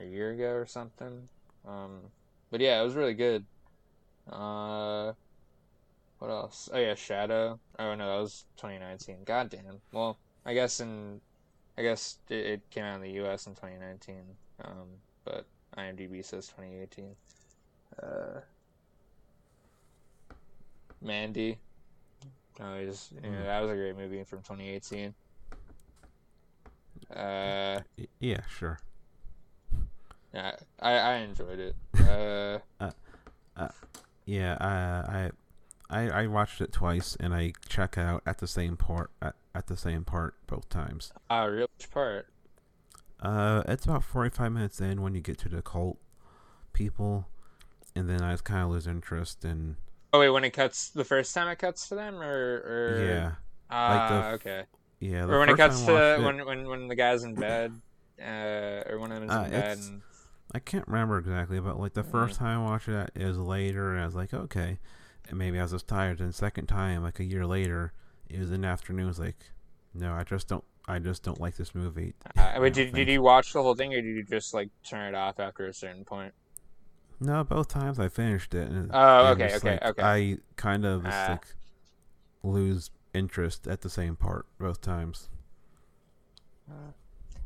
[0.00, 1.28] a year ago or something.
[1.66, 2.00] Um,
[2.50, 3.44] but yeah, it was really good.
[4.30, 5.12] Uh,
[6.18, 6.68] what else?
[6.72, 7.58] Oh yeah, Shadow.
[7.78, 9.18] Oh no, that was 2019.
[9.24, 9.80] God damn.
[9.92, 11.20] Well, I guess in
[11.78, 13.46] I guess it, it came out in the U.S.
[13.46, 14.16] in 2019.
[14.64, 14.88] Um,
[15.24, 15.46] but
[15.76, 17.14] IMDb says 2018.
[18.02, 18.40] Uh,
[21.00, 21.58] Mandy.
[22.60, 25.14] Oh, just, you know, that was a great movie from 2018.
[27.14, 27.80] Uh,
[28.18, 28.80] yeah, sure.
[30.34, 31.76] Yeah, I, I enjoyed it.
[32.08, 32.90] Uh, uh,
[33.56, 33.68] uh
[34.24, 35.30] yeah, I, I
[35.90, 39.66] I I watched it twice, and I check out at the same part at, at
[39.66, 41.12] the same part both times.
[41.30, 42.28] Ah, uh, real which part?
[43.20, 45.98] Uh, it's about forty five minutes in when you get to the cult
[46.72, 47.28] people,
[47.96, 49.76] and then I kind of lose interest in
[50.12, 53.04] Oh wait, when it cuts the first time it cuts to them, or, or...
[53.04, 53.32] yeah,
[53.70, 54.62] ah, like the, okay,
[55.00, 57.72] yeah, or when it cuts to it, when when when the guy's in bed,
[58.20, 59.78] uh, or one of them is uh, in bed.
[59.78, 60.02] And...
[60.54, 62.10] I can't remember exactly, but like the mm-hmm.
[62.10, 64.78] first time I watched it, it later, and I was like, okay,
[65.28, 66.20] and maybe I was just tired.
[66.20, 67.92] And second time, like a year later,
[68.28, 69.04] it was in the afternoon.
[69.04, 69.36] I was like,
[69.94, 70.64] no, I just don't.
[70.90, 72.14] I just don't like this movie.
[72.36, 75.14] Uh, did, did you watch the whole thing, or did you just like turn it
[75.14, 76.32] off after a certain point?
[77.20, 78.70] No, both times I finished it.
[78.70, 80.02] And, Oh, okay, okay, like, okay.
[80.02, 81.26] I kind of Ah.
[81.32, 81.46] like
[82.42, 85.28] lose interest at the same part both times.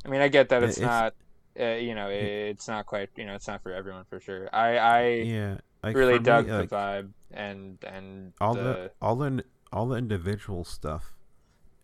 [0.05, 1.15] I mean, I get that it's, it's- not,
[1.59, 4.49] uh, you know, it's not quite, you know, it's not for everyone for sure.
[4.53, 8.63] I, I Yeah, like really for me, dug like, the vibe and and all the,
[8.63, 11.15] the all the all the individual stuff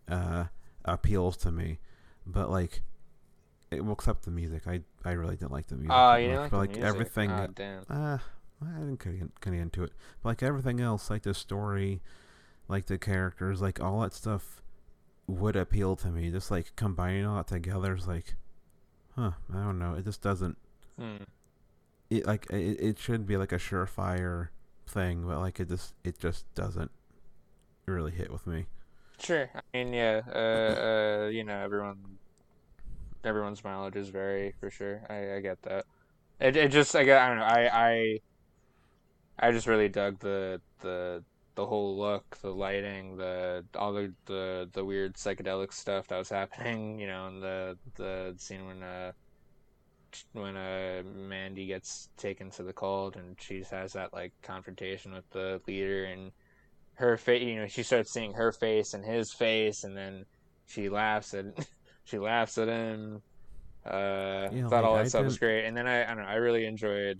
[0.07, 0.45] uh
[0.85, 1.79] appeals to me,
[2.25, 2.81] but like
[3.71, 4.67] it well, except the music.
[4.67, 5.93] I I really didn't like the music.
[5.93, 7.31] Oh, you much, like but like everything.
[7.31, 7.83] Oh, damn.
[7.89, 8.17] Uh,
[8.61, 9.93] I didn't get, get into it.
[10.21, 12.01] But like everything else, like the story,
[12.67, 14.61] like the characters, like all that stuff
[15.27, 16.31] would appeal to me.
[16.31, 18.35] Just like combining all that together is like,
[19.15, 19.31] huh?
[19.53, 19.93] I don't know.
[19.93, 20.57] It just doesn't.
[20.97, 21.23] Hmm.
[22.09, 24.49] It like it, it should be like a surefire
[24.87, 26.91] thing, but like it just it just doesn't
[27.85, 28.67] really hit with me.
[29.19, 29.49] Sure.
[29.55, 30.21] I mean, yeah.
[30.27, 32.17] Uh, uh, you know, everyone,
[33.23, 35.01] everyone's mileages vary for sure.
[35.09, 35.85] I, I get that.
[36.39, 37.43] It, it just, I get, I don't know.
[37.43, 38.19] I, I,
[39.39, 41.23] I just really dug the the
[41.55, 46.29] the whole look, the lighting, the all the the the weird psychedelic stuff that was
[46.29, 46.99] happening.
[46.99, 49.11] You know, and the the scene when uh
[50.33, 55.29] when uh Mandy gets taken to the cult and she has that like confrontation with
[55.31, 56.31] the leader and
[56.95, 60.25] her face you know she starts seeing her face and his face and then
[60.67, 61.45] she laughs at
[62.03, 63.21] she laughs at him.
[63.85, 65.65] Uh thought all that I stuff was didn't- great.
[65.65, 67.19] And then I, I don't know I really enjoyed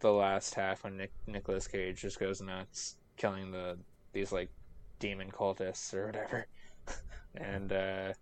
[0.00, 3.78] the last half when Nick Nicolas Cage just goes nuts killing the
[4.12, 4.50] these like
[4.98, 6.46] demon cultists or whatever.
[7.36, 8.12] And uh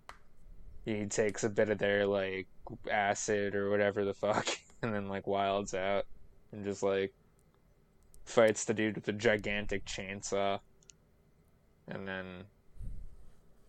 [0.97, 2.47] he takes a bit of their like
[2.91, 4.47] acid or whatever the fuck
[4.83, 6.07] and then like wilds out
[6.53, 7.13] and just like
[8.25, 10.61] fights the dude with a gigantic chainsaw.
[11.89, 12.27] And then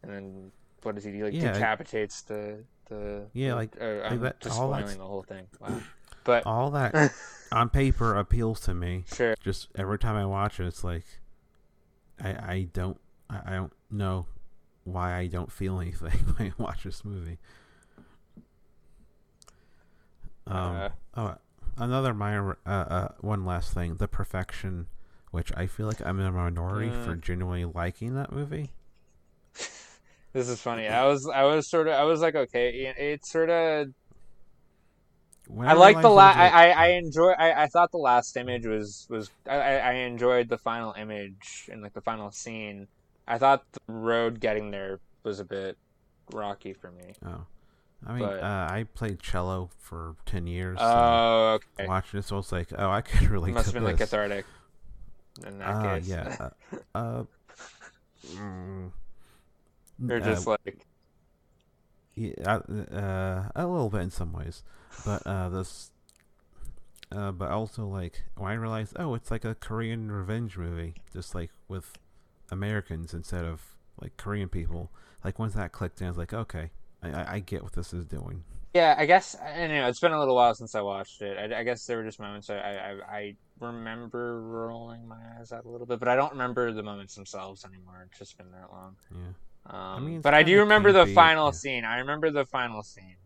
[0.04, 0.52] and then
[0.84, 1.26] what does he do?
[1.26, 4.98] Like Yeah, I- decapitates the the Yeah, like, uh, like I'm that- just all spoiling
[4.98, 5.48] the whole thing.
[5.60, 5.80] Wow.
[6.24, 7.14] But All that
[7.52, 9.06] on paper appeals to me.
[9.14, 9.36] sure.
[9.44, 11.06] Just every time I watch it, it's like
[12.22, 14.26] I I don't I, I don't know
[14.84, 17.40] why I don't feel anything when I watch this movie.
[20.48, 21.36] Um, Uh, oh,
[21.78, 24.88] another minor, uh, uh, one last thing: the perfection,
[25.32, 27.22] which I feel like I'm in a minority for Mm.
[27.22, 28.72] genuinely liking that movie.
[30.34, 33.32] this is funny I was I was sort of I was like okay it- it's
[33.32, 33.88] sort of
[35.66, 36.38] I like the last.
[36.38, 39.32] I, I, I, a- I I enjoy I, I thought the last image was was
[39.48, 42.88] I I enjoyed the final image and like the final scene.
[43.30, 45.78] I thought the road getting there was a bit
[46.34, 47.14] rocky for me.
[47.26, 47.46] Oh,
[48.06, 50.80] I mean, but- uh, I played cello for ten years.
[50.80, 51.88] so Oh, okay.
[51.88, 53.98] watching this, I was like, oh, I could relate It must to have been like
[53.98, 54.10] this.
[54.10, 54.46] cathartic
[55.48, 56.08] in that Ah, case.
[56.08, 56.36] yeah.
[56.40, 56.50] Uh,
[56.98, 57.24] uh,
[58.28, 58.92] mm,
[60.10, 60.86] uh, just like
[62.16, 62.56] Yeah,
[62.92, 64.64] uh, a little bit in some ways,
[65.06, 65.92] but uh, this,
[67.12, 71.34] uh, but also like when I realized, oh, it's like a Korean revenge movie, just
[71.36, 71.98] like with
[72.52, 73.62] Americans instead of
[74.02, 74.92] like Korean people.
[75.24, 76.72] Like once that clicked in, I was like, okay,
[77.04, 78.44] I, I, I get what this is doing.
[78.74, 79.88] yeah, I guess I know.
[79.88, 81.38] It's been a little while since I watched it.
[81.54, 85.52] I, I guess there were just moments I, I I I remember rolling my eyes
[85.52, 88.06] out a little bit, but I don't remember the moments themselves anymore.
[88.10, 88.96] It's just been that long.
[89.12, 91.52] Yeah, Um, mean, but I do remember the final yeah.
[91.52, 91.84] scene.
[91.86, 93.18] I remember the final scene.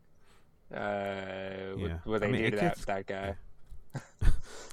[0.74, 1.98] Uh, Yeah.
[2.06, 3.36] where they I mean, do it that gets- that guy.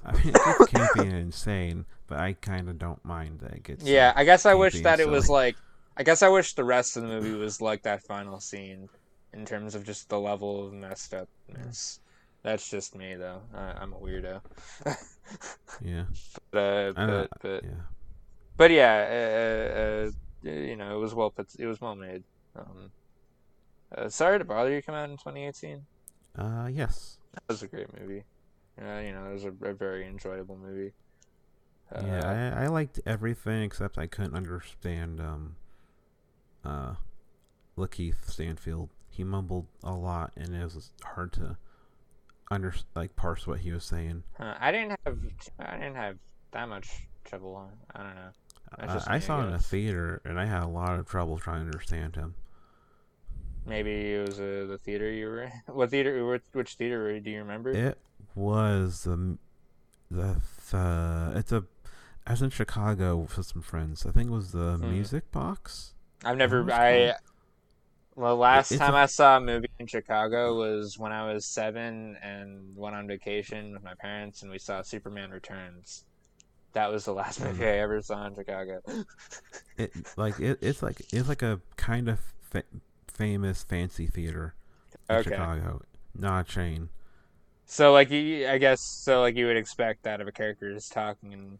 [0.04, 3.62] I mean, it gets campy and insane, but I kind of don't mind that it
[3.62, 3.84] gets.
[3.84, 5.56] uh, Yeah, I guess I wish that and it was like.
[5.96, 8.88] I guess I wish the rest of the movie was like that final scene,
[9.32, 12.00] in terms of just the level of messed upness.
[12.42, 13.40] That's just me though.
[13.54, 14.40] I, I'm a weirdo.
[15.82, 16.04] yeah,
[16.50, 17.70] but, uh, but, but yeah.
[18.56, 21.48] but yeah, uh, uh, you know, it was well put.
[21.58, 22.24] It was well made.
[22.56, 22.90] Um,
[23.96, 25.84] uh, Sorry to Bother You Come out in 2018.
[26.38, 27.18] Uh, yes.
[27.34, 28.24] That was a great movie.
[28.80, 30.92] Uh, you know, it was a, a very enjoyable movie.
[31.94, 35.56] Uh, yeah, I, I liked everything except I couldn't understand um
[36.64, 36.94] uh
[37.76, 38.90] Lakeith Stanfield.
[39.08, 41.56] He mumbled a lot and it was hard to
[42.50, 44.22] under like parse what he was saying.
[44.38, 45.18] huh, I didn't have
[45.58, 46.16] I didn't have
[46.52, 47.68] that much trouble.
[47.94, 48.30] I don't know.
[48.78, 51.60] Uh, I saw it in a theater and I had a lot of trouble trying
[51.60, 52.34] to understand him.
[53.66, 55.42] Maybe it was uh, the theater you were.
[55.42, 55.52] in.
[55.66, 56.24] What theater?
[56.26, 57.70] Which, which theater do you remember?
[57.70, 57.98] It
[58.34, 59.36] was the
[60.10, 60.40] the
[60.70, 61.64] the it's a
[62.30, 64.06] I was in Chicago with some friends.
[64.06, 64.92] I think it was the Hmm.
[64.92, 65.94] Music Box.
[66.24, 66.64] I've never.
[66.70, 67.14] I.
[68.14, 71.44] Well, last it's time a- I saw a movie in Chicago was when I was
[71.44, 76.04] seven and went on vacation with my parents, and we saw Superman Returns.
[76.72, 78.80] That was the last movie I ever saw in Chicago.
[79.76, 82.62] It like it, it's like it's like a kind of fa-
[83.12, 84.54] famous fancy theater
[85.08, 85.30] in Okay.
[85.30, 85.82] Chicago,
[86.14, 86.90] not a chain.
[87.66, 90.88] So like you, I guess so like you would expect that if a character is
[90.88, 91.58] talking in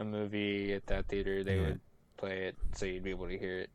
[0.00, 1.62] a movie at that theater, they Yeah.
[1.62, 1.80] would
[2.16, 3.70] play it so you'd be able to hear it.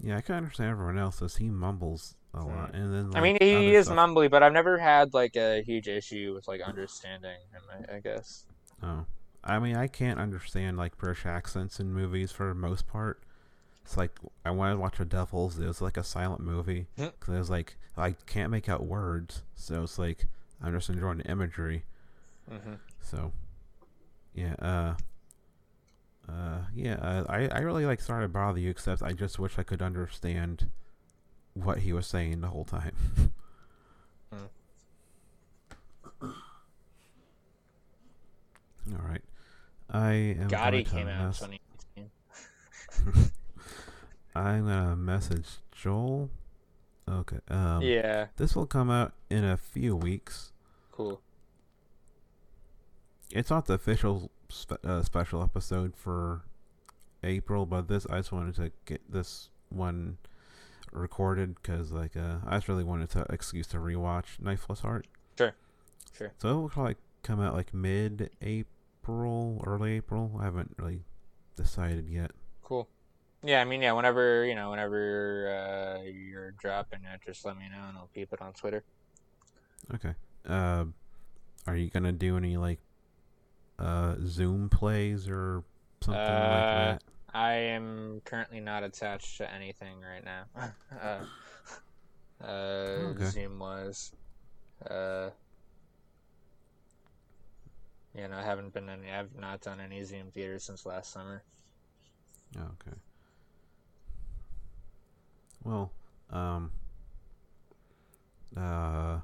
[0.00, 3.36] Yeah, I can understand everyone else as he mumbles a lot, and then I mean,
[3.40, 7.38] he is stuff- mumbly, but I've never had like a huge issue with like understanding
[7.52, 7.62] him.
[7.90, 8.44] I, I guess.
[8.82, 9.06] Oh,
[9.44, 13.22] I mean, I can't understand like British accents in movies for the most part.
[13.84, 15.58] It's like I wanted to watch The Devils.
[15.58, 19.42] It was like a silent movie because it was like I can't make out words,
[19.54, 20.26] so it's like
[20.60, 21.84] I'm just enjoying the imagery.
[22.48, 23.32] hmm So,
[24.34, 24.94] yeah, uh,
[26.28, 29.58] uh, yeah, uh, I I really like Sorry to Bother You, except I just wish
[29.58, 30.70] I could understand
[31.54, 32.94] what he was saying the whole time.
[38.92, 39.22] All right,
[39.90, 40.48] I am.
[40.48, 41.58] Gotti came out in
[41.96, 43.30] 2018.
[44.34, 46.30] I'm gonna message Joel.
[47.08, 47.38] Okay.
[47.48, 50.52] Um, yeah, This will come out in a few weeks.
[50.90, 51.20] cool.
[53.30, 56.42] It's not the official spe- uh, special episode for
[57.22, 60.18] April, but this I just wanted to get this one
[60.92, 65.06] recorded because like uh, I just really wanted to excuse to rewatch Knife Plus Heart.
[65.36, 65.54] Sure.
[66.16, 66.32] Sure.
[66.38, 70.38] So it will probably come out like mid April, early April.
[70.40, 71.04] I haven't really
[71.56, 72.30] decided yet.
[72.62, 72.88] Cool.
[73.42, 77.64] Yeah, I mean, yeah, whenever, you know, whenever uh, you're dropping it, just let me
[77.68, 78.82] know and I'll keep it on Twitter.
[79.94, 80.14] Okay.
[80.48, 80.86] Uh,
[81.66, 82.78] are you gonna do any like
[83.78, 85.64] uh Zoom plays or
[86.00, 87.02] something like Uh, that?
[87.32, 90.44] I am currently not attached to anything right now.
[91.02, 91.24] uh,
[92.44, 93.24] uh, Okay.
[93.26, 94.12] Zoom was.
[94.88, 95.30] Uh,
[98.16, 99.10] you know, I haven't been any.
[99.10, 101.42] I've not done any Zoom theater since last summer.
[102.56, 102.96] Okay.
[105.64, 105.90] Well,
[106.30, 106.70] um,
[108.56, 109.18] uh,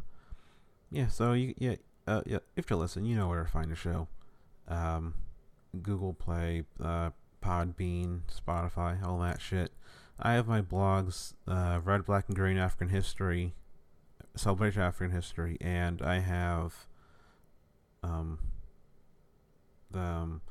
[0.91, 1.09] yeah.
[1.09, 2.39] So you, yeah, uh, yeah.
[2.57, 4.09] If you listen, you know where to find the show.
[4.71, 5.15] Um,
[5.83, 7.11] Google Play, uh,
[7.43, 9.73] Podbean, Spotify, all that shit.
[10.19, 13.55] I have my blogs, uh, Red, Black, and Green African History,
[14.37, 16.87] Celebration African History, and I have,
[18.03, 18.39] um,
[19.91, 20.43] the um,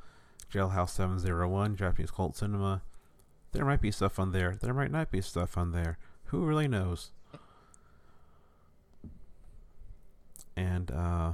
[0.52, 2.82] Jailhouse 701, Japanese Cult Cinema.
[3.52, 4.58] There might be stuff on there.
[4.60, 5.98] There might not be stuff on there.
[6.26, 7.12] Who really knows?
[10.56, 11.34] And uh,